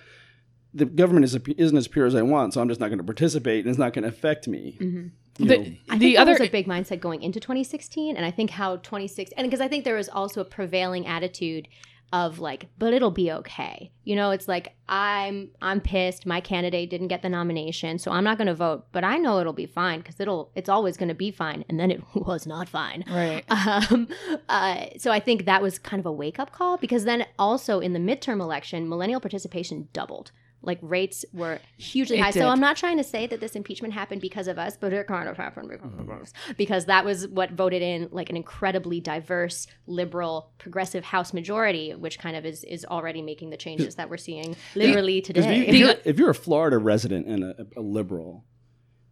the 0.73 0.85
government 0.85 1.25
is, 1.25 1.35
isn't 1.57 1.77
as 1.77 1.87
pure 1.89 2.05
as 2.07 2.15
I 2.17 2.23
want, 2.23 2.53
so 2.53 2.61
I'm 2.61 2.69
just 2.69 2.81
not 2.81 2.89
going 2.89 2.99
to 2.99 3.05
participate, 3.05 3.61
and 3.65 3.71
it's 3.71 3.79
not 3.79 3.93
going 3.93 4.03
to 4.03 4.09
affect 4.09 4.49
me. 4.49 4.77
Mhm. 4.81 5.11
The- 5.37 5.45
know, 5.45 5.65
I 5.89 5.99
The 5.99 6.07
think 6.07 6.19
other- 6.19 6.33
was 6.33 6.41
a 6.41 6.49
big 6.51 6.67
mindset 6.67 7.01
going 7.01 7.23
into 7.23 7.39
2016, 7.41 8.17
and 8.17 8.27
I 8.27 8.31
think 8.33 8.51
how 8.51 8.77
26 8.79 9.31
and 9.37 9.47
because 9.49 9.61
I 9.61 9.69
think 9.69 9.85
there 9.85 9.95
was 9.97 10.09
also 10.09 10.41
a 10.41 10.45
prevailing 10.45 11.07
attitude 11.07 11.69
of 12.15 12.39
like, 12.39 12.69
but 12.79 12.95
it'll 12.95 13.11
be 13.11 13.33
okay. 13.33 13.91
You 14.05 14.15
know, 14.15 14.31
it's 14.31 14.47
like 14.47 14.77
I'm 14.89 15.51
I'm 15.61 15.81
pissed. 15.81 16.25
My 16.27 16.41
candidate 16.41 16.89
didn't 16.89 17.09
get 17.09 17.23
the 17.23 17.29
nomination, 17.29 17.99
so 17.99 18.13
I'm 18.13 18.23
not 18.23 18.39
going 18.39 18.47
to 18.47 18.55
vote. 18.55 18.87
But 18.93 19.03
I 19.03 19.17
know 19.17 19.41
it'll 19.41 19.53
be 19.53 19.67
fine 19.67 19.99
because 19.99 20.21
it'll 20.21 20.53
it's 20.55 20.69
always 20.69 20.97
going 20.97 21.09
to 21.09 21.15
be 21.15 21.33
fine. 21.33 21.65
And 21.69 21.81
then 21.81 21.91
it 21.91 22.05
was 22.15 22.47
not 22.47 22.69
fine. 22.69 23.05
Right. 23.11 23.45
Um, 23.65 24.09
uh, 24.49 24.87
so 24.99 25.11
I 25.11 25.21
think 25.21 25.47
that 25.47 25.63
was 25.63 25.79
kind 25.79 25.99
of 25.99 26.07
a 26.07 26.13
wake 26.13 26.39
up 26.39 26.53
call 26.53 26.77
because 26.77 27.05
then 27.05 27.27
also 27.39 27.81
in 27.81 27.93
the 27.93 27.99
midterm 27.99 28.41
election, 28.41 28.89
millennial 28.89 29.21
participation 29.21 29.89
doubled. 29.93 30.33
Like 30.67 30.79
rates 30.83 31.25
were 31.33 31.61
hugely 31.77 32.19
It 32.19 32.23
high. 32.23 32.31
did. 32.31 32.41
So 32.41 32.49
I'm 32.49 32.61
not 32.61 32.77
trying 32.77 32.97
to 32.99 33.05
say 33.05 33.27
that 33.27 33.41
this 33.41 33.55
impeachment 33.55 33.95
happened 33.95 34.21
because 34.21 34.49
of 34.49 34.59
us, 34.59 34.77
but 34.77 34.93
it 34.93 35.07
kind 35.07 35.29
of 35.29 35.37
happened 35.37 35.69
because 35.69 35.93
of 35.93 36.07
mm-hmm. 36.07 36.23
us. 36.23 36.33
Because 36.57 36.87
that 36.87 37.05
was 37.05 37.29
what 37.29 37.53
voted 37.53 37.83
in 37.83 38.09
like 38.11 38.31
an 38.31 38.37
incredibly 38.37 39.01
diverse, 39.01 39.67
liberal, 39.87 40.53
progressive 40.59 41.05
House 41.05 41.33
majority, 41.33 41.93
which 41.95 42.19
kind 42.19 42.37
of 42.37 42.45
is 42.45 42.65
is 42.65 42.85
already 42.85 43.23
making 43.23 43.51
the 43.51 43.57
changes 43.57 43.95
that 43.97 44.09
we're 44.11 44.17
seeing 44.17 44.57
literally 44.75 45.21
today. 45.21 45.67
if, 45.67 45.75
you're, 45.75 45.95
if 46.05 46.19
you're 46.19 46.31
a 46.31 46.35
Florida 46.35 46.79
resident 46.79 47.27
and 47.27 47.45
a, 47.45 47.67
a 47.77 47.81
liberal, 47.81 48.45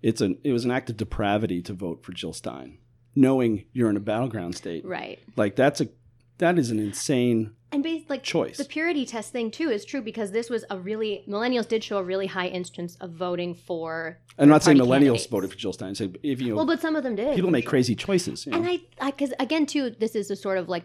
it's 0.03 0.21
an 0.21 0.39
it 0.45 0.53
was 0.53 0.65
an 0.65 0.71
act 0.71 0.91
of 0.91 0.97
depravity 0.97 1.63
to 1.63 1.73
vote 1.73 2.05
for 2.05 2.13
Jill 2.13 2.33
Stein, 2.33 2.79
knowing 3.15 3.65
you're 3.73 3.91
in 3.91 3.97
a 3.97 4.01
battleground 4.01 4.57
state. 4.57 4.85
right. 4.85 5.19
Like 5.37 5.57
that's 5.57 5.81
a 5.81 5.89
that 6.43 6.59
is 6.59 6.71
an 6.71 6.79
insane 6.79 7.55
And 7.71 7.83
based 7.83 8.11
like 8.11 8.23
choice. 8.23 8.59
The 8.59 8.65
purity 8.65 9.07
test 9.07 9.33
thing 9.33 9.51
too 9.51 9.71
is 9.71 9.85
true 9.85 10.03
because 10.03 10.33
this 10.33 10.51
was 10.51 10.65
a 10.69 10.79
really 10.79 11.25
millennials 11.29 11.67
did 11.69 11.83
show 11.85 11.99
a 11.99 12.03
really 12.03 12.27
high 12.27 12.49
instance 12.49 12.97
of 13.01 13.13
voting 13.13 13.55
for. 13.55 14.19
I'm 14.39 14.49
not 14.49 14.63
saying 14.63 14.77
millennials 14.79 15.23
candidates. 15.23 15.27
voted 15.27 15.51
for 15.51 15.57
Jill 15.57 15.73
Stein. 15.73 15.95
Say 15.95 16.11
if 16.23 16.41
you 16.41 16.51
know 16.51 16.57
Well, 16.57 16.67
but 16.67 16.81
some 16.81 16.97
of 16.97 17.03
them 17.05 17.15
did. 17.15 17.35
people 17.37 17.51
make 17.51 17.67
crazy 17.67 17.95
choices. 17.95 18.45
You 18.45 18.53
know? 18.53 18.59
And 18.59 18.67
I, 18.69 18.81
I, 19.01 19.11
because 19.13 19.33
again 19.39 19.67
too, 19.67 19.91
this 19.91 20.15
is 20.15 20.31
a 20.31 20.37
sort 20.37 20.59
of 20.59 20.69
like 20.69 20.85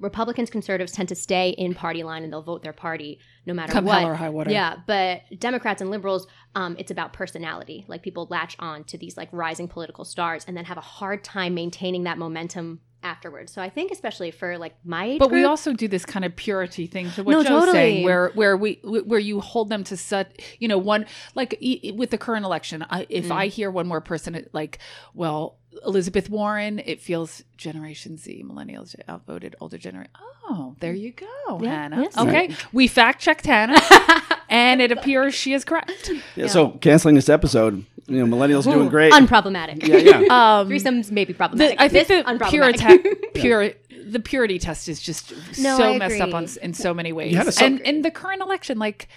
Republicans, 0.00 0.50
conservatives 0.50 0.92
tend 0.92 1.08
to 1.08 1.14
stay 1.14 1.50
in 1.50 1.74
party 1.74 2.02
line 2.02 2.22
and 2.22 2.32
they'll 2.32 2.42
vote 2.42 2.62
their 2.62 2.72
party 2.72 3.18
no 3.46 3.54
matter 3.54 3.72
Come 3.72 3.86
what. 3.86 4.00
hell 4.00 4.08
or 4.10 4.14
high 4.14 4.28
water. 4.28 4.50
Yeah, 4.50 4.76
but 4.86 5.22
Democrats 5.38 5.80
and 5.80 5.90
liberals, 5.90 6.26
um, 6.54 6.76
it's 6.78 6.90
about 6.90 7.12
personality. 7.12 7.84
Like 7.88 8.02
people 8.02 8.26
latch 8.30 8.56
on 8.58 8.84
to 8.84 8.98
these 8.98 9.16
like 9.16 9.28
rising 9.32 9.68
political 9.68 10.04
stars 10.04 10.44
and 10.46 10.56
then 10.56 10.64
have 10.66 10.76
a 10.78 10.82
hard 10.82 11.24
time 11.24 11.54
maintaining 11.54 12.04
that 12.04 12.18
momentum 12.18 12.80
afterwards. 13.06 13.52
So 13.52 13.62
I 13.62 13.68
think 13.70 13.92
especially 13.92 14.30
for 14.30 14.58
like 14.58 14.74
my 14.84 15.04
age 15.06 15.18
But 15.18 15.30
we 15.30 15.44
also 15.44 15.72
do 15.72 15.88
this 15.88 16.04
kind 16.04 16.24
of 16.24 16.34
purity 16.36 16.86
thing 16.86 17.10
to 17.12 17.22
what 17.22 17.32
No, 17.32 17.42
Joe's 17.42 17.48
totally. 17.60 17.72
saying, 17.72 18.04
where 18.04 18.28
where 18.34 18.56
we 18.56 18.80
where 18.82 19.18
you 19.20 19.40
hold 19.40 19.68
them 19.68 19.84
to 19.84 19.96
such, 19.96 20.28
you 20.58 20.68
know, 20.68 20.78
one 20.78 21.06
like 21.34 21.56
e- 21.60 21.92
with 21.94 22.10
the 22.10 22.18
current 22.18 22.44
election. 22.44 22.84
I, 22.90 23.06
if 23.08 23.26
Mm. 23.26 23.32
I 23.32 23.46
hear 23.46 23.70
one 23.70 23.86
more 23.86 24.00
person 24.00 24.46
like, 24.52 24.78
well, 25.14 25.56
Elizabeth 25.84 26.28
Warren, 26.30 26.78
it 26.80 27.00
feels 27.00 27.44
Generation 27.56 28.16
Z, 28.16 28.42
millennials 28.44 28.94
outvoted 29.08 29.54
older 29.60 29.78
generation. 29.78 30.10
Oh, 30.48 30.74
there 30.80 30.94
you 30.94 31.12
go, 31.12 31.60
Yeah, 31.62 31.70
Hannah. 31.70 32.02
yes. 32.02 32.16
Okay, 32.16 32.54
we 32.72 32.86
fact 32.88 33.20
checked 33.20 33.46
Hannah, 33.46 33.80
and 34.48 34.80
it 34.80 34.90
appears 34.92 35.34
she 35.34 35.52
is 35.52 35.64
correct. 35.64 36.10
yeah, 36.34 36.46
So 36.46 36.70
canceling 36.70 37.14
this 37.16 37.28
episode, 37.28 37.84
you 38.08 38.24
know, 38.24 38.36
millennials 38.36 38.64
doing 38.64 38.88
great. 38.88 39.12
unproblematic. 39.12 39.86
yeah, 39.86 39.96
yeah. 39.96 40.16
Um, 40.60 40.68
Threesomes 40.68 41.10
may 41.10 41.24
be 41.24 41.32
problematic. 41.32 41.78
the, 41.78 41.84
I 41.84 41.88
think 41.88 42.08
This, 42.08 42.24
the 42.24 42.30
unproblematic. 42.30 43.02
purita- 43.02 43.34
pure 43.34 43.70
the 44.08 44.20
purity 44.20 44.58
test 44.60 44.88
is 44.88 45.00
just 45.00 45.32
No, 45.58 45.76
so 45.76 45.98
messed 45.98 46.20
up 46.20 46.32
on 46.32 46.46
in 46.62 46.74
so 46.74 46.94
many 46.94 47.12
ways. 47.12 47.32
You 47.32 47.38
had 47.38 47.48
a 47.48 47.52
sub- 47.52 47.64
and 47.66 47.80
in 47.80 48.02
the 48.02 48.10
current 48.10 48.40
election, 48.40 48.78
like 48.78 49.08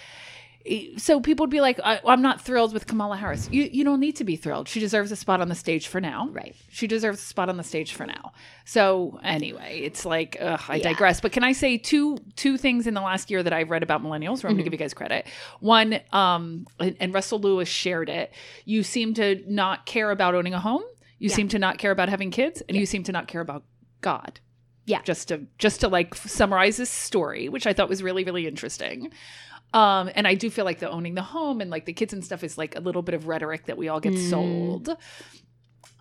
so 0.97 1.19
people 1.19 1.43
would 1.43 1.49
be 1.49 1.61
like, 1.61 1.79
I, 1.83 1.99
I'm 2.05 2.21
not 2.21 2.41
thrilled 2.41 2.73
with 2.73 2.85
Kamala 2.85 3.17
Harris. 3.17 3.49
You 3.51 3.63
you 3.71 3.83
don't 3.83 3.99
need 3.99 4.17
to 4.17 4.23
be 4.23 4.35
thrilled. 4.35 4.67
She 4.67 4.79
deserves 4.79 5.11
a 5.11 5.15
spot 5.15 5.41
on 5.41 5.47
the 5.49 5.55
stage 5.55 5.87
for 5.87 5.99
now. 6.01 6.27
Right. 6.31 6.55
She 6.69 6.85
deserves 6.85 7.19
a 7.19 7.23
spot 7.25 7.49
on 7.49 7.57
the 7.57 7.63
stage 7.63 7.93
for 7.93 8.05
now. 8.05 8.33
So 8.65 9.19
anyway, 9.23 9.81
it's 9.83 10.05
like 10.05 10.37
ugh, 10.39 10.61
I 10.67 10.75
Yeah. 10.75 10.83
digress. 10.83 11.21
But 11.21 11.31
can 11.31 11.43
I 11.43 11.53
say 11.53 11.77
two 11.77 12.17
two 12.35 12.57
things 12.57 12.87
in 12.87 12.93
the 12.93 13.01
last 13.01 13.31
year 13.31 13.41
that 13.41 13.53
I've 13.53 13.69
read 13.69 13.83
about 13.83 14.03
millennials? 14.03 14.43
Where 14.43 14.49
I'm 14.49 14.55
going 14.55 14.57
Mm-hmm. 14.57 14.57
to 14.57 14.63
give 14.63 14.73
you 14.73 14.79
guys 14.79 14.93
credit. 14.93 15.27
One, 15.61 15.99
um, 16.11 16.67
and, 16.79 16.95
and 16.99 17.13
Russell 17.13 17.39
Lewis 17.39 17.67
shared 17.69 18.09
it. 18.09 18.31
You 18.65 18.83
seem 18.83 19.13
to 19.15 19.41
not 19.47 19.85
care 19.85 20.11
about 20.11 20.35
owning 20.35 20.53
a 20.53 20.59
home. 20.59 20.83
You 21.19 21.29
Yeah. 21.29 21.35
seem 21.35 21.47
to 21.49 21.59
not 21.59 21.77
care 21.79 21.91
about 21.91 22.09
having 22.09 22.31
kids, 22.31 22.61
and 22.67 22.77
you 22.77 22.85
seem 22.85 23.03
to 23.03 23.11
not 23.11 23.27
care 23.27 23.41
about 23.41 23.63
God. 24.01 24.39
Yeah. 24.85 25.01
Just 25.03 25.29
to 25.29 25.45
just 25.57 25.79
to 25.81 25.87
like 25.87 26.15
summarize 26.15 26.77
this 26.77 26.89
story, 26.89 27.47
which 27.49 27.65
I 27.65 27.73
thought 27.73 27.89
was 27.89 28.03
really 28.03 28.23
really 28.23 28.45
interesting. 28.45 29.11
Um, 29.73 30.09
and 30.15 30.27
I 30.27 30.33
do 30.35 30.49
feel 30.49 30.65
like 30.65 30.79
the 30.79 30.89
owning 30.89 31.13
the 31.15 31.21
home 31.21 31.61
and 31.61 31.69
like 31.69 31.85
the 31.85 31.93
kids 31.93 32.11
and 32.13 32.25
stuff 32.25 32.43
is 32.43 32.57
like 32.57 32.75
a 32.75 32.79
little 32.79 33.01
bit 33.03 33.13
of 33.15 33.27
rhetoric 33.27 33.65
that 33.67 33.77
we 33.77 33.87
all 33.87 33.99
get 33.99 34.13
Mm. 34.13 34.29
sold. 34.29 34.97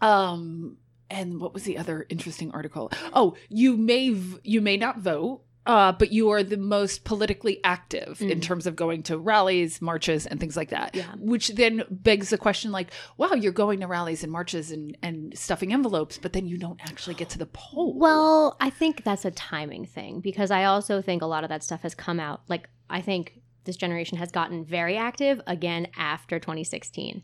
Um, 0.01 0.77
and 1.11 1.41
what 1.41 1.55
was 1.55 1.65
the 1.65 1.79
other 1.79 2.07
interesting 2.09 2.51
article? 2.53 2.91
Oh, 3.13 3.35
you 3.49 3.77
may 3.77 4.11
v- 4.11 4.39
you 4.45 4.61
may 4.61 4.77
not 4.77 4.99
vote, 5.01 5.43
uh, 5.67 5.93
but 5.93 6.13
you 6.13 6.31
are 6.31 6.43
the 6.43 6.57
most 6.57 7.05
politically 7.05 7.61
active 7.65 8.21
in 8.23 8.39
Mm. 8.39 8.43
terms 8.43 8.67
of 8.67 8.77
going 8.77 9.03
to 9.05 9.19
rallies, 9.19 9.83
marches, 9.83 10.27
and 10.27 10.39
things 10.39 10.57
like 10.57 10.71
that. 10.71 10.95
Yeah. 10.95 11.13
Which 11.19 11.49
then 11.49 11.83
begs 11.91 12.31
the 12.31 12.39
question, 12.39 12.73
like, 12.73 12.91
wow, 13.17 13.33
you're 13.33 13.53
going 13.53 13.81
to 13.81 13.87
rallies 13.87 14.23
and 14.23 14.31
marches 14.33 14.71
and 14.71 14.97
and 15.03 15.37
stuffing 15.37 15.73
envelopes, 15.73 16.19
but 16.19 16.33
then 16.33 16.47
you 16.47 16.57
don't 16.59 16.81
actually 16.83 17.15
get 17.15 17.31
to 17.31 17.39
the 17.39 17.47
poll. 17.47 17.99
Well, 17.99 18.57
I 18.61 18.71
think 18.71 19.03
that's 19.05 19.25
a 19.25 19.31
timing 19.31 19.85
thing 19.87 20.21
because 20.21 20.51
I 20.51 20.65
also 20.65 21.03
think 21.03 21.23
a 21.23 21.27
lot 21.27 21.43
of 21.45 21.49
that 21.51 21.63
stuff 21.65 21.83
has 21.83 21.95
come 21.95 22.21
out. 22.21 22.43
Like, 22.49 22.69
I 22.91 23.01
think 23.01 23.38
this 23.69 23.77
generation 23.77 24.19
has 24.19 24.33
gotten 24.33 24.65
very 24.65 24.97
active 24.97 25.41
again 25.47 25.87
after 25.97 26.39
2016 26.41 27.23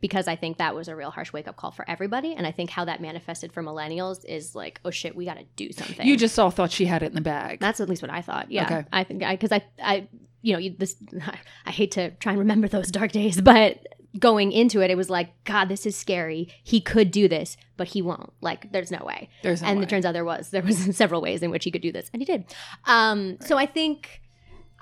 because 0.00 0.28
I 0.28 0.36
think 0.36 0.58
that 0.58 0.74
was 0.74 0.88
a 0.88 0.96
real 0.96 1.10
harsh 1.10 1.32
wake 1.32 1.48
up 1.48 1.56
call 1.56 1.70
for 1.70 1.88
everybody. 1.88 2.34
And 2.34 2.46
I 2.46 2.50
think 2.50 2.68
how 2.68 2.84
that 2.84 3.00
manifested 3.00 3.54
for 3.54 3.62
millennials 3.62 4.22
is 4.26 4.54
like, 4.54 4.78
oh 4.84 4.90
shit, 4.90 5.16
we 5.16 5.24
got 5.24 5.38
to 5.38 5.44
do 5.56 5.72
something. 5.72 6.06
you 6.06 6.18
just 6.18 6.38
all 6.38 6.50
thought 6.50 6.70
she 6.72 6.84
had 6.84 7.02
it 7.02 7.06
in 7.06 7.14
the 7.14 7.22
bag. 7.22 7.58
That's 7.60 7.80
at 7.80 7.88
least 7.88 8.02
what 8.02 8.10
I 8.10 8.20
thought. 8.20 8.50
Yeah. 8.50 8.64
Okay. 8.66 8.84
I 8.92 9.04
think 9.04 9.22
I 9.22 9.34
because 9.34 9.50
I 9.50 9.64
I 9.82 10.08
you 10.42 10.52
know 10.52 10.58
you, 10.58 10.74
this 10.76 10.96
I 11.64 11.70
hate 11.70 11.92
to 11.92 12.10
try 12.16 12.32
and 12.32 12.38
remember 12.38 12.68
those 12.68 12.90
dark 12.90 13.12
days, 13.12 13.40
but 13.40 13.86
going 14.18 14.52
into 14.52 14.82
it, 14.82 14.90
it 14.90 14.96
was 14.96 15.08
like 15.08 15.32
God, 15.44 15.70
this 15.70 15.86
is 15.86 15.96
scary. 15.96 16.48
He 16.62 16.80
could 16.80 17.10
do 17.10 17.26
this, 17.26 17.56
but 17.78 17.88
he 17.88 18.02
won't. 18.02 18.30
Like 18.42 18.72
there's 18.72 18.90
no 18.90 19.04
way. 19.06 19.30
There's 19.42 19.62
no 19.62 19.68
and 19.68 19.78
way. 19.78 19.84
it 19.84 19.88
turns 19.88 20.04
out 20.04 20.12
there 20.12 20.24
was 20.24 20.50
there 20.50 20.62
was 20.62 20.76
several 20.96 21.22
ways 21.22 21.42
in 21.42 21.50
which 21.50 21.64
he 21.64 21.70
could 21.70 21.82
do 21.82 21.92
this, 21.92 22.10
and 22.12 22.20
he 22.20 22.26
did. 22.26 22.44
Um, 22.84 23.38
So 23.40 23.56
I 23.56 23.64
think 23.64 24.20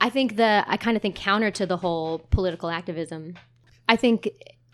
I 0.02 0.10
think 0.10 0.34
the 0.34 0.64
I 0.66 0.76
kind 0.76 0.96
of 0.96 1.02
think 1.02 1.14
counter 1.14 1.52
to 1.52 1.64
the 1.64 1.76
whole 1.76 2.18
political 2.30 2.68
activism. 2.68 3.36
I 3.88 3.94
think 3.94 4.28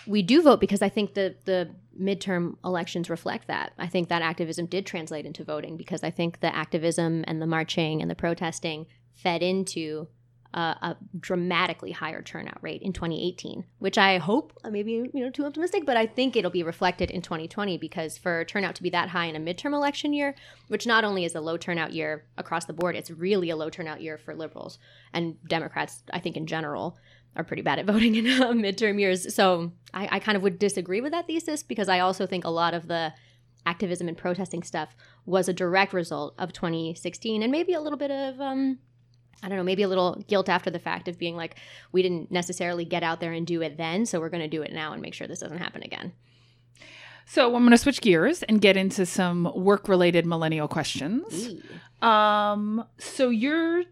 we 0.07 0.22
do 0.22 0.41
vote 0.41 0.59
because 0.59 0.81
I 0.81 0.89
think 0.89 1.12
the 1.12 1.37
the 1.45 1.68
midterm 2.01 2.57
elections 2.64 3.11
reflect 3.11 3.47
that. 3.49 3.72
I 3.79 3.89
think 3.89 4.09
that 4.09 4.22
activism 4.22 4.64
did 4.64 4.87
translate 4.87 5.26
into 5.26 5.45
voting 5.45 5.76
because 5.76 6.03
I 6.03 6.11
think 6.11 6.41
the 6.41 6.55
activism 6.55 7.24
and 7.29 7.43
the 7.43 7.47
marching 7.47 8.01
and 8.01 8.11
the 8.11 8.14
protesting 8.14 8.87
fed 9.12 9.43
into 9.43 10.09
a, 10.55 10.96
dramatically 11.18 11.92
higher 11.92 12.22
turnout 12.22 12.62
rate 12.62 12.82
in 12.82 12.92
2018, 12.92 13.64
which 13.78 13.99
I 13.99 14.18
hope 14.18 14.53
uh, 14.64 14.70
maybe 14.70 14.92
you 14.92 15.11
know 15.14 15.30
too 15.30 15.44
optimistic, 15.44 15.84
but 15.84 15.96
I 15.96 16.07
think 16.07 16.36
it'll 16.36 16.51
be 16.51 16.62
reflected 16.62 17.11
in 17.11 17.22
2020 17.22 17.78
because 17.78 18.16
for 18.16 18.44
turnout 18.44 18.74
to 18.76 18.82
be 18.82 18.90
that 18.90 19.11
high 19.11 19.26
in 19.26 19.36
a 19.36 19.40
midterm 19.40 19.74
election 19.74 20.12
year, 20.12 20.34
which 20.68 20.86
not 20.86 21.05
only 21.05 21.24
is 21.24 21.34
a 21.34 21.40
low 21.40 21.57
turnout 21.57 21.92
year 21.92 22.24
across 22.36 22.64
the 22.64 22.72
board, 22.72 22.96
it's 22.96 23.11
really 23.11 23.51
a 23.51 23.57
low 23.57 23.70
turnout 23.70 24.01
year 24.01 24.16
for 24.16 24.34
liberals 24.34 24.78
and 25.12 25.36
Democrats. 25.49 26.03
I 26.12 26.20
think 26.20 26.36
in 26.36 26.46
general 26.46 26.96
are 27.36 27.44
pretty 27.44 27.62
bad 27.62 27.78
at 27.78 27.86
voting 27.92 28.14
in 28.14 28.26
uh, 28.26 28.53
midterm 28.53 28.99
years. 28.99 29.34
So 29.34 29.72
I, 29.92 30.09
I 30.12 30.18
kind 30.18 30.36
of 30.36 30.42
would 30.42 30.59
disagree 30.59 31.01
with 31.01 31.12
that 31.12 31.26
thesis 31.26 31.62
because 31.62 31.88
I 31.88 32.01
also 32.01 32.26
think 32.26 32.44
a 32.44 32.51
lot 32.51 32.74
of 32.74 32.88
the 32.88 33.12
activism 33.66 34.09
and 34.09 34.16
protesting 34.16 34.62
stuff 34.62 34.96
was 35.26 35.49
a 35.49 35.53
direct 35.53 35.92
result 35.92 36.34
of 36.38 36.53
2016 36.55 37.42
and 37.42 37.53
maybe 37.53 37.74
a 37.74 37.80
little 37.80 37.99
bit 37.99 38.11
of 38.11 38.40
um, 38.40 38.78
I 39.43 39.49
don't 39.49 39.57
know, 39.57 39.64
maybe 39.64 39.82
a 39.82 39.89
little 39.89 40.22
guilt 40.26 40.49
after 40.49 40.70
the 40.70 40.78
fact 40.78 41.07
of 41.07 41.18
being 41.18 41.36
like, 41.36 41.57
we 41.93 42.03
didn't 42.03 42.30
necessarily 42.30 42.84
get 42.84 43.03
out 43.03 43.20
there 43.20 43.32
and 43.32 43.47
do 43.47 43.62
it 43.62 43.76
then, 43.76 44.05
so 44.05 44.18
we're 44.18 44.30
going 44.30 44.43
to 44.43 44.49
do 44.49 44.62
it 44.62 44.72
now 44.72 44.93
and 44.93 45.01
make 45.01 45.14
sure 45.14 45.28
this 45.28 45.41
doesn't 45.41 45.59
happen 45.59 45.82
again. 45.82 46.12
So 47.24 47.55
I'm 47.55 47.62
going 47.62 47.70
to 47.70 47.78
switch 47.78 48.01
gears 48.01 48.43
and 48.43 48.61
get 48.61 48.76
into 48.76 49.05
some 49.05 49.53
work-related 49.55 50.24
millennial 50.24 50.66
questions. 50.66 51.51
Um, 52.01 52.84
so 52.97 53.28
you're, 53.28 53.84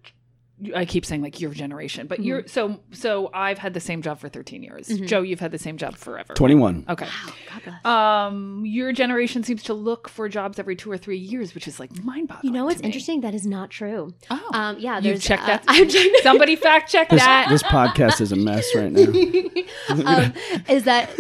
I 0.74 0.86
keep 0.86 1.04
saying 1.04 1.20
like 1.20 1.38
your 1.38 1.50
generation, 1.52 2.06
but 2.06 2.20
you're 2.20 2.46
so 2.46 2.80
so. 2.90 3.30
I've 3.34 3.58
had 3.58 3.74
the 3.74 3.80
same 3.80 4.00
job 4.00 4.18
for 4.18 4.28
13 4.30 4.62
years. 4.62 4.88
Mhm. 4.88 5.06
Joe, 5.06 5.20
you've 5.20 5.40
had 5.40 5.50
the 5.50 5.58
same 5.58 5.76
job 5.76 5.96
forever. 5.96 6.32
21. 6.32 6.86
Okay. 6.88 7.04
Wow, 7.04 7.32
God 7.52 7.62
bless. 7.64 7.84
Um, 7.84 8.62
your 8.64 8.90
generation 8.92 9.42
seems 9.42 9.62
to 9.64 9.74
look 9.74 10.08
for 10.08 10.30
jobs 10.30 10.58
every 10.58 10.74
two 10.74 10.90
or 10.90 10.96
three 10.96 11.18
years, 11.18 11.54
which 11.54 11.68
is 11.68 11.78
like 11.78 12.02
mind-boggling. 12.02 12.46
you 12.54 12.58
know 12.58 12.64
what's 12.64 12.80
interesting? 12.80 13.20
That 13.20 13.34
is 13.34 13.46
not 13.46 13.68
true. 13.70 14.14
Oh, 14.30 14.50
Um, 14.54 14.76
yeah, 14.78 14.94
You've 14.96 15.22
there's 15.22 15.30
uh, 15.30 15.36
that? 15.46 15.64
I've 15.68 15.92
somebody 16.22 16.56
fact 16.56 16.90
check 16.90 17.10
This, 17.10 17.20
that. 17.20 17.48
this 17.50 17.62
podcast 17.62 18.22
is 18.22 18.32
a 18.32 18.36
mess 18.36 18.66
right 18.74 18.90
now. 18.92 19.02
um, 20.06 20.32
is 20.70 20.84
that 20.84 21.10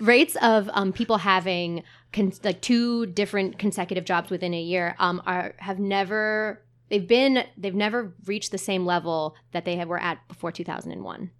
rates 0.00 0.36
of 0.42 0.70
um, 0.74 0.92
people 0.92 1.18
having 1.18 1.82
con- 2.12 2.32
like 2.44 2.60
two 2.60 3.06
different 3.06 3.58
consecutive 3.58 4.04
jobs 4.04 4.30
within 4.30 4.54
a 4.54 4.60
year 4.60 4.94
um, 5.00 5.20
are 5.26 5.54
have 5.58 5.78
never 5.80 6.62
they've 6.90 7.08
been 7.08 7.44
they've 7.56 7.74
never 7.74 8.12
reached 8.26 8.50
the 8.52 8.58
same 8.58 8.84
level 8.84 9.34
that 9.52 9.64
they 9.64 9.82
were 9.84 9.98
at 10.00 10.26
before 10.28 10.52
2001 10.52 11.30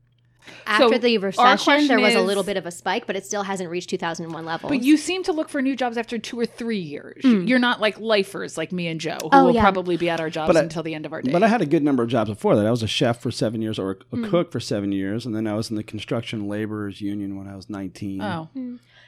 after 0.67 0.99
the 0.99 1.19
recession 1.19 1.87
there 1.87 2.01
was 2.01 2.15
a 2.15 2.21
little 2.23 2.43
bit 2.43 2.57
of 2.57 2.65
a 2.65 2.71
spike 2.71 3.07
but 3.07 3.15
it 3.15 3.27
still 3.27 3.43
hasn't 3.43 3.69
reached 3.69 3.91
2001 3.91 4.45
levels 4.45 4.71
But 4.71 4.83
you 4.83 4.97
seem 4.97 5.23
to 5.25 5.33
look 5.33 5.51
for 5.51 5.61
new 5.61 5.77
jobs 5.77 5.99
after 5.99 6.17
two 6.19 6.41
or 6.41 6.47
three 6.47 6.79
years. 6.79 7.23
Mm. 7.23 7.47
You're 7.47 7.59
not 7.59 7.79
like 7.81 8.01
lifers 8.01 8.57
like 8.57 8.73
me 8.73 8.87
and 8.89 8.99
Joe, 8.99 9.19
who 9.23 9.29
Oh, 9.33 9.45
will 9.47 9.55
yeah. 9.55 9.61
probably 9.61 9.99
be 9.99 10.09
at 10.09 10.19
our 10.19 10.31
jobs 10.31 10.49
But 10.49 10.57
I- 10.57 10.61
until 10.63 10.83
the 10.83 10.95
end 10.95 11.05
of 11.05 11.13
our 11.13 11.21
day. 11.21 11.31
But 11.31 11.43
I 11.43 11.49
had 11.49 11.61
a 11.61 11.67
good 11.67 11.83
number 11.83 12.03
of 12.03 12.09
jobs 12.09 12.31
before 12.31 12.57
that. 12.57 12.67
I 12.67 12.71
was 12.71 12.83
a 12.83 12.89
chef 12.89 13.21
for 13.21 13.31
seven 13.31 13.61
years 13.61 13.79
or 13.79 13.99
a 14.13 14.17
Mm. 14.17 14.31
cook 14.31 14.51
for 14.51 14.61
seven 14.61 14.93
years. 14.93 15.27
And 15.27 15.37
then 15.37 15.47
I 15.47 15.55
was 15.55 15.69
in 15.71 15.77
the 15.77 15.83
construction 15.85 16.49
laborers 16.49 17.03
union 17.03 17.37
when 17.37 17.47
I 17.47 17.55
was 17.55 17.69
19. 17.69 18.23
oh, 18.23 18.49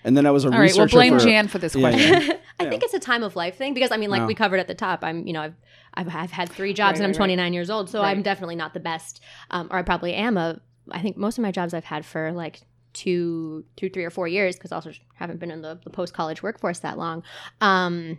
And 0.05 0.17
then 0.17 0.27
I 0.27 0.31
was 0.31 0.45
a 0.45 0.49
all 0.49 0.53
right. 0.53 0.75
Well, 0.75 0.85
researcher 0.87 0.97
blame 0.97 1.19
for, 1.19 1.25
Jan 1.25 1.49
for 1.49 1.59
this 1.59 1.75
Yeah, 1.75 1.91
question. 1.91 2.13
yeah. 2.13 2.37
I 2.61 2.65
Yeah. 2.65 2.71
think 2.71 2.83
it's 2.83 2.95
a 2.95 2.99
time 2.99 3.23
of 3.23 3.37
life 3.37 3.57
thing 3.57 3.75
because 3.75 3.91
I 3.93 3.97
mean, 3.97 4.11
like 4.11 4.23
Wow. 4.23 4.27
we 4.27 4.35
covered 4.35 4.59
at 4.61 4.69
the 4.69 4.75
top, 4.75 5.05
I'm 5.05 5.27
you 5.27 5.33
know 5.33 5.43
I've 5.43 5.55
I've, 5.95 6.09
I've 6.15 6.31
had 6.33 6.51
three 6.51 6.73
jobs 6.73 6.95
Right, 6.99 7.05
and 7.05 7.05
I'm 7.05 7.11
right, 7.11 7.21
right. 7.31 7.37
29 7.37 7.53
years 7.53 7.71
old, 7.71 7.91
so 7.91 8.01
Right. 8.03 8.11
I'm 8.11 8.23
definitely 8.23 8.57
not 8.57 8.75
the 8.75 8.81
best, 8.81 9.23
um, 9.51 9.69
or 9.71 9.77
I 9.79 9.83
probably 9.83 10.15
am 10.15 10.37
a. 10.37 10.61
I 10.91 11.01
think 11.01 11.17
most 11.17 11.39
of 11.39 11.43
my 11.43 11.53
jobs 11.53 11.75
I've 11.75 11.85
had 11.85 12.05
for 12.05 12.33
like 12.33 12.61
two, 12.93 13.65
two, 13.77 13.89
three 13.89 14.05
or 14.05 14.11
four 14.11 14.27
years 14.29 14.57
because 14.57 14.73
also 14.73 14.93
haven't 15.15 15.39
been 15.41 15.51
in 15.51 15.63
the, 15.63 15.79
the 15.85 15.91
post 15.91 16.13
college 16.13 16.43
workforce 16.43 16.81
that 16.81 16.99
long. 16.99 17.23
Um, 17.61 18.19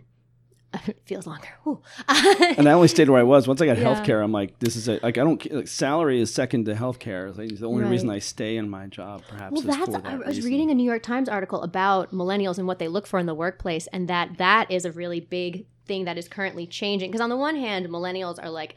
it 0.86 1.00
feels 1.04 1.26
longer. 1.26 1.48
And 2.56 2.68
I 2.68 2.72
only 2.72 2.88
stayed 2.88 3.08
where 3.08 3.20
I 3.20 3.24
was. 3.24 3.46
Once 3.48 3.60
I 3.60 3.66
got 3.66 3.78
Yeah. 3.78 3.84
healthcare, 3.84 4.22
I'm 4.22 4.32
like, 4.32 4.58
this 4.58 4.76
is 4.76 4.88
a, 4.88 4.92
like, 5.02 5.18
I 5.18 5.24
don't, 5.24 5.52
like, 5.52 5.68
salary 5.68 6.20
is 6.20 6.32
second 6.32 6.64
to 6.66 6.74
healthcare. 6.74 7.36
Like, 7.36 7.58
the 7.58 7.66
only 7.66 7.82
Right. 7.84 7.90
reason 7.90 8.10
I 8.10 8.18
stay 8.20 8.56
in 8.56 8.68
my 8.68 8.86
job, 8.86 9.22
perhaps, 9.28 9.52
Well, 9.52 9.62
that's. 9.62 9.90
that 9.92 10.04
I 10.06 10.16
was 10.16 10.26
reason. 10.36 10.50
reading 10.50 10.70
a 10.70 10.74
New 10.74 10.84
York 10.84 11.02
Times 11.02 11.28
article 11.28 11.62
about 11.62 12.12
millennials 12.12 12.58
and 12.58 12.66
what 12.66 12.78
they 12.78 12.88
look 12.88 13.06
for 13.06 13.18
in 13.18 13.26
the 13.26 13.34
workplace, 13.34 13.86
and 13.88 14.08
that 14.08 14.38
that 14.38 14.70
is 14.70 14.84
a 14.84 14.92
really 14.92 15.20
big 15.20 15.66
thing 15.86 16.04
that 16.06 16.16
is 16.16 16.28
currently 16.28 16.66
changing. 16.66 17.10
Because 17.10 17.20
on 17.20 17.28
the 17.30 17.36
one 17.36 17.56
hand, 17.56 17.86
millennials 17.88 18.42
are 18.42 18.48
like 18.50 18.74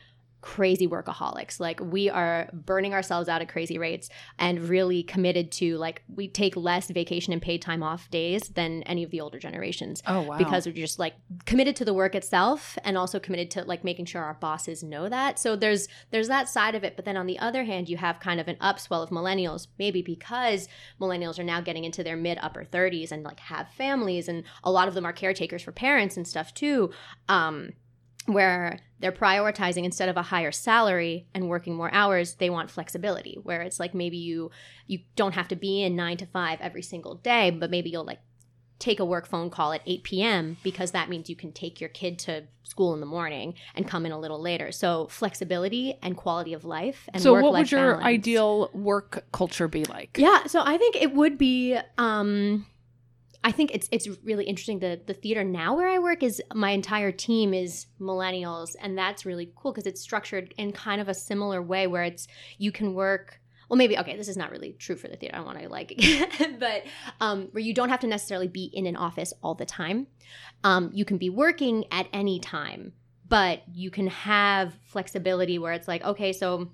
crazy 0.56 0.88
workaholics. 0.88 1.60
Like 1.60 1.82
we 1.82 2.10
are 2.10 2.50
burning 2.54 2.94
ourselves 2.94 3.28
out 3.28 3.42
at 3.42 3.50
crazy 3.50 3.78
rates 3.78 4.08
and 4.40 4.70
really 4.70 5.04
committed 5.04 5.52
to 5.54 5.78
like 5.78 6.04
we 6.08 6.30
take 6.30 6.56
less 6.56 6.90
vacation 6.90 7.34
and 7.34 7.42
paid 7.42 7.62
time 7.62 7.84
off 7.84 8.10
days 8.10 8.44
than 8.60 8.82
any 8.84 9.04
of 9.04 9.12
the 9.12 9.20
older 9.20 9.40
generations 9.40 10.02
Oh 10.08 10.22
wow. 10.22 10.38
because 10.38 10.66
we're 10.66 10.72
just 10.72 11.00
like 11.00 11.16
committed 11.46 11.76
to 11.76 11.86
the 11.86 11.94
work 11.94 12.16
itself 12.16 12.78
and 12.86 12.98
also 12.98 13.20
committed 13.20 13.52
to 13.52 13.64
like 13.66 13.84
making 13.84 14.06
sure 14.06 14.24
our 14.24 14.36
bosses 14.36 14.84
know 14.84 15.10
that 15.10 15.38
so 15.38 15.58
there's 15.58 15.90
there's 16.12 16.30
that 16.30 16.48
side 16.48 16.76
of 16.76 16.84
it 16.86 16.96
but 16.96 17.04
then 17.04 17.18
on 17.18 17.26
the 17.28 17.38
other 17.40 17.66
hand 17.66 17.90
you 17.90 17.98
have 17.98 18.22
kind 18.22 18.40
of 18.40 18.48
an 18.48 18.56
upswell 18.62 19.04
of 19.04 19.10
millennials 19.10 19.68
maybe 19.78 20.02
because 20.02 20.70
millennials 21.02 21.38
are 21.38 21.44
now 21.44 21.60
getting 21.60 21.84
into 21.84 22.04
their 22.06 22.16
mid 22.16 22.38
upper 22.42 22.64
30s 22.64 23.12
and 23.12 23.24
like 23.24 23.40
have 23.42 23.68
families 23.70 24.30
and 24.30 24.44
a 24.64 24.72
lot 24.72 24.88
of 24.88 24.94
them 24.94 25.06
are 25.06 25.14
caretakers 25.14 25.62
for 25.62 25.74
parents 25.74 26.16
and 26.16 26.26
stuff 26.26 26.54
too 26.54 26.90
um 27.28 27.74
where 28.28 28.80
they're 29.00 29.12
prioritizing 29.12 29.84
instead 29.84 30.10
of 30.10 30.18
a 30.18 30.24
higher 30.24 30.52
salary 30.52 31.28
and 31.34 31.50
working 31.50 31.76
more 31.76 31.94
hours 31.94 32.36
they 32.36 32.50
want 32.50 32.72
flexibility 32.72 33.38
where 33.44 33.62
it's 33.62 33.80
like 33.80 33.94
maybe 33.94 34.18
you 34.18 34.50
you 34.86 35.00
don't 35.16 35.34
have 35.34 35.48
to 35.48 35.56
be 35.56 35.84
in 35.84 35.96
9 35.96 36.18
to 36.18 36.26
5 36.26 36.60
every 36.62 36.82
single 36.82 37.16
day 37.16 37.52
but 37.52 37.70
maybe 37.70 37.90
you'll 37.90 38.06
like 38.06 38.20
take 38.80 39.00
a 39.00 39.06
work 39.06 39.26
phone 39.26 39.50
call 39.50 39.74
at 39.74 39.82
8 39.86 40.04
p.m. 40.04 40.58
because 40.64 40.92
that 40.92 41.10
means 41.10 41.30
you 41.30 41.36
can 41.36 41.52
take 41.52 41.82
your 41.82 41.90
kid 41.90 42.20
to 42.20 42.44
school 42.64 42.94
in 42.94 43.00
the 43.00 43.06
morning 43.06 43.56
and 43.76 43.88
come 43.88 44.06
in 44.06 44.12
a 44.12 44.20
little 44.20 44.40
later. 44.40 44.72
So 44.72 45.08
flexibility 45.08 45.98
and 46.02 46.16
quality 46.16 46.54
of 46.54 46.64
life 46.64 47.10
and 47.14 47.22
so 47.22 47.34
what 47.34 47.54
would 47.54 47.72
your 47.72 47.94
balance. 47.94 48.06
ideal 48.06 48.70
work 48.74 49.26
culture 49.32 49.68
be 49.68 49.86
like? 49.86 50.18
Yeah, 50.20 50.46
so 50.46 50.62
I 50.64 50.78
think 50.78 50.96
it 50.96 51.14
would 51.14 51.38
be 51.38 51.78
um 51.98 52.66
I 53.44 53.52
think 53.52 53.72
it's 53.74 53.88
it's 53.92 54.08
really 54.24 54.46
interesting. 54.46 54.80
The 54.80 55.00
the 55.06 55.14
theater 55.14 55.44
now 55.44 55.76
where 55.76 55.88
I 55.88 56.00
work 56.00 56.24
is 56.24 56.42
my 56.54 56.72
entire 56.72 57.12
team 57.12 57.54
is 57.54 57.88
millennials 58.00 58.76
and 58.82 58.98
that's 58.98 59.26
really 59.26 59.52
cool 59.56 59.72
because 59.72 59.88
it's 59.88 60.02
structured 60.02 60.54
in 60.58 60.72
kind 60.72 61.00
of 61.00 61.08
a 61.08 61.14
similar 61.14 61.62
way 61.62 61.88
where 61.88 62.04
it's 62.04 62.28
you 62.58 62.72
can 62.72 62.94
work 62.94 63.40
well 63.70 63.78
maybe 63.78 63.98
okay 63.98 64.18
this 64.18 64.28
is 64.28 64.38
not 64.38 64.52
really 64.52 64.74
true 64.74 64.96
for 64.96 65.08
the 65.08 65.16
theater. 65.16 65.36
I 65.38 65.42
want 65.42 65.60
to 65.60 65.70
like 65.70 66.00
but 66.60 66.84
um, 67.22 67.50
where 67.52 67.64
you 67.64 67.74
don't 67.74 67.90
have 67.90 68.02
to 68.02 68.08
necessarily 68.08 68.48
be 68.48 68.66
in 68.74 68.86
an 68.86 68.96
office 68.96 69.34
all 69.42 69.56
the 69.56 69.66
time. 69.66 70.08
Um, 70.64 70.90
you 70.94 71.06
can 71.06 71.18
be 71.18 71.30
working 71.30 71.86
at 71.92 72.08
any 72.12 72.40
time 72.40 72.94
but 73.30 73.62
you 73.74 73.92
can 73.92 74.08
have 74.08 74.74
flexibility 74.84 75.60
where 75.60 75.74
it's 75.74 75.88
like 75.88 76.04
okay 76.04 76.32
so 76.32 76.70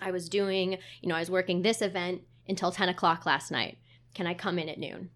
i 0.00 0.10
was 0.10 0.28
doing 0.28 0.78
you 1.02 1.08
know 1.08 1.14
i 1.14 1.20
was 1.20 1.30
working 1.30 1.62
this 1.62 1.82
event 1.82 2.22
until 2.48 2.72
10 2.72 2.88
o'clock 2.88 3.24
last 3.26 3.50
night. 3.50 3.78
Can 4.14 4.26
i 4.26 4.34
come 4.34 4.58
in 4.58 4.68
at 4.68 4.78
noon 4.78 5.10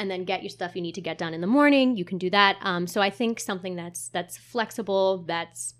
and 0.00 0.10
then 0.10 0.24
get 0.24 0.42
your 0.42 0.48
stuff 0.48 0.74
you 0.74 0.80
need 0.80 0.94
to 0.94 1.00
get 1.02 1.18
done 1.18 1.34
in 1.34 1.42
the 1.42 1.46
morning. 1.46 1.94
You 1.94 2.06
can 2.06 2.16
do 2.16 2.30
that. 2.30 2.56
Um, 2.62 2.86
so 2.86 3.02
i 3.02 3.10
think 3.10 3.38
something 3.38 3.76
that's 3.76 4.08
that's 4.08 4.36
flexible 4.38 5.24
that's 5.26 5.74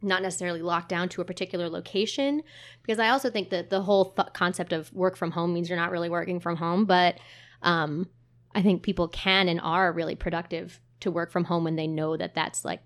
not 0.00 0.22
necessarily 0.22 0.62
locked 0.62 0.88
down 0.88 1.08
to 1.08 1.20
a 1.20 1.24
particular 1.24 1.68
location 1.68 2.42
because 2.82 3.00
i 3.00 3.08
also 3.08 3.30
think 3.30 3.50
that 3.50 3.68
the 3.68 3.82
whole 3.82 4.12
th- 4.12 4.28
concept 4.32 4.72
of 4.72 4.92
work 4.92 5.16
from 5.16 5.32
home 5.32 5.52
means 5.52 5.68
you're 5.68 5.78
not 5.78 5.90
really 5.90 6.08
working 6.08 6.38
from 6.38 6.56
home 6.56 6.84
but 6.84 7.18
um, 7.62 8.08
i 8.54 8.62
think 8.62 8.84
people 8.84 9.08
can 9.08 9.48
and 9.48 9.60
are 9.60 9.92
really 9.92 10.14
productive 10.14 10.80
to 11.00 11.10
work 11.10 11.32
from 11.32 11.44
home 11.44 11.64
when 11.64 11.74
they 11.74 11.88
know 11.88 12.16
that 12.16 12.34
that's 12.34 12.64
like 12.64 12.80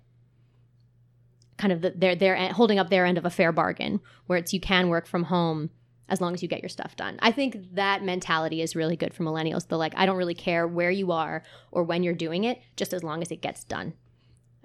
kind 1.57 1.71
of 1.71 1.81
the, 1.81 2.15
they're 2.19 2.51
holding 2.53 2.79
up 2.79 2.89
their 2.89 3.05
end 3.05 3.19
of 3.19 3.25
a 3.25 3.29
fair 3.29 3.51
bargain 3.51 3.99
where 4.25 4.39
it's 4.39 4.53
you 4.53 4.59
can 4.59 4.89
work 4.89 5.05
from 5.05 5.25
home 5.25 5.69
as 6.09 6.19
long 6.21 6.33
as 6.33 6.41
you 6.41 6.47
get 6.49 6.61
your 6.61 6.69
stuff 6.69 6.95
done. 6.95 7.17
I 7.21 7.31
think 7.31 7.75
that 7.75 8.03
mentality 8.03 8.61
is 8.61 8.75
really 8.75 8.95
good 8.95 9.13
for 9.13 9.23
millennials. 9.23 9.67
The 9.67 9.77
like, 9.77 9.93
I 9.95 10.05
don't 10.05 10.17
really 10.17 10.35
care 10.35 10.67
where 10.67 10.91
you 10.91 11.11
are 11.11 11.43
or 11.71 11.83
when 11.83 12.03
you're 12.03 12.13
doing 12.13 12.43
it, 12.43 12.61
just 12.75 12.93
as 12.93 13.03
long 13.03 13.21
as 13.21 13.31
it 13.31 13.41
gets 13.41 13.63
done. 13.63 13.93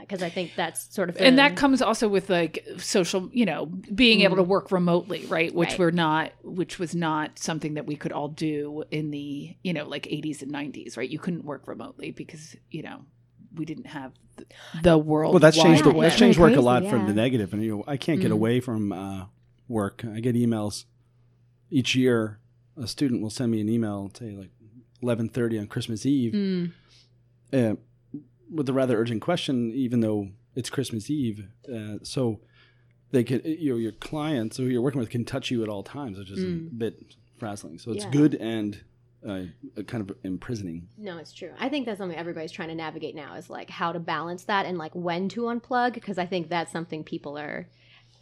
Because 0.00 0.22
I 0.22 0.28
think 0.30 0.52
that's 0.56 0.94
sort 0.94 1.08
of, 1.10 1.16
and 1.18 1.38
that 1.38 1.56
comes 1.56 1.82
also 1.82 2.08
with 2.08 2.30
like 2.30 2.64
social 2.78 3.28
you 3.32 3.44
know 3.44 3.66
being 3.66 4.20
able 4.20 4.36
to 4.36 4.44
work 4.44 4.70
remotely 4.70 5.26
right 5.26 5.52
which 5.52 5.70
Right. 5.70 5.78
we're 5.80 5.90
not 5.90 6.30
which 6.44 6.78
was 6.78 6.94
not 6.94 7.36
something 7.36 7.74
that 7.74 7.84
we 7.84 7.96
could 7.96 8.12
all 8.12 8.28
do 8.28 8.84
in 8.92 9.10
the 9.10 9.56
you 9.64 9.72
know 9.72 9.84
like 9.88 10.04
80s 10.04 10.40
and 10.40 10.52
90s 10.52 10.96
right 10.96 11.10
you 11.10 11.18
couldn't 11.18 11.44
work 11.44 11.66
remotely 11.66 12.12
because 12.12 12.54
you 12.70 12.82
know 12.84 13.00
we 13.56 13.64
didn't 13.64 13.88
have 13.88 14.12
the, 14.36 14.44
the 14.84 14.96
world 14.98 15.32
Well, 15.34 15.40
that's 15.40 15.56
changed. 15.60 15.84
Yeah, 15.84 15.92
the, 15.92 16.00
that's 16.00 16.16
changed 16.16 16.38
work 16.38 16.50
crazy, 16.50 16.60
a 16.60 16.62
lot 16.62 16.84
yeah. 16.84 16.90
from 16.90 17.06
the 17.08 17.12
negative, 17.14 17.52
and 17.52 17.60
you 17.64 17.78
know, 17.78 17.84
I 17.88 17.96
can't 17.96 18.20
get 18.20 18.30
Mm. 18.30 18.34
away 18.34 18.60
from 18.60 18.92
uh, 18.92 19.24
work. 19.66 20.04
I 20.04 20.20
get 20.20 20.36
emails 20.36 20.84
each 21.70 21.94
year. 21.94 22.38
A 22.76 22.86
student 22.86 23.22
will 23.22 23.30
send 23.30 23.50
me 23.50 23.60
an 23.60 23.68
email, 23.68 24.10
say 24.16 24.30
like 24.36 24.50
eleven 25.02 25.28
thirty 25.28 25.58
on 25.58 25.66
Christmas 25.66 26.06
Eve, 26.06 26.32
Mm, 26.32 26.72
uh, 27.52 27.74
with 28.52 28.68
a 28.68 28.72
rather 28.72 28.96
urgent 28.98 29.20
question, 29.20 29.72
even 29.72 30.00
though 30.00 30.28
it's 30.54 30.70
Christmas 30.70 31.10
Eve. 31.10 31.48
Uh, 31.72 31.96
so 32.02 32.40
they 33.10 33.24
could, 33.24 33.44
you 33.44 33.70
know, 33.72 33.78
your 33.78 33.92
clients 33.92 34.56
who 34.58 34.64
you're 34.64 34.82
working 34.82 35.00
with 35.00 35.10
can 35.10 35.24
touch 35.24 35.50
you 35.50 35.62
at 35.62 35.68
all 35.68 35.82
times, 35.82 36.18
which 36.18 36.30
is 36.30 36.42
a 36.44 36.46
Mm. 36.46 36.78
bit 36.78 37.16
frazzling. 37.38 37.78
So 37.78 37.90
it's 37.92 38.04
Yeah. 38.04 38.10
good 38.10 38.34
and 38.36 38.80
uh, 39.26 39.42
kind 39.88 40.08
of 40.08 40.16
imprisoning. 40.22 40.86
no, 40.96 41.18
it's 41.18 41.32
true. 41.32 41.50
I 41.58 41.68
think 41.68 41.86
that's 41.86 41.98
something 41.98 42.16
everybody's 42.16 42.52
trying 42.52 42.68
to 42.68 42.74
navigate 42.76 43.16
now 43.16 43.34
is 43.34 43.50
like 43.50 43.68
how 43.70 43.90
to 43.90 43.98
balance 43.98 44.44
that 44.44 44.64
and 44.66 44.78
like 44.78 44.94
when 44.94 45.28
to 45.30 45.42
unplug 45.42 45.94
because 45.94 46.18
I 46.18 46.26
think 46.26 46.48
that's 46.48 46.70
something 46.70 47.02
people 47.02 47.36
are 47.36 47.66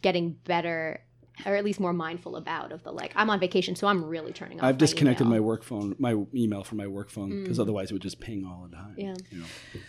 getting 0.01 0.31
better 0.45 1.01
or 1.45 1.55
at 1.55 1.63
least 1.63 1.79
more 1.79 1.93
mindful 1.93 2.35
about 2.35 2.71
of 2.71 2.83
the 2.83 2.91
like 2.91 3.11
I'm 3.15 3.29
on 3.29 3.39
vacation 3.39 3.75
so 3.75 3.87
I'm 3.87 4.03
really 4.05 4.33
turning 4.33 4.59
off. 4.59 4.65
I've 4.65 4.75
my 4.75 4.79
disconnected 4.79 5.27
my 5.27 5.35
email. 5.35 5.43
work 5.47 5.63
phone, 5.63 5.95
my 5.99 6.15
email 6.33 6.63
from 6.63 6.77
my 6.79 6.87
work 6.87 7.09
phone, 7.09 7.41
because 7.43 7.57
Mm. 7.57 7.61
otherwise 7.61 7.91
it 7.91 7.93
would 7.93 8.01
just 8.01 8.19
ping 8.19 8.45
all 8.45 8.67
the 8.69 8.75
time. 8.75 8.95
Yeah. 8.97 9.13
You 9.31 9.39
know? 9.39 9.45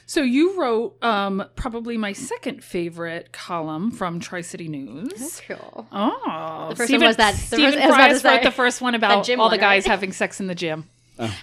so 0.07 0.21
you 0.23 0.59
wrote 0.61 1.03
um 1.03 1.45
probably 1.57 1.97
my 1.97 2.13
second 2.13 2.63
favorite 2.63 3.33
column 3.33 3.91
from 3.91 4.21
tri-city 4.21 4.69
news 4.69 5.09
That's 5.17 5.41
cool. 5.41 5.87
Oh, 5.93 6.67
The 6.71 6.77
first 6.77 6.89
Stephen, 6.89 7.01
one 7.03 7.09
was 7.09 7.17
that- 7.17 7.35
the 7.35 7.41
Stephen 7.41 7.73
first- 7.73 7.79
I 7.85 7.87
was 7.89 7.95
about 7.97 8.07
to 8.09 8.21
Price 8.21 8.25
wrote 8.35 8.43
the 8.45 8.51
first 8.51 8.81
one 8.81 8.95
about 8.95 9.25
gym 9.25 9.41
all 9.41 9.49
the 9.49 9.55
one, 9.55 9.61
guys 9.61 9.85
right? 9.85 9.91
having 9.97 10.13
sex 10.13 10.41
in 10.41 10.47
the 10.49 10.55
gym. 10.55 10.89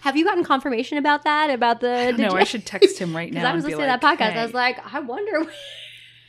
Have 0.04 0.16
you 0.16 0.24
gotten 0.24 0.46
confirmation 0.46 0.98
about 0.98 1.24
that? 1.26 1.50
About 1.50 1.82
the 1.82 2.14
No, 2.18 2.30
I 2.30 2.46
should 2.46 2.66
text 2.66 2.98
him 2.98 3.14
right 3.14 3.34
now. 3.34 3.50
I 3.50 3.54
was 3.54 3.66
and 3.66 3.72
be 3.72 3.76
listening 3.76 3.94
to 3.94 4.00
that 4.00 4.02
podcast. 4.02 4.32
"Hey." 4.32 4.40
I 4.40 4.44
was 4.46 4.54
like, 4.54 4.78
I 4.94 5.00
wonder. 5.02 5.46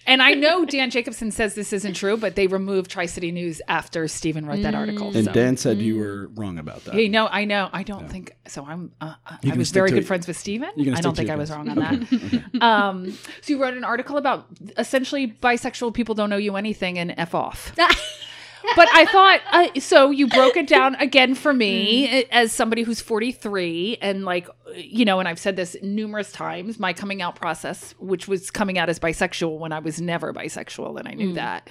And 0.07 0.23
I 0.23 0.35
know 0.35 0.65
Dan 0.65 0.91
Jacobson 0.91 1.31
says 1.31 1.55
this 1.55 1.73
isn't 1.73 1.95
true, 1.95 2.17
but 2.17 2.37
they 2.37 2.47
removed 2.47 2.91
Tri 2.91 3.07
City 3.07 3.33
News 3.33 3.61
after 3.69 4.09
Stephen 4.09 4.47
wrote 4.47 4.63
that 4.63 4.75
article. 4.75 5.15
And 5.15 5.27
so. 5.27 5.33
Dan 5.33 5.57
said 5.57 5.79
you 5.79 5.99
were 5.99 6.29
wrong 6.35 6.59
about 6.59 6.85
that. 6.85 6.95
Hey, 6.95 7.09
no, 7.09 7.27
I 7.27 7.45
know. 7.45 7.69
I 7.73 7.83
don't 7.83 8.09
think 8.09 8.37
so. 8.47 8.65
I'm. 8.65 8.93
Uh, 9.01 9.15
uh, 9.27 9.37
I 9.51 9.57
was 9.57 9.71
very 9.71 9.91
good 9.91 10.05
it. 10.05 10.07
friends 10.07 10.27
with 10.27 10.37
Stephen. 10.37 10.71
I 10.95 11.01
don't 11.01 11.17
think 11.17 11.31
I 11.31 11.37
was 11.37 11.51
guns. 11.51 11.69
wrong 11.69 11.79
on 11.79 11.99
that. 12.01 12.61
um, 12.63 13.11
so 13.11 13.53
you 13.53 13.61
wrote 13.61 13.75
an 13.75 13.85
article 13.85 14.17
about 14.17 14.47
essentially 14.79 15.29
bisexual 15.29 15.95
people 15.95 16.15
don't 16.15 16.33
owe 16.33 16.37
you 16.37 16.57
anything 16.57 16.99
and 16.99 17.15
f 17.17 17.35
off. 17.35 17.73
but 18.75 18.89
I 18.93 19.05
thought 19.07 19.41
uh, 19.53 19.81
so. 19.81 20.11
You 20.11 20.27
broke 20.29 20.57
it 20.57 20.67
down 20.67 20.95
again 20.97 21.35
for 21.35 21.53
me 21.53 22.09
Mm. 22.09 22.29
as 22.31 22.53
somebody 22.53 22.83
who's 22.83 23.01
43 23.01 23.99
and 24.01 24.25
like 24.25 24.49
you 24.75 25.05
know, 25.05 25.21
and 25.21 25.29
I've 25.29 25.39
said 25.39 25.57
this 25.57 25.77
numerous 25.83 26.33
times. 26.33 26.79
My 26.79 26.93
coming 26.93 27.23
out 27.23 27.37
process, 27.37 27.95
which 27.99 28.27
was 28.29 28.51
coming 28.51 28.79
out 28.79 28.89
as 28.89 28.99
bisexual 28.99 29.59
when 29.59 29.73
I 29.73 29.79
was 29.79 30.01
never 30.01 30.33
bisexual, 30.35 30.99
and 30.99 31.07
I 31.09 31.13
Mm. 31.13 31.17
knew 31.19 31.33
that. 31.35 31.69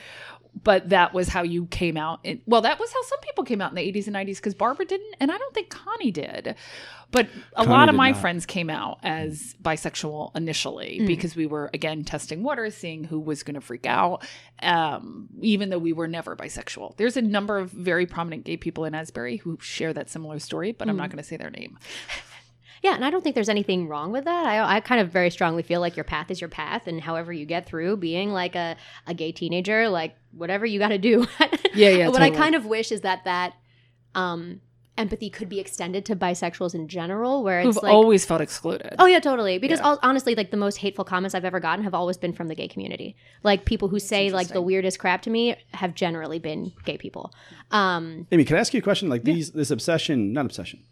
But 0.63 0.89
that 0.89 1.13
was 1.13 1.27
how 1.29 1.43
you 1.43 1.65
came 1.67 1.97
out. 1.97 2.21
In, 2.23 2.41
well, 2.47 2.61
that 2.61 2.79
was 2.79 2.91
how 2.91 3.01
some 3.03 3.19
people 3.19 3.43
came 3.43 3.61
out 3.61 3.71
in 3.71 3.75
the 3.75 3.91
80s 3.91 4.07
and 4.07 4.15
90s 4.15 4.37
because 4.37 4.53
Barbara 4.55 4.85
didn't, 4.85 5.15
and 5.19 5.31
I 5.31 5.37
don't 5.37 5.53
think 5.53 5.69
Connie 5.69 6.11
did. 6.11 6.55
But 7.11 7.27
a 7.53 7.57
Connie 7.57 7.69
lot 7.69 7.89
of 7.89 7.95
my 7.95 8.11
not. 8.11 8.21
friends 8.21 8.45
came 8.45 8.69
out 8.69 8.99
as 9.03 9.55
bisexual 9.61 10.35
initially 10.35 10.99
Mm. 11.01 11.07
because 11.07 11.35
we 11.35 11.45
were 11.45 11.69
again 11.73 12.03
testing 12.03 12.41
waters, 12.41 12.75
seeing 12.75 13.03
who 13.03 13.19
was 13.19 13.43
going 13.43 13.55
to 13.55 13.61
freak 13.61 13.85
out, 13.85 14.25
um, 14.63 15.27
even 15.41 15.69
though 15.69 15.77
we 15.77 15.93
were 15.93 16.07
never 16.07 16.35
bisexual. 16.35 16.95
There's 16.97 17.15
a 17.17 17.21
number 17.21 17.57
of 17.57 17.69
very 17.71 18.05
prominent 18.05 18.43
gay 18.45 18.57
people 18.57 18.85
in 18.85 18.95
Asbury 18.95 19.37
who 19.37 19.57
share 19.61 19.93
that 19.93 20.09
similar 20.09 20.39
story, 20.39 20.71
but 20.71 20.87
Mm. 20.87 20.91
I'm 20.91 20.97
not 20.97 21.09
going 21.09 21.21
to 21.21 21.27
say 21.27 21.37
their 21.37 21.51
name. 21.51 21.77
Yeah, 22.85 22.93
and 22.93 23.03
I 23.03 23.09
don't 23.09 23.23
think 23.23 23.33
there's 23.33 23.49
anything 23.49 23.87
wrong 23.87 24.11
with 24.11 24.25
that. 24.25 24.45
I, 24.45 24.75
I 24.75 24.79
kind 24.79 25.01
of 25.01 25.09
very 25.09 25.31
strongly 25.31 25.63
feel 25.63 25.81
like 25.81 25.97
your 25.97 26.03
path 26.03 26.29
is 26.29 26.39
your 26.39 26.51
path, 26.51 26.85
and 26.85 27.01
however 27.01 27.33
you 27.33 27.43
get 27.47 27.65
through 27.65 27.97
being 27.97 28.29
like 28.31 28.53
a, 28.55 28.77
a 29.07 29.13
gay 29.15 29.31
teenager, 29.31 29.89
like 29.89 30.15
whatever 30.31 30.67
you 30.67 30.77
got 30.77 30.89
to 30.89 30.99
do. 30.99 31.25
Yeah, 31.73 31.89
yeah, 31.89 32.07
what 32.09 32.21
I 32.21 32.29
kind 32.29 32.53
of 32.55 32.65
wish 32.65 32.91
is 32.91 33.01
that 33.01 33.25
that 33.25 33.53
um, 34.13 34.61
empathy 34.97 35.29
could 35.29 35.49
be 35.49 35.59
extended 35.59 36.05
to 36.05 36.15
bisexuals 36.15 36.73
in 36.73 36.87
general, 36.87 37.43
where 37.43 37.59
it's 37.59 37.65
Who've 37.75 37.83
like. 37.83 37.91
always 37.91 38.23
felt 38.25 38.39
excluded. 38.39 38.95
Oh 38.97 39.07
yeah, 39.07 39.19
totally. 39.19 39.57
Because 39.57 39.79
Yeah. 39.79 39.85
all, 39.87 39.99
honestly, 40.03 40.35
like 40.35 40.51
the 40.51 40.57
most 40.57 40.77
hateful 40.77 41.03
comments 41.03 41.35
I've 41.35 41.43
ever 41.43 41.59
gotten 41.59 41.83
have 41.83 41.93
always 41.93 42.17
been 42.17 42.31
from 42.33 42.47
the 42.47 42.55
gay 42.55 42.67
community. 42.69 43.15
Like 43.43 43.65
people 43.65 43.89
who 43.89 43.99
say 43.99 44.29
like 44.29 44.47
the 44.49 44.61
weirdest 44.61 44.99
crap 44.99 45.23
to 45.23 45.29
me 45.29 45.55
have 45.73 45.95
generally 45.95 46.39
been 46.39 46.71
gay 46.85 46.97
people. 46.97 47.33
Um, 47.71 48.27
Amy, 48.31 48.45
can 48.45 48.55
I 48.55 48.59
ask 48.59 48.73
you 48.73 48.79
a 48.79 48.83
question? 48.83 49.09
Like 49.09 49.23
these, 49.23 49.51
this 49.51 49.71
obsession, 49.71 50.31
not 50.31 50.45
obsession, 50.45 50.83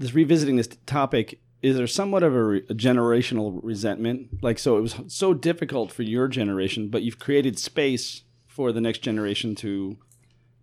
this 0.00 0.14
revisiting 0.14 0.56
this 0.56 0.68
topic. 0.86 1.40
Is 1.62 1.76
there 1.76 1.86
somewhat 1.86 2.22
of 2.22 2.34
a, 2.34 2.42
re- 2.42 2.62
a 2.70 2.74
generational 2.74 3.60
resentment? 3.62 4.42
Like, 4.42 4.58
so 4.58 4.78
it 4.78 4.80
was 4.80 4.96
so 5.08 5.34
difficult 5.34 5.92
for 5.92 6.02
your 6.02 6.26
generation, 6.26 6.88
but 6.88 7.02
you've 7.02 7.18
created 7.18 7.58
space 7.58 8.22
for 8.46 8.72
the 8.72 8.80
next 8.80 8.98
generation 9.00 9.54
to 9.56 9.98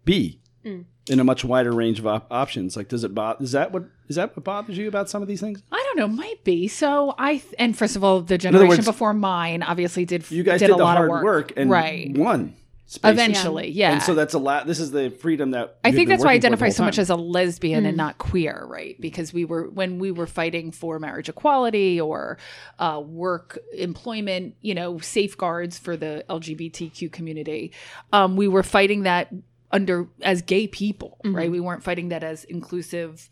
be 0.05 0.39
Mm. 0.65 0.85
in 1.07 1.19
a 1.19 1.23
much 1.23 1.45
wider 1.45 1.71
range 1.71 1.99
of 1.99 2.07
op- 2.07 2.27
options. 2.31 2.75
Like, 2.75 2.89
does 2.89 3.03
it 3.03 3.13
bother? 3.13 3.41
Is 3.43 3.51
that 3.53 3.71
what 3.71 3.83
is 4.09 4.15
that 4.17 4.35
what 4.35 4.43
bothers 4.43 4.75
you 4.77 4.87
about 4.87 5.07
some 5.07 5.21
of 5.21 5.27
these 5.27 5.39
things? 5.39 5.61
I 5.71 5.81
don't 5.87 5.97
know, 5.97 6.07
might 6.13 6.43
be. 6.43 6.67
So 6.67 7.13
I 7.17 7.37
th- 7.37 7.53
and 7.59 7.77
first 7.77 7.95
of 7.95 8.03
all, 8.03 8.21
the 8.21 8.37
generation 8.39 8.67
words, 8.69 8.85
before 8.85 9.13
mine 9.13 9.61
obviously 9.63 10.03
did 10.03 10.29
You 10.31 10.43
guys 10.43 10.59
did, 10.59 10.67
did, 10.67 10.73
a 10.73 10.77
the 10.77 10.83
lot 10.83 10.97
hard 10.97 11.11
of 11.11 11.21
work. 11.23 11.53
and 11.55 11.69
right. 11.69 12.11
won. 12.17 12.55
Space. 12.89 13.11
Eventually, 13.11 13.69
yeah. 13.69 13.91
And 13.91 14.01
so 14.01 14.15
that's 14.15 14.33
a 14.33 14.39
lot. 14.39 14.65
This 14.65 14.79
is 14.79 14.91
the 14.91 15.09
freedom 15.09 15.51
that 15.51 15.77
I 15.83 15.91
think 15.91 16.07
that's 16.07 16.23
why 16.23 16.31
I 16.31 16.35
working 16.35 16.39
for 16.39 16.47
the 16.49 16.55
identify 16.55 16.69
so 16.69 16.83
much 16.85 16.97
as 16.97 17.09
a 17.09 17.17
lesbian 17.17 17.81
Hmm. 17.81 17.87
and 17.87 17.97
not 17.97 18.17
queer, 18.17 18.65
right? 18.65 18.95
Because 19.01 19.33
we 19.33 19.43
were 19.43 19.67
when 19.69 19.99
we 19.99 20.09
were 20.09 20.25
fighting 20.25 20.71
for 20.71 20.97
marriage 20.97 21.27
equality 21.27 21.99
or 21.99 22.37
uh, 22.79 23.03
work 23.05 23.59
employment, 23.73 24.55
you 24.61 24.73
know, 24.73 24.99
safeguards 24.99 25.77
for 25.77 25.97
the 25.97 26.23
LGBTQ 26.29 27.11
community. 27.11 27.73
Um, 28.13 28.37
we 28.37 28.47
were 28.47 28.63
fighting 28.63 29.03
that 29.03 29.33
under 29.69 30.07
as 30.21 30.41
gay 30.41 30.65
people, 30.65 31.17
Mm-hmm. 31.25 31.35
right? 31.35 31.51
We 31.51 31.59
weren't 31.59 31.83
fighting 31.83 32.07
that 32.09 32.23
as 32.23 32.45
inclusive 32.45 33.29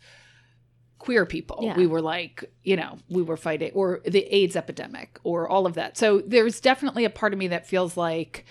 queer 0.98 1.24
people. 1.24 1.60
Yeah. 1.62 1.76
We 1.76 1.86
were 1.86 2.02
like, 2.02 2.50
you 2.62 2.76
know, 2.76 2.98
we 3.08 3.22
were 3.22 3.36
fighting 3.38 3.70
or 3.74 4.00
the 4.04 4.22
AIDS 4.34 4.54
epidemic 4.56 5.18
or 5.24 5.48
all 5.48 5.64
of 5.66 5.74
that. 5.74 5.96
So 5.96 6.20
there's 6.26 6.60
definitely 6.60 7.06
a 7.06 7.10
part 7.10 7.32
of 7.32 7.38
me 7.38 7.48
that 7.48 7.66
feels 7.66 7.96
like 7.96 8.44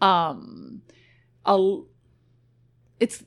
um 0.00 0.82
a 1.44 1.78
it's 3.00 3.24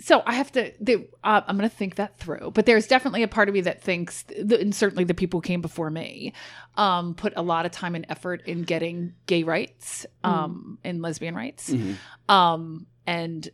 so 0.00 0.22
I 0.26 0.34
have 0.34 0.52
to. 0.52 0.70
The, 0.80 1.08
uh, 1.22 1.40
I'm 1.46 1.56
going 1.56 1.68
to 1.68 1.74
think 1.74 1.94
that 1.94 2.18
through. 2.18 2.50
But 2.52 2.66
there's 2.66 2.86
definitely 2.86 3.22
a 3.22 3.28
part 3.28 3.48
of 3.48 3.54
me 3.54 3.62
that 3.62 3.80
thinks, 3.80 4.24
and 4.36 4.74
certainly 4.74 5.04
the 5.04 5.14
people 5.14 5.38
who 5.38 5.42
came 5.42 5.62
before 5.62 5.88
me, 5.88 6.34
um, 6.76 7.14
put 7.14 7.32
a 7.36 7.42
lot 7.42 7.64
of 7.64 7.72
time 7.72 7.94
and 7.94 8.04
effort 8.10 8.42
in 8.44 8.64
getting 8.64 9.14
gay 9.26 9.44
rights, 9.44 10.04
um, 10.22 10.78
and 10.84 11.00
lesbian 11.00 11.34
rights. 11.34 11.70
Mhm. 11.70 11.96
Um, 12.28 12.86
and 13.06 13.48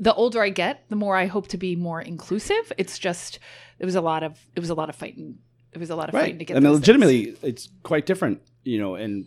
the 0.00 0.14
older 0.14 0.40
I 0.40 0.48
get, 0.48 0.84
the 0.88 0.96
more 0.96 1.14
I 1.14 1.26
hope 1.26 1.48
to 1.48 1.58
be 1.58 1.76
more 1.76 2.00
inclusive. 2.00 2.72
It's 2.78 2.98
just 2.98 3.38
it 3.78 3.84
was 3.84 3.96
a 3.96 4.00
lot 4.00 4.22
of 4.22 4.38
it 4.54 4.60
was 4.60 4.70
a 4.70 4.74
lot 4.74 4.88
of 4.88 4.96
fighting. 4.96 5.38
It 5.72 5.78
was 5.78 5.90
a 5.90 5.96
lot 5.96 6.08
of 6.08 6.12
fighting 6.14 6.36
to 6.36 6.38
right 6.38 6.46
get. 6.46 6.56
and 6.56 6.64
those 6.64 6.76
things. 6.78 6.88
legitimately 6.88 7.36
it's 7.42 7.68
quite 7.82 8.06
different 8.06 8.40
you 8.64 8.78
know 8.78 8.94
and 8.94 9.26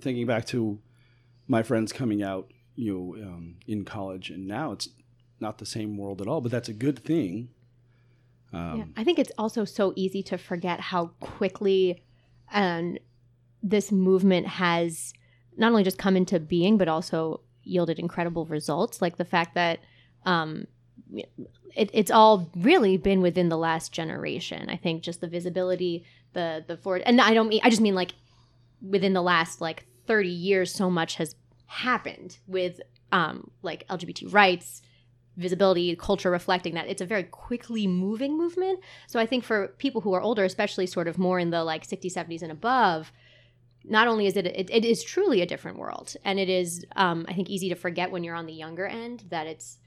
thinking 0.00 0.24
back 0.26 0.44
to 0.46 0.78
my 1.50 1.62
friends 1.62 1.92
coming 1.92 2.22
out 2.22 2.50
you 2.76 2.92
know 2.92 3.22
um, 3.26 3.56
in 3.66 3.84
college 3.84 4.30
and 4.30 4.46
now 4.46 4.72
it's 4.72 4.88
not 5.40 5.58
the 5.58 5.66
same 5.66 5.96
world 5.96 6.20
at 6.20 6.28
all, 6.28 6.40
but 6.40 6.52
that's 6.52 6.68
a 6.68 6.72
good 6.72 6.98
thing. 6.98 7.48
Um, 8.52 8.78
Yeah. 8.78 8.84
I 8.96 9.04
think 9.04 9.18
it's 9.18 9.32
also 9.38 9.64
so 9.64 9.92
easy 9.96 10.22
to 10.24 10.38
forget 10.38 10.80
how 10.80 11.06
quickly 11.20 12.02
and 12.52 12.98
this 13.62 13.92
movement 13.92 14.46
has 14.46 15.12
not 15.56 15.70
only 15.70 15.84
just 15.84 15.98
come 15.98 16.16
into 16.16 16.40
being, 16.40 16.78
but 16.78 16.88
also 16.88 17.40
yielded 17.62 17.98
incredible 17.98 18.46
results. 18.46 19.00
Like 19.00 19.16
the 19.16 19.24
fact 19.24 19.54
that 19.54 19.80
um, 20.24 20.66
it, 21.12 21.90
it's 21.92 22.10
all 22.10 22.50
really 22.56 22.96
been 22.96 23.20
within 23.20 23.48
the 23.48 23.58
last 23.58 23.92
generation. 23.92 24.68
I 24.68 24.76
think 24.76 25.02
just 25.02 25.20
the 25.20 25.28
visibility, 25.28 26.04
the 26.32 26.64
the 26.66 26.76
forward, 26.76 27.02
and 27.06 27.20
I 27.20 27.34
don't 27.34 27.48
mean 27.48 27.60
I 27.62 27.70
just 27.70 27.82
mean 27.82 27.94
like 27.94 28.12
within 28.82 29.12
the 29.12 29.22
last 29.22 29.60
like 29.60 29.86
thirty 30.06 30.28
years, 30.28 30.72
so 30.72 30.90
much 30.90 31.16
has 31.16 31.34
happened 31.66 32.38
with 32.46 32.80
um, 33.12 33.50
like 33.62 33.86
LGBT 33.88 34.32
rights, 34.32 34.82
visibility, 35.36 35.94
culture 35.96 36.30
reflecting 36.30 36.74
that. 36.74 36.88
It's 36.88 37.00
a 37.00 37.06
very 37.06 37.24
quickly 37.24 37.86
moving 37.86 38.36
movement. 38.36 38.80
So 39.06 39.18
I 39.18 39.26
think 39.26 39.44
for 39.44 39.68
people 39.78 40.00
who 40.00 40.12
are 40.12 40.20
older, 40.20 40.44
especially 40.44 40.86
sort 40.86 41.08
of 41.08 41.18
more 41.18 41.38
in 41.38 41.50
the 41.50 41.64
like 41.64 41.86
60s, 41.86 42.14
70s, 42.14 42.42
and 42.42 42.52
above, 42.52 43.12
not 43.84 44.08
only 44.08 44.26
is 44.26 44.36
it, 44.36 44.46
it 44.46 44.68
it 44.70 44.84
is 44.84 45.02
truly 45.02 45.40
a 45.40 45.46
different 45.46 45.78
world, 45.78 46.14
and 46.24 46.38
it 46.38 46.48
is 46.48 46.84
um, 46.96 47.24
I 47.28 47.32
think 47.32 47.48
easy 47.48 47.68
to 47.70 47.74
forget 47.74 48.10
when 48.10 48.24
you're 48.24 48.34
on 48.34 48.46
the 48.46 48.52
younger 48.52 48.86
end 48.86 49.24
that 49.30 49.46
it's 49.46 49.78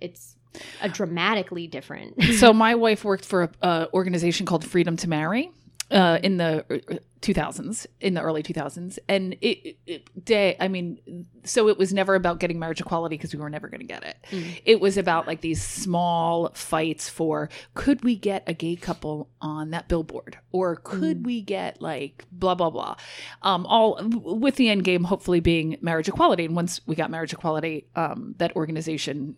it's 0.00 0.36
a 0.80 0.88
dramatically 0.88 1.66
different. 1.66 2.22
so 2.34 2.52
my 2.52 2.74
wife 2.74 3.04
worked 3.04 3.24
for 3.24 3.42
a, 3.42 3.50
a 3.62 3.88
organization 3.92 4.46
called 4.46 4.64
Freedom 4.64 4.96
to 4.98 5.08
Marry 5.08 5.50
uh, 5.90 6.18
in 6.22 6.36
the 6.36 6.64
uh, 6.70 6.96
2000s, 7.20 7.86
in 8.00 8.14
the 8.14 8.22
early 8.22 8.42
2000s, 8.42 8.98
and 9.08 9.34
it, 9.40 9.76
it 9.86 10.24
day. 10.24 10.56
I 10.58 10.68
mean, 10.68 11.26
so 11.44 11.68
it 11.68 11.76
was 11.76 11.92
never 11.92 12.14
about 12.14 12.38
getting 12.38 12.58
marriage 12.58 12.80
equality 12.80 13.16
because 13.16 13.34
we 13.34 13.40
were 13.40 13.50
never 13.50 13.68
going 13.68 13.80
to 13.80 13.86
get 13.86 14.04
it. 14.04 14.16
Mm. 14.30 14.62
It 14.64 14.80
was 14.80 14.96
about 14.96 15.26
like 15.26 15.40
these 15.40 15.62
small 15.62 16.50
fights 16.54 17.08
for 17.08 17.50
could 17.74 18.04
we 18.04 18.16
get 18.16 18.44
a 18.46 18.54
gay 18.54 18.76
couple 18.76 19.28
on 19.40 19.70
that 19.70 19.88
billboard, 19.88 20.38
or 20.52 20.76
could 20.76 21.26
we 21.26 21.42
get 21.42 21.82
like 21.82 22.24
blah 22.32 22.54
blah 22.54 22.70
blah, 22.70 22.96
um, 23.42 23.66
all 23.66 23.98
with 24.02 24.56
the 24.56 24.68
end 24.68 24.84
game 24.84 25.04
hopefully 25.04 25.40
being 25.40 25.76
marriage 25.80 26.08
equality. 26.08 26.44
And 26.44 26.56
once 26.56 26.80
we 26.86 26.94
got 26.94 27.10
marriage 27.10 27.32
equality, 27.32 27.86
um, 27.96 28.34
that 28.38 28.54
organization 28.56 29.36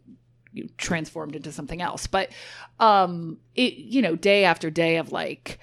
you 0.53 0.69
transformed 0.77 1.35
into 1.35 1.51
something 1.51 1.81
else. 1.81 2.07
But 2.07 2.31
um, 2.79 3.39
it 3.55 3.75
you 3.75 4.03
know 4.03 4.17
day 4.17 4.45
after 4.45 4.71
day 4.71 4.97
of 4.97 5.11
like 5.13 5.59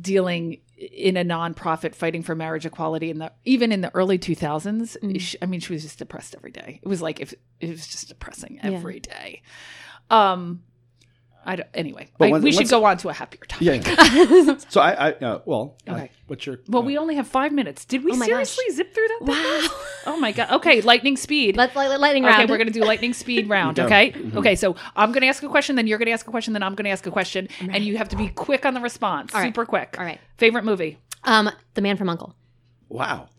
dealing 0.00 0.60
in 0.76 1.16
a 1.16 1.24
nonprofit 1.24 1.94
fighting 1.94 2.22
for 2.22 2.34
marriage 2.34 2.66
equality 2.66 3.08
in 3.10 3.18
the 3.18 3.32
even 3.46 3.72
in 3.72 3.80
the 3.80 3.94
early 3.94 4.18
2000s 4.18 4.96
Mm. 5.02 5.18
she, 5.20 5.38
i 5.40 5.46
mean 5.46 5.58
she 5.60 5.72
was 5.72 5.82
just 5.82 5.98
depressed 5.98 6.34
every 6.36 6.50
day 6.50 6.80
it 6.82 6.88
was 6.88 7.00
like 7.00 7.18
if 7.20 7.32
it 7.60 7.70
was 7.70 7.86
just 7.86 8.08
depressing 8.08 8.60
Yeah. 8.62 8.72
every 8.72 9.00
day 9.00 9.42
um 10.10 10.62
I 11.48 11.56
don't, 11.56 11.68
anyway, 11.74 12.08
But 12.18 12.26
I- 12.26 12.30
once- 12.32 12.44
we 12.44 12.50
should 12.52 12.68
go 12.68 12.84
on 12.84 12.96
to 12.98 13.08
a 13.08 13.12
happier 13.12 13.40
topic. 13.46 13.86
yeah. 13.86 14.56
so 14.68 14.80
I, 14.80 14.92
I 15.08 15.12
uh, 15.12 15.40
well, 15.44 15.76
uh, 15.88 15.92
Okay. 15.92 16.10
what's 16.26 16.44
your? 16.44 16.58
Well, 16.68 16.82
uh, 16.82 16.86
we 16.86 16.98
only 16.98 17.14
have 17.14 17.28
five 17.28 17.52
minutes. 17.52 17.84
Did 17.84 18.02
we 18.04 18.12
Oh 18.12 18.16
my 18.16 18.26
seriously 18.26 18.64
zip 18.72 18.92
through 18.92 19.06
that? 19.08 19.18
wow. 19.22 19.68
Oh 20.06 20.16
my 20.18 20.32
god. 20.32 20.50
Okay, 20.56 20.80
lightning 20.80 21.16
speed. 21.16 21.56
Let's 21.56 21.74
let, 21.76 22.00
lightning 22.00 22.26
Okay, 22.26 22.46
we're 22.46 22.58
gonna 22.58 22.70
do 22.70 22.82
lightning 22.82 23.12
speed 23.12 23.48
round. 23.56 23.76
Go. 23.76 23.84
Okay. 23.84 24.10
Mhm. 24.12 24.36
Okay. 24.36 24.56
So 24.56 24.74
I'm 24.96 25.12
gonna 25.12 25.26
ask 25.26 25.42
a 25.42 25.48
question, 25.48 25.76
then 25.76 25.86
you're 25.86 25.98
gonna 25.98 26.10
ask 26.10 26.26
a 26.26 26.30
question, 26.30 26.52
then 26.52 26.62
I'm 26.64 26.74
gonna 26.74 26.88
ask 26.90 27.06
a 27.06 27.10
question, 27.12 27.48
and 27.60 27.84
you 27.84 27.96
have 27.96 28.08
to 28.10 28.16
be 28.16 28.28
quick 28.28 28.66
on 28.66 28.74
the 28.74 28.80
response. 28.80 29.32
All 29.34 29.40
right. 29.40 29.46
Super 29.48 29.64
quick. 29.64 29.94
All 29.98 30.04
right. 30.04 30.20
Favorite 30.38 30.64
movie? 30.64 30.98
Um, 31.24 31.48
the 31.74 31.80
man 31.80 31.96
from 31.96 32.08
Uncle. 32.08 32.34
wow. 32.88 33.28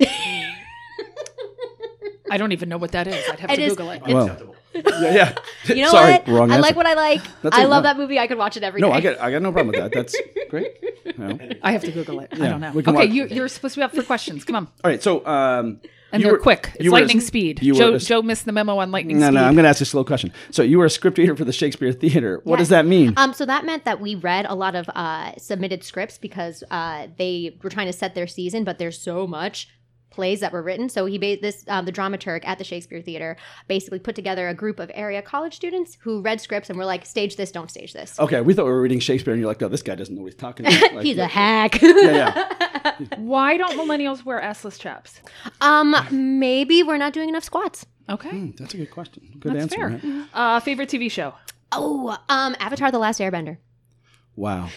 I 2.29 2.37
don't 2.37 2.51
even 2.51 2.67
know 2.69 2.77
what 2.77 2.91
that 2.91 3.07
is. 3.07 3.23
I'd 3.29 3.39
have 3.39 3.49
It 3.51 3.55
to 3.57 3.61
is- 3.63 3.71
Google 3.73 3.91
it. 3.91 4.01
Well, 4.05 4.55
yeah, 4.85 5.13
yeah. 5.13 5.35
You 5.75 5.81
know 5.83 5.89
Sorry, 5.91 6.13
what? 6.13 6.27
wrong 6.27 6.51
I 6.51 6.55
answer. 6.55 6.61
like 6.61 6.75
what 6.75 6.85
I 6.85 6.93
like. 6.93 7.21
That's 7.41 7.55
I 7.57 7.65
love 7.65 7.83
no. 7.83 7.89
that 7.89 7.97
movie. 7.97 8.19
I 8.19 8.27
could 8.27 8.37
watch 8.37 8.57
it 8.57 8.63
every 8.63 8.81
day. 8.81 8.87
No, 8.87 8.93
I 8.93 9.01
got 9.01 9.19
I 9.19 9.31
got 9.31 9.41
no 9.41 9.51
problem 9.51 9.67
with 9.75 9.79
that. 9.81 9.91
That's 9.93 10.15
great. 10.49 10.73
No. 11.17 11.39
I 11.63 11.71
have 11.71 11.81
to 11.83 11.91
Google 11.91 12.19
it. 12.19 12.29
I 12.33 12.37
don't 12.49 12.61
know. 12.61 12.71
we 12.73 12.83
can 12.83 12.95
Okay, 12.95 13.07
watch- 13.07 13.15
you, 13.15 13.25
you're 13.27 13.47
supposed 13.47 13.73
to 13.73 13.79
be 13.79 13.83
up 13.83 13.95
for 13.95 14.03
questions. 14.03 14.43
Come 14.43 14.55
on. 14.55 14.65
All 14.83 14.91
right, 14.91 15.01
so 15.01 15.25
um, 15.25 15.79
And 16.11 16.21
you 16.21 16.25
they're 16.27 16.33
were- 16.33 16.37
quick. 16.37 16.71
It's 16.75 16.83
you 16.83 16.91
were 16.91 16.97
a- 16.97 17.01
lightning 17.01 17.21
speed. 17.21 17.63
you 17.63 17.73
Joe, 17.73 17.93
a- 17.95 17.99
Joe 17.99 18.21
missed 18.21 18.45
the 18.45 18.51
memo 18.51 18.77
on 18.77 18.91
lightning 18.91 19.17
No, 19.17 19.27
speed. 19.27 19.33
no, 19.35 19.41
no, 19.41 19.47
I'm 19.47 19.55
going 19.55 19.63
to 19.63 19.69
ask 19.69 19.81
a 19.81 19.85
slow 19.85 20.03
question. 20.03 20.31
So 20.51 20.61
you 20.61 20.77
were 20.77 20.85
a 20.85 20.89
script 20.91 21.17
reader 21.17 21.35
for 21.35 21.45
the 21.45 21.53
Shakespeare 21.53 21.91
Theater. 21.91 22.41
What 22.43 22.59
does 22.59 22.69
that 22.69 22.85
mean? 22.85 23.13
Um, 23.17 23.33
so 23.33 23.45
that 23.47 23.65
meant 23.65 23.85
that 23.85 23.99
we 23.99 24.13
read 24.15 24.45
a 24.47 24.53
lot 24.53 24.75
of 24.75 24.87
uh, 24.93 25.31
submitted 25.37 25.83
scripts 25.83 26.19
because 26.19 26.63
uh, 26.69 27.07
they 27.17 27.57
were 27.63 27.69
trying 27.71 27.87
to 27.87 27.93
set 27.93 28.13
their 28.13 28.27
season, 28.27 28.63
but 28.63 28.77
there's 28.77 28.99
so 28.99 29.25
much 29.25 29.69
plays 30.17 30.41
that 30.41 30.51
were 30.51 30.61
written. 30.61 30.89
So 30.89 31.05
he 31.05 31.17
made 31.17 31.41
this 31.41 31.63
um, 31.69 31.85
the 31.85 31.91
dramaturg 31.93 32.41
at 32.45 32.57
the 32.57 32.63
Shakespeare 32.65 33.01
Theater 33.01 33.37
basically 33.69 33.99
put 33.99 34.15
together 34.15 34.49
a 34.49 34.53
group 34.53 34.79
of 34.79 34.91
area 34.93 35.21
college 35.21 35.55
students 35.55 35.97
who 36.01 36.21
read 36.21 36.41
scripts 36.41 36.69
and 36.69 36.77
were 36.77 36.85
like, 36.85 37.05
stage 37.05 37.37
this, 37.37 37.51
don't 37.51 37.69
stage 37.71 37.93
this. 37.93 38.19
okay, 38.19 38.41
we 38.41 38.53
thought 38.53 38.65
we 38.65 38.71
were 38.71 38.81
reading 38.81 38.99
Shakespeare, 38.99 39.31
and 39.33 39.39
you're 39.39 39.47
like, 39.49 39.61
oh, 39.61 39.69
this 39.69 39.81
guy 39.83 39.95
doesn't 39.95 40.13
know 40.15 40.23
what 40.23 40.33
he's 40.33 40.41
talking 40.41 40.65
about. 40.65 40.91
Like, 40.97 41.05
He's 41.05 41.17
a 41.19 41.27
hack. 41.27 41.81
yeah. 41.81 41.93
yeah. 42.11 42.93
Why 43.17 43.55
don't 43.57 43.77
millennials 43.77 44.25
wear 44.25 44.41
assless 44.41 44.79
chaps? 44.79 45.21
um, 45.61 45.95
maybe 46.11 46.81
we're 46.83 46.97
not 46.97 47.13
doing 47.13 47.29
enough 47.29 47.43
squats. 47.43 47.85
Okay. 48.09 48.29
Hmm, 48.29 48.51
that's 48.57 48.73
a 48.73 48.77
good 48.77 48.91
question. 48.91 49.21
Good 49.39 49.53
That's 49.53 49.73
answer. 49.75 49.99
fair. 49.99 50.11
right? 50.11 50.27
Uh, 50.33 50.59
favorite 50.61 50.89
TV 50.89 51.11
show? 51.11 51.33
Oh, 51.71 52.17
um, 52.29 52.55
Avatar: 52.59 52.89
The 52.91 52.97
Last 52.99 53.19
Airbender. 53.19 53.57
Wow. 54.35 54.69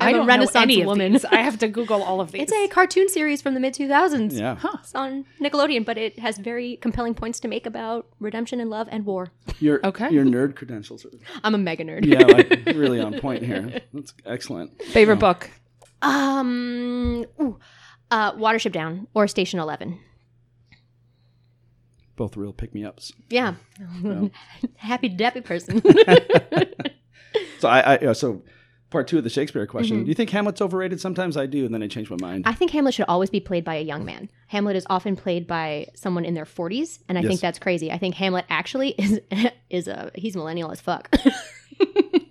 I'm 0.00 0.06
I 0.06 0.10
a 0.10 0.12
don't 0.14 0.26
Renaissance 0.26 0.54
know 0.54 0.60
any 0.62 0.84
woman. 0.84 1.14
Of 1.14 1.22
these. 1.22 1.24
I 1.32 1.36
have 1.42 1.58
to 1.58 1.68
Google 1.68 2.02
all 2.02 2.20
of 2.20 2.32
these. 2.32 2.42
It's 2.42 2.52
a 2.52 2.68
cartoon 2.68 3.08
series 3.08 3.40
from 3.42 3.54
the 3.54 3.60
mid 3.60 3.74
2000s. 3.74 4.32
Yeah. 4.38 4.56
Huh. 4.56 4.78
It's 4.80 4.94
on 4.94 5.24
Nickelodeon, 5.40 5.84
but 5.84 5.98
it 5.98 6.18
has 6.18 6.38
very 6.38 6.76
compelling 6.76 7.14
points 7.14 7.40
to 7.40 7.48
make 7.48 7.66
about 7.66 8.06
redemption 8.20 8.60
and 8.60 8.70
love 8.70 8.88
and 8.90 9.04
war. 9.06 9.28
Your 9.60 9.84
Okay. 9.84 10.10
Your 10.10 10.24
nerd 10.24 10.56
credentials 10.56 11.04
are 11.04 11.10
I'm 11.44 11.54
a 11.54 11.58
mega 11.58 11.84
nerd. 11.84 12.04
yeah, 12.06 12.20
like, 12.26 12.66
really 12.76 13.00
on 13.00 13.20
point 13.20 13.42
here. 13.44 13.80
That's 13.92 14.14
excellent. 14.26 14.80
favorite 14.82 15.18
book. 15.18 15.50
Um, 16.02 17.26
ooh, 17.40 17.58
uh, 18.10 18.32
Watership 18.32 18.72
Down 18.72 19.06
or 19.14 19.28
Station 19.28 19.60
Eleven. 19.60 19.98
Both 22.16 22.36
real 22.36 22.52
pick 22.52 22.74
me 22.74 22.84
ups. 22.84 23.12
Yeah, 23.30 23.54
happy 24.76 25.08
deppy 25.08 25.42
person. 25.44 25.82
So 27.60 27.68
I, 27.68 28.08
I 28.08 28.12
so 28.12 28.42
part 28.90 29.06
two 29.08 29.18
of 29.18 29.24
the 29.24 29.30
Shakespeare 29.30 29.66
question. 29.66 29.98
Mhm. 30.00 30.04
Do 30.04 30.08
you 30.08 30.14
think 30.14 30.30
Hamlet's 30.30 30.60
overrated? 30.60 31.00
Sometimes 31.00 31.36
I 31.36 31.46
do, 31.46 31.64
and 31.64 31.72
then 31.72 31.82
I 31.82 31.86
change 31.86 32.10
my 32.10 32.16
mind. 32.20 32.44
I 32.46 32.52
think 32.52 32.72
Hamlet 32.72 32.94
should 32.94 33.06
always 33.08 33.30
be 33.30 33.40
played 33.40 33.64
by 33.64 33.76
a 33.76 33.82
young 33.82 34.04
man. 34.04 34.28
Hamlet 34.48 34.76
is 34.76 34.86
often 34.90 35.16
played 35.16 35.46
by 35.46 35.86
someone 35.94 36.24
in 36.24 36.34
their 36.34 36.44
40s, 36.44 36.98
and 37.08 37.16
I 37.16 37.20
Yes. 37.22 37.28
think 37.28 37.40
that's 37.40 37.58
crazy. 37.58 37.90
I 37.92 37.98
think 37.98 38.16
Hamlet 38.16 38.44
actually 38.50 38.90
is 38.98 39.20
is 39.70 39.86
a 39.88 40.10
he's 40.14 40.34
millennial 40.36 40.70
as 40.72 40.80
fuck. 40.80 41.08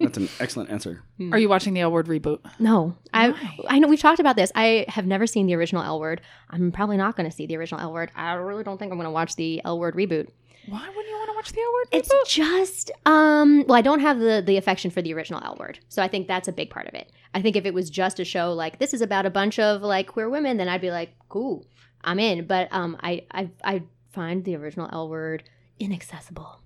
That's 0.10 0.18
an 0.18 0.30
excellent 0.39 0.72
answer. 0.72 1.03
Are 1.32 1.38
you 1.38 1.49
watching 1.49 1.74
the 1.74 1.82
L 1.82 1.91
Word 1.91 2.07
reboot? 2.07 2.39
no, 2.60 2.95
I 3.14 3.30
Why? 3.30 3.55
I 3.68 3.80
know 3.80 3.88
we've 3.88 4.01
talked 4.01 4.20
about 4.20 4.36
this. 4.36 4.51
I 4.55 4.86
have 4.88 5.05
never 5.05 5.28
seen 5.28 5.45
the 5.45 5.53
original 5.53 5.84
L 5.84 5.99
Word. 5.99 6.22
I'm 6.49 6.72
probably 6.72 6.97
not 6.97 7.16
going 7.16 7.30
to 7.30 7.36
see 7.36 7.45
the 7.45 7.57
original 7.57 7.80
L 7.80 7.93
Word. 7.93 8.12
I 8.16 8.34
really 8.34 8.64
don't 8.64 8.78
think 8.78 8.91
I'm 8.91 8.97
going 8.97 9.05
to 9.05 9.12
watch 9.12 9.36
the 9.36 9.62
L 9.64 9.78
Word 9.78 9.93
reboot. 9.95 10.30
Why 10.68 10.88
wouldn't 10.88 11.07
you 11.07 11.14
want 11.14 11.30
to 11.30 11.36
watch 11.36 11.51
the 11.51 11.62
L 11.62 11.74
Word 11.74 11.88
It's 11.91 12.10
reboot? 12.10 12.28
just 12.28 12.91
um 13.05 13.66
well, 13.68 13.78
I 13.78 13.82
don't 13.82 13.99
have 13.99 14.20
the 14.20 14.43
the 14.45 14.57
affection 14.57 14.89
for 14.91 15.01
the 15.01 15.14
original 15.14 15.41
L 15.43 15.57
Word. 15.60 15.80
So 15.89 16.01
I 16.01 16.07
think 16.07 16.28
that's 16.28 16.47
a 16.47 16.51
big 16.51 16.70
part 16.72 16.88
of 16.88 16.95
it. 16.95 17.12
I 17.36 17.41
think 17.41 17.55
if 17.55 17.66
it 17.66 17.74
was 17.74 17.89
just 17.89 18.20
a 18.20 18.26
show 18.26 18.53
like 18.53 18.80
this 18.80 18.93
is 18.93 19.01
about 19.01 19.26
a 19.28 19.30
bunch 19.30 19.60
of 19.60 19.82
like 19.84 20.07
queer 20.07 20.30
women, 20.30 20.57
then 20.57 20.68
I'd 20.68 20.82
be 20.82 20.91
like, 20.91 21.14
cool, 21.30 21.66
I'm 22.03 22.18
in. 22.20 22.47
But 22.47 22.68
um 22.72 22.97
I 23.01 23.26
I 23.32 23.49
I 23.64 23.84
find 24.12 24.43
the 24.43 24.55
original 24.55 24.89
L 24.91 25.07
Word 25.07 25.43
inaccessible. 25.80 26.62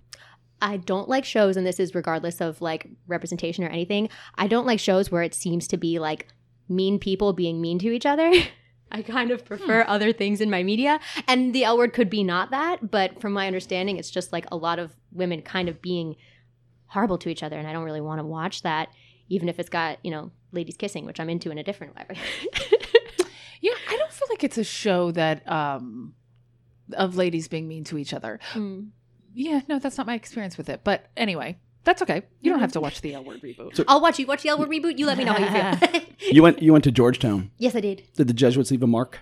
I 0.63 0.77
don't 0.77 1.09
like 1.09 1.25
shows, 1.25 1.57
and 1.57 1.67
this 1.67 1.79
is 1.79 1.93
regardless 1.93 2.41
of 2.41 2.61
like 2.61 2.87
representation 3.07 3.63
or 3.63 3.67
anything. 3.67 4.09
I 4.35 4.47
don't 4.47 4.65
like 4.65 4.79
shows 4.79 5.11
where 5.11 5.21
it 5.21 5.33
seems 5.33 5.67
to 5.67 5.77
be 5.77 5.99
like 5.99 6.27
mean 6.69 6.99
people 6.99 7.33
being 7.33 7.61
mean 7.61 7.79
to 7.79 7.91
each 7.91 8.05
other. 8.05 8.31
I 8.91 9.01
kind 9.01 9.31
of 9.31 9.43
prefer 9.43 9.83
other 9.87 10.13
things 10.13 10.39
in 10.39 10.49
my 10.49 10.61
media. 10.63 10.99
And 11.27 11.53
the 11.53 11.63
L 11.63 11.77
word 11.77 11.93
could 11.93 12.09
be 12.09 12.23
not 12.23 12.51
that, 12.51 12.91
but 12.91 13.19
from 13.19 13.33
my 13.33 13.47
understanding, 13.47 13.97
it's 13.97 14.11
just 14.11 14.31
like 14.31 14.45
a 14.51 14.55
lot 14.55 14.79
of 14.79 14.95
women 15.11 15.41
kind 15.41 15.67
of 15.67 15.81
being 15.81 16.15
horrible 16.87 17.17
to 17.17 17.29
each 17.29 17.41
other. 17.41 17.57
And 17.57 17.67
I 17.67 17.73
don't 17.73 17.83
really 17.83 18.01
want 18.01 18.19
to 18.19 18.25
watch 18.25 18.61
that, 18.61 18.89
even 19.29 19.49
if 19.49 19.59
it's 19.59 19.69
got, 19.69 19.97
you 20.03 20.11
know, 20.11 20.31
ladies 20.51 20.77
kissing, 20.77 21.05
which 21.05 21.19
I'm 21.19 21.29
into 21.29 21.49
in 21.49 21.57
a 21.57 21.63
different 21.63 21.95
way. 21.95 22.05
Yeah, 23.63 23.71
I 23.89 23.95
don't 23.95 24.11
feel 24.11 24.27
like 24.29 24.43
it's 24.43 24.57
a 24.57 24.63
show 24.63 25.11
that 25.11 25.49
um 25.49 26.13
of 26.91 27.15
ladies 27.15 27.47
being 27.47 27.65
mean 27.67 27.85
to 27.85 27.97
each 27.97 28.13
other. 28.13 28.39
Mm. 28.51 28.89
Yeah, 29.33 29.61
no, 29.67 29.79
that's 29.79 29.97
not 29.97 30.07
my 30.07 30.15
experience 30.15 30.57
with 30.57 30.69
it. 30.69 30.81
But 30.83 31.07
anyway, 31.17 31.57
that's 31.83 32.01
okay. 32.01 32.23
You 32.41 32.51
don't 32.51 32.59
have 32.59 32.71
to 32.73 32.79
watch 32.79 33.01
the 33.01 33.13
L 33.13 33.23
Word 33.23 33.41
reboot. 33.41 33.83
I'll 33.87 34.01
watch 34.01 34.19
you. 34.19 34.25
Watch 34.27 34.43
the 34.43 34.49
L 34.49 34.59
word 34.59 34.69
reboot. 34.69 34.97
You 34.99 35.05
let 35.05 35.17
me 35.17 35.23
know 35.23 35.33
how 35.33 35.73
you 35.77 35.79
feel. 35.89 36.01
You 36.31 36.41
went. 36.41 36.61
You 36.61 36.71
went 36.71 36.83
to 36.85 36.91
Georgetown. 36.91 37.51
yes, 37.57 37.75
I 37.75 37.81
did. 37.81 38.03
Did 38.15 38.27
the 38.27 38.33
Jesuits 38.33 38.71
leave 38.71 38.81
a 38.83 38.87
mark? 38.87 39.19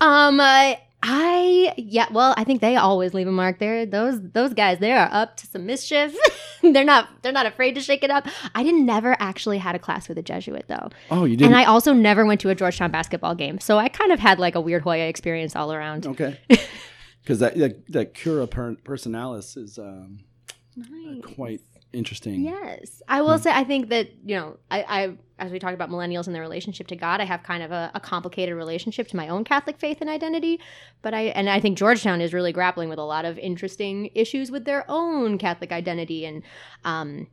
Um, 0.00 0.38
uh, 0.40 0.74
I 1.02 1.74
yeah. 1.76 2.06
Well, 2.12 2.34
I 2.36 2.44
think 2.44 2.60
they 2.60 2.76
always 2.76 3.14
leave 3.14 3.26
a 3.28 3.32
mark. 3.32 3.58
There, 3.58 3.86
those 3.86 4.20
those 4.32 4.52
guys. 4.54 4.78
They 4.78 4.92
are 4.92 5.08
up 5.10 5.36
to 5.38 5.46
some 5.46 5.64
mischief. 5.66 6.14
they're 6.62 6.84
not. 6.84 7.08
They're 7.22 7.32
not 7.32 7.46
afraid 7.46 7.74
to 7.76 7.80
shake 7.80 8.02
it 8.04 8.10
up. 8.10 8.26
I 8.54 8.62
didn't 8.62 8.84
never 8.86 9.16
actually 9.20 9.58
had 9.58 9.74
a 9.74 9.78
class 9.78 10.08
with 10.08 10.18
a 10.18 10.22
Jesuit 10.22 10.64
though, 10.68 10.90
Oh, 11.10 11.24
you 11.24 11.36
didn't. 11.36 11.52
and 11.52 11.56
I 11.60 11.64
also 11.64 11.92
never 11.94 12.24
went 12.26 12.40
to 12.42 12.50
a 12.50 12.54
Georgetown 12.54 12.90
basketball 12.90 13.34
game. 13.34 13.58
So 13.60 13.78
I 13.78 13.88
kind 13.88 14.12
of 14.12 14.18
had 14.18 14.38
like 14.38 14.54
a 14.54 14.60
weird 14.60 14.82
Hoya 14.82 15.04
experience 15.06 15.54
all 15.56 15.72
around. 15.72 16.06
okay. 16.06 16.38
Because 17.24 17.38
that, 17.38 17.56
that 17.56 17.90
that 17.90 18.14
cura 18.14 18.46
per, 18.46 18.74
personalis 18.84 19.56
is 19.56 19.78
um, 19.78 20.20
Nice. 20.76 21.34
quite 21.34 21.62
interesting. 21.94 22.42
Yes, 22.42 23.02
I 23.08 23.22
will 23.22 23.38
say. 23.38 23.50
I 23.50 23.64
think 23.64 23.88
that 23.88 24.10
you 24.26 24.36
know, 24.36 24.58
I, 24.70 24.82
I 24.82 25.16
as 25.38 25.50
we 25.50 25.58
talked 25.58 25.74
about 25.74 25.88
millennials 25.88 26.26
and 26.26 26.34
their 26.34 26.42
relationship 26.42 26.86
to 26.88 26.96
God, 26.96 27.20
I 27.20 27.24
have 27.24 27.42
kind 27.42 27.62
of 27.62 27.72
a, 27.72 27.90
a 27.94 28.00
complicated 28.00 28.54
relationship 28.54 29.08
to 29.08 29.16
my 29.16 29.28
own 29.28 29.44
Catholic 29.44 29.78
faith 29.78 30.02
and 30.02 30.10
identity. 30.10 30.60
But 31.00 31.14
I 31.14 31.22
and 31.28 31.48
I 31.48 31.60
think 31.60 31.78
Georgetown 31.78 32.20
is 32.20 32.34
really 32.34 32.52
grappling 32.52 32.90
with 32.90 32.98
a 32.98 33.04
lot 33.04 33.24
of 33.24 33.38
interesting 33.38 34.10
issues 34.14 34.50
with 34.50 34.66
their 34.66 34.84
own 34.88 35.38
Catholic 35.38 35.72
identity 35.72 36.26
and 36.26 36.42
um, 36.84 37.28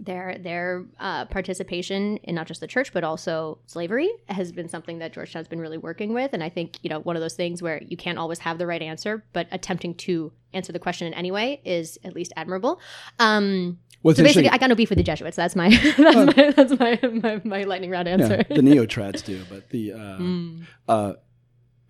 their 0.00 0.36
their 0.38 0.84
uh, 0.98 1.24
participation 1.26 2.16
in 2.24 2.34
not 2.34 2.46
just 2.48 2.60
the 2.60 2.66
church 2.66 2.92
but 2.92 3.04
also 3.04 3.58
slavery 3.66 4.10
has 4.28 4.50
been 4.50 4.68
something 4.68 4.98
that 4.98 5.12
Georgetown's 5.12 5.46
been 5.48 5.60
really 5.60 5.78
working 5.78 6.12
with. 6.12 6.32
And 6.32 6.42
I 6.42 6.48
think 6.48 6.78
you 6.82 6.90
know 6.90 6.98
one 7.00 7.14
of 7.16 7.22
those 7.22 7.34
things 7.34 7.62
where 7.62 7.80
you 7.82 7.96
can't 7.96 8.18
always 8.18 8.40
have 8.40 8.58
the 8.58 8.66
right 8.66 8.82
answer, 8.82 9.24
but 9.32 9.46
attempting 9.52 9.94
to 9.94 10.32
answer 10.52 10.72
the 10.72 10.78
question 10.80 11.06
in 11.06 11.14
any 11.14 11.30
way 11.30 11.60
is 11.64 11.98
at 12.04 12.14
least 12.14 12.32
admirable. 12.36 12.80
Um, 13.18 13.78
What's 14.02 14.18
so 14.18 14.24
basically, 14.24 14.48
I 14.50 14.58
got 14.58 14.68
no 14.68 14.74
beef 14.76 14.88
with 14.90 14.98
the 14.98 15.02
Jesuits. 15.04 15.36
That's 15.36 15.56
my 15.56 15.68
that's 15.96 16.36
my 16.36 16.50
that's 16.50 16.78
my, 16.78 16.98
my, 17.22 17.40
my 17.44 17.62
lightning 17.64 17.90
round 17.90 18.06
answer. 18.08 18.44
yeah, 18.48 18.56
the 18.56 18.62
neo-trads 18.62 19.22
do, 19.24 19.42
but 19.48 19.70
the 19.70 19.92
uh, 19.94 19.96
Mm. 20.18 20.64
uh, 20.88 21.12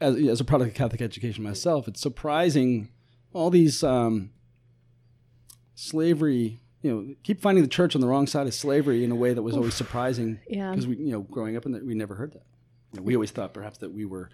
as, 0.00 0.16
as 0.16 0.40
a 0.40 0.44
product 0.44 0.70
of 0.70 0.76
Catholic 0.76 1.00
education 1.00 1.42
myself, 1.42 1.88
it's 1.88 2.00
surprising 2.00 2.90
all 3.32 3.48
these 3.50 3.82
um, 3.82 4.30
slavery. 5.74 6.60
You 6.86 6.94
know, 6.94 7.14
keep 7.24 7.40
finding 7.40 7.64
the 7.64 7.68
church 7.68 7.94
on 7.96 8.00
the 8.00 8.06
wrong 8.06 8.28
side 8.28 8.46
of 8.46 8.54
slavery 8.54 9.02
in 9.02 9.10
a 9.10 9.16
way 9.16 9.34
that 9.34 9.42
was 9.42 9.56
always 9.56 9.74
surprising 9.74 10.38
Yeah. 10.48 10.70
because 10.70 10.86
we, 10.86 10.96
you 10.96 11.10
know, 11.10 11.22
growing 11.22 11.56
up 11.56 11.66
in 11.66 11.72
that, 11.72 11.84
we 11.84 11.94
never 11.94 12.14
heard 12.14 12.32
that. 12.34 12.44
You 12.92 13.00
know, 13.00 13.02
we 13.02 13.16
always 13.16 13.32
thought 13.32 13.52
perhaps 13.52 13.78
that 13.78 13.92
we 13.92 14.04
were, 14.04 14.30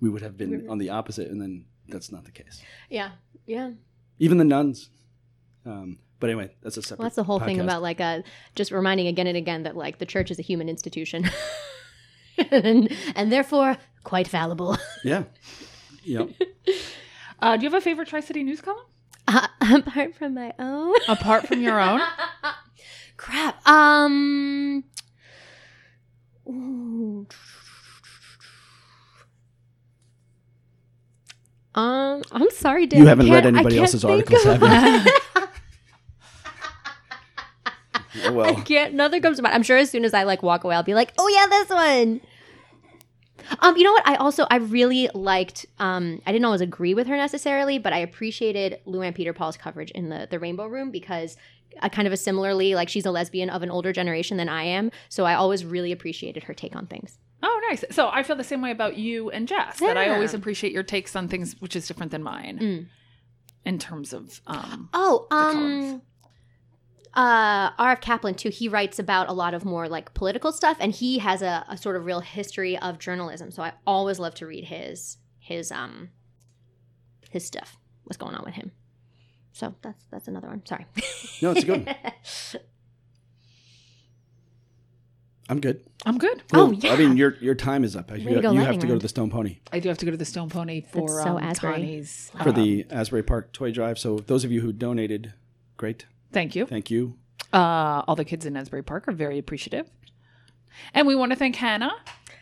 we 0.00 0.08
would 0.08 0.22
have 0.22 0.36
been 0.36 0.68
on 0.70 0.78
the 0.78 0.90
opposite, 0.90 1.28
and 1.28 1.40
then 1.42 1.64
that's 1.88 2.12
not 2.12 2.24
the 2.24 2.30
case. 2.30 2.62
Yeah, 2.88 3.10
yeah. 3.44 3.72
Even 4.20 4.38
the 4.38 4.44
nuns. 4.44 4.88
Um, 5.66 5.98
but 6.20 6.30
anyway, 6.30 6.52
that's 6.62 6.76
a 6.76 6.82
separate. 6.82 6.98
Well, 7.00 7.06
that's 7.06 7.16
the 7.16 7.24
whole 7.24 7.40
thing 7.40 7.60
about 7.60 7.82
like 7.82 8.00
uh, 8.00 8.22
just 8.54 8.70
reminding 8.70 9.08
again 9.08 9.26
and 9.26 9.36
again 9.36 9.64
that 9.64 9.76
like 9.76 9.98
the 9.98 10.06
church 10.06 10.30
is 10.30 10.38
a 10.38 10.42
human 10.42 10.68
institution, 10.68 11.28
and 12.52 12.92
and 13.16 13.32
therefore 13.32 13.78
quite 14.04 14.28
fallible. 14.28 14.76
Yeah. 15.02 15.24
Yeah. 16.04 16.26
Uh, 17.42 17.56
do 17.56 17.64
you 17.64 17.70
have 17.70 17.78
a 17.78 17.82
favorite 17.82 18.06
Tri 18.06 18.20
City 18.20 18.42
News 18.44 18.60
column? 18.60 18.84
Uh, 19.30 19.46
apart 19.78 20.14
from 20.16 20.34
my 20.34 20.52
own. 20.58 20.94
Apart 21.08 21.46
from 21.46 21.60
your 21.60 21.80
own? 21.80 22.00
Crap. 23.16 23.66
Um. 23.68 24.84
ooh. 26.48 27.26
Um, 31.74 32.22
I'm 32.32 32.50
sorry, 32.50 32.86
Dan. 32.86 33.00
You 33.02 33.06
haven't 33.06 33.30
read 33.30 33.46
anybody 33.46 33.78
else's 33.78 34.04
articles, 34.04 34.44
of- 34.44 34.60
have 34.60 35.06
you? 35.06 35.12
Oh, 35.36 35.48
I 38.26 38.30
well. 38.30 38.54
can't. 38.62 38.94
Nothing 38.94 39.22
comes 39.22 39.36
to 39.36 39.42
mind. 39.42 39.54
I'm 39.54 39.62
sure 39.62 39.76
as 39.76 39.90
soon 39.90 40.04
as 40.04 40.12
I 40.12 40.24
like 40.24 40.42
walk 40.42 40.64
away, 40.64 40.74
I'll 40.74 40.82
be 40.82 40.94
like, 40.94 41.12
"Oh 41.18 41.28
yeah, 41.28 41.46
this 41.46 41.68
one." 41.70 42.20
Um, 43.58 43.76
you 43.76 43.84
know 43.84 43.92
what? 43.92 44.06
I 44.06 44.14
also 44.16 44.46
I 44.50 44.56
really 44.56 45.08
liked. 45.14 45.66
Um, 45.78 46.22
I 46.26 46.32
didn't 46.32 46.44
always 46.44 46.60
agree 46.60 46.94
with 46.94 47.06
her 47.08 47.16
necessarily, 47.16 47.78
but 47.78 47.92
I 47.92 47.98
appreciated 47.98 48.78
Luanne 48.86 49.14
Peterpaul's 49.14 49.56
coverage 49.56 49.90
in 49.90 50.08
the 50.08 50.28
the 50.30 50.38
Rainbow 50.38 50.66
Room 50.66 50.90
because 50.90 51.36
I 51.80 51.88
kind 51.88 52.06
of 52.06 52.12
a 52.12 52.16
similarly 52.16 52.74
like 52.74 52.88
she's 52.88 53.06
a 53.06 53.10
lesbian 53.10 53.50
of 53.50 53.62
an 53.62 53.70
older 53.70 53.92
generation 53.92 54.36
than 54.36 54.48
I 54.48 54.64
am, 54.64 54.90
so 55.08 55.24
I 55.24 55.34
always 55.34 55.64
really 55.64 55.92
appreciated 55.92 56.44
her 56.44 56.54
take 56.54 56.74
on 56.76 56.86
things. 56.86 57.18
Oh, 57.42 57.60
nice. 57.70 57.84
So 57.90 58.08
I 58.12 58.22
feel 58.22 58.36
the 58.36 58.44
same 58.44 58.60
way 58.60 58.70
about 58.70 58.96
you 58.96 59.30
and 59.30 59.48
Jess. 59.48 59.78
That 59.80 59.96
I 59.96 60.10
always 60.10 60.34
appreciate 60.34 60.72
your 60.72 60.82
takes 60.82 61.16
on 61.16 61.26
things, 61.28 61.56
which 61.60 61.74
is 61.74 61.86
different 61.88 62.12
than 62.12 62.22
mine 62.22 62.58
Mm. 62.60 62.86
in 63.64 63.78
terms 63.78 64.12
of. 64.12 64.40
Um, 64.46 64.88
Oh, 64.92 65.26
um, 65.30 66.02
uh, 67.14 67.70
R.F. 67.78 68.00
Kaplan 68.00 68.34
too. 68.34 68.50
He 68.50 68.68
writes 68.68 68.98
about 68.98 69.28
a 69.28 69.32
lot 69.32 69.54
of 69.54 69.64
more 69.64 69.88
like 69.88 70.14
political 70.14 70.52
stuff, 70.52 70.76
and 70.80 70.92
he 70.92 71.18
has 71.18 71.42
a, 71.42 71.64
a 71.68 71.76
sort 71.76 71.96
of 71.96 72.04
real 72.04 72.20
history 72.20 72.78
of 72.78 72.98
journalism. 72.98 73.50
So 73.50 73.62
I 73.62 73.72
always 73.86 74.18
love 74.18 74.34
to 74.36 74.46
read 74.46 74.64
his 74.64 75.18
his 75.38 75.72
um 75.72 76.10
his 77.30 77.44
stuff. 77.44 77.76
What's 78.04 78.16
going 78.16 78.34
on 78.34 78.44
with 78.44 78.54
him? 78.54 78.72
So 79.52 79.74
that's 79.82 80.04
that's 80.10 80.28
another 80.28 80.48
one. 80.48 80.64
Sorry. 80.64 80.86
No, 81.42 81.52
it's 81.52 81.62
a 81.62 81.66
good. 81.66 81.86
one. 81.86 81.96
I'm 85.50 85.60
good. 85.60 85.84
I'm 86.06 86.16
good. 86.16 86.44
Oh, 86.54 86.70
yeah. 86.70 86.92
I 86.92 86.96
mean, 86.96 87.16
your 87.16 87.36
your 87.40 87.56
time 87.56 87.82
is 87.82 87.96
up. 87.96 88.16
You, 88.16 88.24
Way 88.24 88.34
to 88.34 88.40
go, 88.40 88.52
you 88.52 88.58
have 88.58 88.68
lightning 88.68 88.80
to 88.82 88.86
go 88.86 88.92
to 88.94 89.00
the 89.00 89.08
Stone 89.08 89.30
Pony 89.30 89.58
I 89.72 89.80
do 89.80 89.88
have 89.88 89.98
to 89.98 90.04
go 90.04 90.12
to 90.12 90.16
the 90.16 90.24
Stone 90.24 90.48
Pony 90.48 90.80
for 90.80 91.08
That's 91.08 91.24
so 91.24 91.38
um, 91.38 91.42
Asbury. 91.42 91.72
Connie's. 91.72 92.30
for 92.40 92.50
um, 92.50 92.54
the 92.54 92.86
Asbury 92.88 93.24
Park 93.24 93.52
Toy 93.52 93.72
Drive. 93.72 93.98
So 93.98 94.18
those 94.18 94.44
of 94.44 94.52
you 94.52 94.60
who 94.60 94.72
donated, 94.72 95.34
great. 95.76 96.06
Thank 96.32 96.54
you. 96.54 96.66
Thank 96.66 96.90
you. 96.90 97.14
Uh, 97.52 98.02
all 98.06 98.16
the 98.16 98.24
kids 98.24 98.46
in 98.46 98.56
Asbury 98.56 98.82
Park 98.82 99.08
are 99.08 99.12
very 99.12 99.38
appreciative. 99.38 99.88
And 100.94 101.06
we 101.06 101.14
want 101.14 101.32
to 101.32 101.36
thank 101.36 101.56
Hannah. 101.56 101.92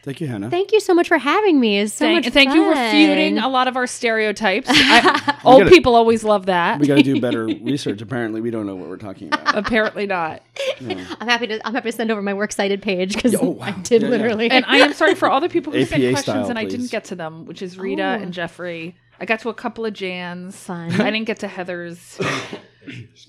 Thank 0.04 0.20
you, 0.20 0.26
Hannah. 0.28 0.48
Thank 0.48 0.72
you 0.72 0.80
so 0.80 0.94
much 0.94 1.08
for 1.08 1.18
having 1.18 1.58
me. 1.58 1.80
It's 1.80 1.92
so 1.92 2.04
thank, 2.04 2.24
much 2.24 2.32
thank 2.32 2.54
you 2.54 2.72
fun. 2.72 2.84
refuting 2.84 3.38
a 3.38 3.48
lot 3.48 3.68
of 3.68 3.76
our 3.76 3.86
stereotypes. 3.86 4.68
I, 4.70 5.40
old 5.44 5.62
gotta- 5.64 5.74
people 5.74 5.94
always 5.96 6.22
love 6.24 6.46
that. 6.46 6.78
we 6.78 6.86
got 6.86 6.96
to 6.96 7.02
do 7.02 7.20
better 7.22 7.46
research. 7.46 8.00
Apparently, 8.00 8.40
we 8.40 8.50
don't 8.50 8.64
know 8.64 8.76
what 8.76 8.88
we're 8.88 8.96
talking 8.96 9.28
about. 9.28 9.56
Apparently 9.56 10.06
not. 10.06 10.42
I'm 10.80 11.28
happy 11.28 11.48
to 11.48 11.66
I'm 11.66 11.74
happy 11.74 11.90
to 11.90 11.96
send 11.96 12.10
over 12.10 12.22
my 12.22 12.32
works 12.34 12.56
cited 12.56 12.80
page 12.80 13.14
because 13.14 13.34
oh, 13.34 13.50
wow. 13.50 13.66
I 13.66 13.72
did 13.72 14.02
Yeah, 14.02 14.08
yeah. 14.08 14.12
literally. 14.16 14.50
And 14.50 14.64
I 14.66 14.78
am 14.78 14.92
sorry 14.92 15.14
for 15.14 15.28
all 15.28 15.40
the 15.40 15.48
people 15.48 15.72
who 15.72 15.84
sent 15.84 16.02
questions 16.02 16.20
style, 16.20 16.48
and 16.48 16.58
I 16.58 16.64
didn't 16.64 16.90
get 16.90 17.04
to 17.06 17.16
them, 17.16 17.44
which 17.46 17.60
is 17.60 17.76
Rita 17.78 18.02
Oh. 18.02 18.22
and 18.22 18.32
Jeffrey. 18.32 18.96
I 19.20 19.24
got 19.24 19.40
to 19.40 19.48
a 19.48 19.54
couple 19.54 19.84
of 19.84 19.94
Jan's. 19.94 20.56
Fun. 20.56 20.92
I 21.00 21.10
didn't 21.10 21.26
get 21.26 21.40
to 21.40 21.48
Heather's. 21.48 22.20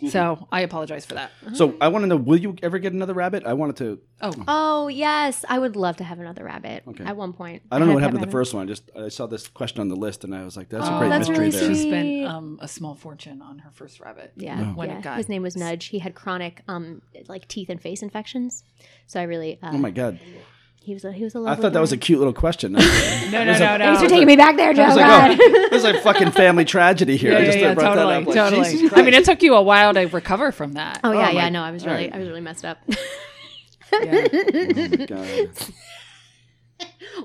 so 0.09 0.47
I 0.51 0.61
apologize 0.61 1.05
for 1.05 1.15
that. 1.15 1.31
So 1.53 1.75
I 1.81 1.87
want 1.89 2.03
to 2.03 2.07
know: 2.07 2.15
Will 2.15 2.37
you 2.37 2.55
ever 2.63 2.79
get 2.79 2.93
another 2.93 3.13
rabbit? 3.13 3.45
I 3.45 3.53
wanted 3.53 3.77
to. 3.77 3.99
Oh, 4.21 4.33
Oh 4.47 4.87
yes, 4.87 5.43
I 5.47 5.59
would 5.59 5.75
love 5.75 5.97
to 5.97 6.03
have 6.03 6.19
another 6.19 6.43
rabbit. 6.43 6.83
Okay. 6.87 7.03
At 7.03 7.15
one 7.17 7.33
point, 7.33 7.63
I 7.71 7.79
don't 7.79 7.87
know 7.87 7.93
what 7.93 8.03
happened 8.03 8.19
to 8.21 8.25
the 8.25 8.31
first 8.31 8.53
one. 8.53 8.63
I 8.63 8.67
just 8.67 8.89
I 8.95 9.09
saw 9.09 9.27
this 9.27 9.47
question 9.47 9.81
on 9.81 9.87
the 9.89 9.95
list, 9.95 10.23
and 10.23 10.33
I 10.35 10.43
was 10.43 10.55
like, 10.57 10.69
"That's 10.69 10.87
a 10.87 10.93
Oh, 10.95 10.99
great 10.99 11.09
that's 11.09 11.29
mystery 11.29 11.45
really 11.47 11.57
there." 11.59 11.69
she 11.69 11.75
sweet. 11.75 11.89
spent 11.89 12.25
um, 12.25 12.59
a 12.61 12.67
small 12.67 12.95
fortune 12.95 13.41
on 13.41 13.59
her 13.59 13.71
first 13.71 13.99
rabbit. 13.99 14.33
Yeah. 14.35 14.73
When 14.73 14.89
yeah. 14.89 14.97
it 14.97 15.03
got 15.03 15.17
his 15.17 15.29
name 15.29 15.41
was 15.41 15.55
Nudge. 15.55 15.85
He 15.87 15.99
had 15.99 16.15
chronic, 16.15 16.61
um, 16.67 17.01
like 17.27 17.47
teeth 17.47 17.69
and 17.69 17.81
face 17.81 18.01
infections. 18.01 18.63
So 19.07 19.19
I 19.19 19.23
really, 19.23 19.59
uh, 19.61 19.71
Oh 19.73 19.77
my 19.77 19.89
god! 19.91 20.19
He 20.89 20.95
was 20.95 21.05
a 21.05 21.11
he 21.11 21.23
was 21.23 21.35
a 21.35 21.37
I 21.37 21.41
lovely 21.41 21.61
thought 21.61 21.73
that 21.73 21.81
was 21.81 21.91
a 21.91 21.97
cute 21.97 22.17
little 22.17 22.33
question. 22.33 22.75
I 22.79 23.29
No, 23.31 23.43
no, 23.43 23.53
no, 23.53 23.77
no. 23.77 23.85
Thanks 23.85 24.01
for 24.01 24.09
taking 24.09 24.25
me 24.25 24.35
back 24.35 24.57
there, 24.57 24.73
Joe. 24.73 24.85
It 24.85 24.87
was 24.87 24.95
like, 24.97 25.39
oh, 25.39 25.69
this 25.69 25.73
is 25.73 25.83
like 25.83 26.01
fucking 26.01 26.31
family 26.31 26.65
tragedy 26.65 27.15
here. 27.15 27.29
Yeah, 27.33 27.37
I 27.37 27.45
just 27.45 27.59
yeah, 27.59 27.73
brought 27.75 27.93
totally, 27.93 28.13
that 28.15 28.21
up. 28.21 28.27
Like, 28.27 28.35
totally. 28.35 28.71
Jesus 28.71 28.97
I 28.97 29.03
mean, 29.03 29.13
it 29.13 29.23
took 29.23 29.43
you 29.43 29.53
a 29.53 29.61
while 29.61 29.93
to 29.93 30.05
recover 30.05 30.51
from 30.51 30.73
that. 30.73 31.01
Oh 31.03 31.11
yeah, 31.11 31.27
Oh, 31.27 31.31
yeah. 31.31 31.41
my- 31.43 31.49
No, 31.49 31.61
I 31.61 31.69
was 31.69 31.85
really, 31.85 32.05
right. 32.05 32.15
I 32.15 32.17
was 32.17 32.27
really 32.27 32.41
messed 32.41 32.65
up. 32.65 32.79
Yeah. 33.91 34.27
Oh, 34.33 35.05
God. 35.05 35.49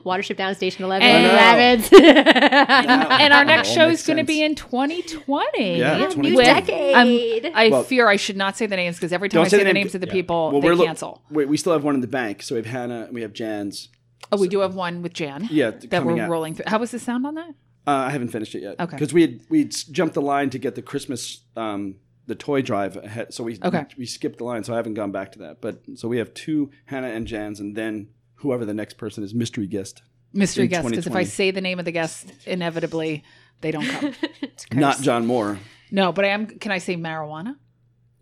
Watership 0.05 0.36
down 0.36 0.55
Station 0.55 0.84
Eleven. 0.84 1.07
And- 1.07 1.80
rabbits. 1.90 1.90
and 3.20 3.32
our 3.32 3.45
next 3.45 3.68
show 3.70 3.88
is 3.88 4.07
going 4.07 4.16
to 4.18 4.24
be 4.24 4.42
in 4.42 4.55
2020. 4.55 5.78
Yeah, 5.78 5.99
Yeah, 5.99 6.07
2020. 6.07 6.30
new 6.30 6.36
With- 6.36 6.47
decade. 6.47 7.53
I 7.55 7.68
Well- 7.68 7.82
fear 7.84 8.09
I 8.09 8.16
should 8.16 8.36
not 8.36 8.57
say 8.57 8.66
the 8.66 8.76
names 8.76 8.97
because 8.97 9.12
every 9.12 9.28
time 9.28 9.42
I 9.42 9.45
say 9.45 9.51
say 9.51 9.57
the 9.59 9.64
the 9.64 9.72
name- 9.72 9.82
names 9.84 9.95
of 9.95 10.01
the 10.01 10.07
yeah. 10.07 10.12
people, 10.12 10.51
Well, 10.53 10.61
they 10.61 10.68
we're 10.68 10.74
lo- 10.74 10.84
cancel. 10.86 11.22
Wait, 11.30 11.49
we 11.49 11.57
still 11.57 11.72
have 11.72 11.84
one 11.84 11.95
in 11.95 12.01
the 12.01 12.07
bank. 12.07 12.42
So 12.42 12.55
we 12.55 12.59
have 12.59 12.66
Hannah 12.66 13.05
and 13.05 13.14
we 13.14 13.22
have 13.22 13.32
Jan's. 13.32 13.88
Oh, 14.32 14.36
we 14.38 14.49
do 14.49 14.61
have 14.61 14.74
one 14.74 15.03
with 15.03 15.12
Jan. 15.12 15.49
Yeah, 15.51 15.70
that 15.70 16.05
we're 16.05 16.18
out. 16.20 16.30
rolling 16.30 16.55
through. 16.55 16.64
How 16.66 16.78
was 16.78 16.90
the 16.90 16.99
sound 16.99 17.26
on 17.26 17.34
that? 17.34 17.51
Uh, 17.86 17.90
I 17.90 18.11
haven't 18.11 18.28
finished 18.28 18.55
it 18.55 18.62
yet. 18.62 18.76
Okay. 18.80 18.97
Because 18.97 19.12
we 19.12 19.20
had 19.22 19.40
we 19.51 19.64
jumped 19.64 20.14
the 20.14 20.22
line 20.22 20.49
to 20.51 20.59
get 20.59 20.74
the 20.74 20.80
Christmas 20.82 21.40
um, 21.57 21.97
the 22.26 22.34
toy 22.34 22.62
drive 22.62 22.97
ahead, 22.97 23.34
so 23.34 23.45
we 23.45 23.59
Okay. 23.62 23.84
we 23.99 24.07
skipped 24.07 24.38
the 24.38 24.45
line. 24.45 24.64
So 24.64 24.72
I 24.72 24.76
haven't 24.76 24.95
gone 24.95 25.12
back 25.12 25.32
to 25.32 25.38
that. 25.40 25.61
But 25.61 25.82
so 25.97 26.09
we 26.09 26.16
have 26.16 26.32
two 26.32 26.70
Hannah 26.86 27.09
and 27.09 27.26
Jan's, 27.26 27.61
and 27.61 27.76
then 27.76 28.09
whoever 28.45 28.64
the 28.64 28.74
next 28.74 28.99
person 28.99 29.24
is, 29.24 29.34
mystery 29.34 29.66
guest, 29.66 30.03
Mystery 30.32 30.66
guest. 30.68 30.88
Because 30.88 31.07
if 31.07 31.14
I 31.16 31.24
say 31.24 31.51
the 31.51 31.61
name 31.61 31.78
of 31.78 31.84
the 31.84 31.92
guest, 31.92 32.30
inevitably 32.47 33.24
they 33.61 33.70
don't 33.72 33.86
come. 33.86 34.14
Not. 34.72 35.01
John 35.01 35.26
Moore. 35.26 35.59
no, 35.90 36.12
but 36.12 36.24
I 36.24 36.28
am. 36.28 36.47
Can 36.47 36.70
I 36.72 36.78
say 36.78 36.97
marijuana? 36.97 37.57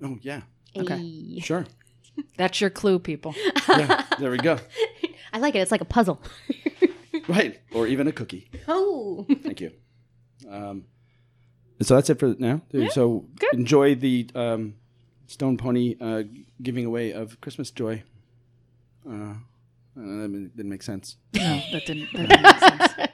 Oh 0.03 0.19
yeah, 0.23 0.43
Okay. 0.77 0.95
Ayy. 0.97 1.45
sure. 1.45 1.67
That's 2.37 2.61
your 2.61 2.71
clue, 2.71 2.99
people. 2.99 3.35
Yeah, 3.69 4.05
there 4.19 4.31
we 4.31 4.39
go. 4.39 4.59
I 5.33 5.39
like 5.39 5.55
it. 5.55 5.59
It's 5.61 5.71
like 5.71 5.81
a 5.81 5.87
puzzle. 5.87 6.21
Right, 7.29 7.61
or 7.73 7.87
even 7.87 8.07
a 8.09 8.13
cookie. 8.13 8.51
oh. 8.69 9.27
Thank 9.43 9.61
you. 9.61 9.71
Um, 10.51 10.85
so 11.81 11.95
that's 11.95 12.11
it 12.11 12.19
for 12.19 12.35
now. 12.39 12.61
Yeah, 12.71 12.89
so 12.91 13.27
good. 13.39 13.55
enjoy 13.55 13.95
the 13.95 14.29
um, 14.35 14.75
Stone 15.27 15.57
Pony 15.57 15.97
uh, 16.01 16.25
giving 16.63 16.85
away 16.85 17.13
of 17.13 17.41
Christmas 17.41 17.71
joy. 17.71 18.03
Uh, 19.09 19.35
that 19.97 20.51
didn't 20.57 20.71
make 20.71 20.83
sense. 20.83 21.17
No, 21.35 21.41
that 21.73 21.87
didn't. 21.87 22.09
That 22.15 22.29
didn't 22.29 22.43
make 22.43 22.59
sense. 22.59 23.13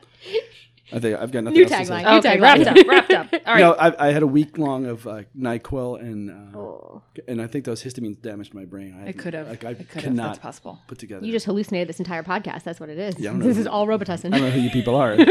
I 0.90 1.00
think 1.00 1.18
I've 1.20 1.30
got 1.30 1.44
nothing 1.44 1.58
New 1.58 1.64
else 1.64 1.72
to 1.72 1.84
say. 1.84 1.92
tagline. 1.92 2.02
New 2.10 2.18
Okay, 2.18 2.36
tagline. 2.38 2.40
wrapped 2.40 2.66
up. 2.66 2.86
Wrapped 2.88 3.10
up. 3.12 3.42
All 3.46 3.54
right. 3.54 3.60
No, 3.60 3.72
I, 3.74 4.08
I 4.08 4.12
had 4.12 4.22
a 4.22 4.26
week 4.26 4.56
long 4.56 4.86
of 4.86 5.06
uh, 5.06 5.22
Nyquil 5.38 6.00
and 6.00 6.30
uh, 6.30 6.58
Oh. 6.58 7.02
and 7.26 7.42
I 7.42 7.46
think 7.46 7.66
those 7.66 7.82
histamines 7.84 8.22
damaged 8.22 8.54
my 8.54 8.64
brain. 8.64 8.98
I 9.04 9.08
It 9.10 9.18
could 9.18 9.34
have. 9.34 9.48
Like 9.50 9.64
I 9.64 9.70
it 9.72 9.76
could 9.80 9.86
have. 9.88 10.02
cannot 10.04 10.26
That's 10.28 10.38
possible. 10.38 10.78
put 10.88 10.98
together. 10.98 11.26
You 11.26 11.32
just 11.32 11.44
hallucinated 11.44 11.88
this 11.90 11.98
entire 11.98 12.22
podcast. 12.22 12.62
That's 12.62 12.80
what 12.80 12.88
it 12.88 12.98
is. 12.98 13.18
Yeah, 13.18 13.30
I 13.30 13.32
don't 13.34 13.40
know 13.42 13.46
this 13.48 13.56
who- 13.56 13.60
is 13.62 13.66
all 13.66 13.86
Robitussin. 13.86 14.26
I 14.32 14.38
don't 14.38 14.40
know 14.40 14.50
who 14.50 14.60
you 14.60 14.70
people 14.70 14.96
are. 14.96 15.14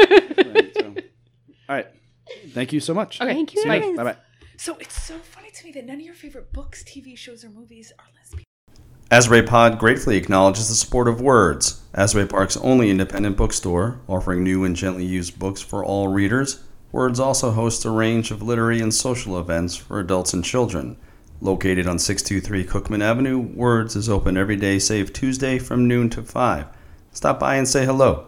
Right, 0.47 0.71
so- 0.77 0.93
All 1.69 1.75
right. 1.75 1.87
Thank 2.49 2.71
you 2.71 2.79
so 2.79 2.93
much. 2.93 3.19
Okay. 3.19 3.33
Thank 3.33 3.55
you. 3.55 3.65
Bye. 3.65 3.79
guys. 3.79 3.95
Bye 3.97 4.03
bye. 4.03 4.15
So 4.57 4.75
it's 4.77 5.01
so 5.01 5.17
funny 5.19 5.49
to 5.51 5.65
me 5.65 5.71
that 5.73 5.85
none 5.85 5.95
of 5.95 6.01
your 6.01 6.13
favorite 6.13 6.53
books, 6.53 6.83
TV 6.83 7.17
shows, 7.17 7.43
or 7.43 7.49
movies 7.49 7.91
are 7.97 8.05
lesbian. 8.19 8.43
Pod 9.09 9.79
gratefully 9.79 10.17
acknowledges 10.17 10.67
the 10.67 10.75
support 10.75 11.07
of 11.07 11.21
Words, 11.21 11.81
Asbury 11.93 12.27
Park's 12.27 12.57
only 12.57 12.89
independent 12.89 13.37
bookstore, 13.37 14.01
offering 14.05 14.43
new 14.43 14.65
and 14.65 14.75
gently 14.75 15.05
used 15.05 15.39
books 15.39 15.61
for 15.61 15.83
all 15.83 16.09
readers. 16.09 16.61
Words 16.91 17.17
also 17.17 17.51
hosts 17.51 17.85
a 17.85 17.89
range 17.89 18.31
of 18.31 18.41
literary 18.41 18.81
and 18.81 18.93
social 18.93 19.39
events 19.39 19.77
for 19.77 19.99
adults 20.01 20.33
and 20.33 20.43
children. 20.43 20.97
Located 21.39 21.87
on 21.87 21.99
623 21.99 22.65
Cookman 22.65 23.01
Avenue, 23.01 23.39
Words 23.39 23.95
is 23.95 24.09
open 24.09 24.35
every 24.35 24.57
day 24.57 24.77
save 24.77 25.13
Tuesday 25.13 25.57
from 25.57 25.87
noon 25.87 26.09
to 26.09 26.21
5. 26.21 26.65
Stop 27.13 27.39
by 27.39 27.55
and 27.55 27.67
say 27.67 27.85
hello. 27.85 28.25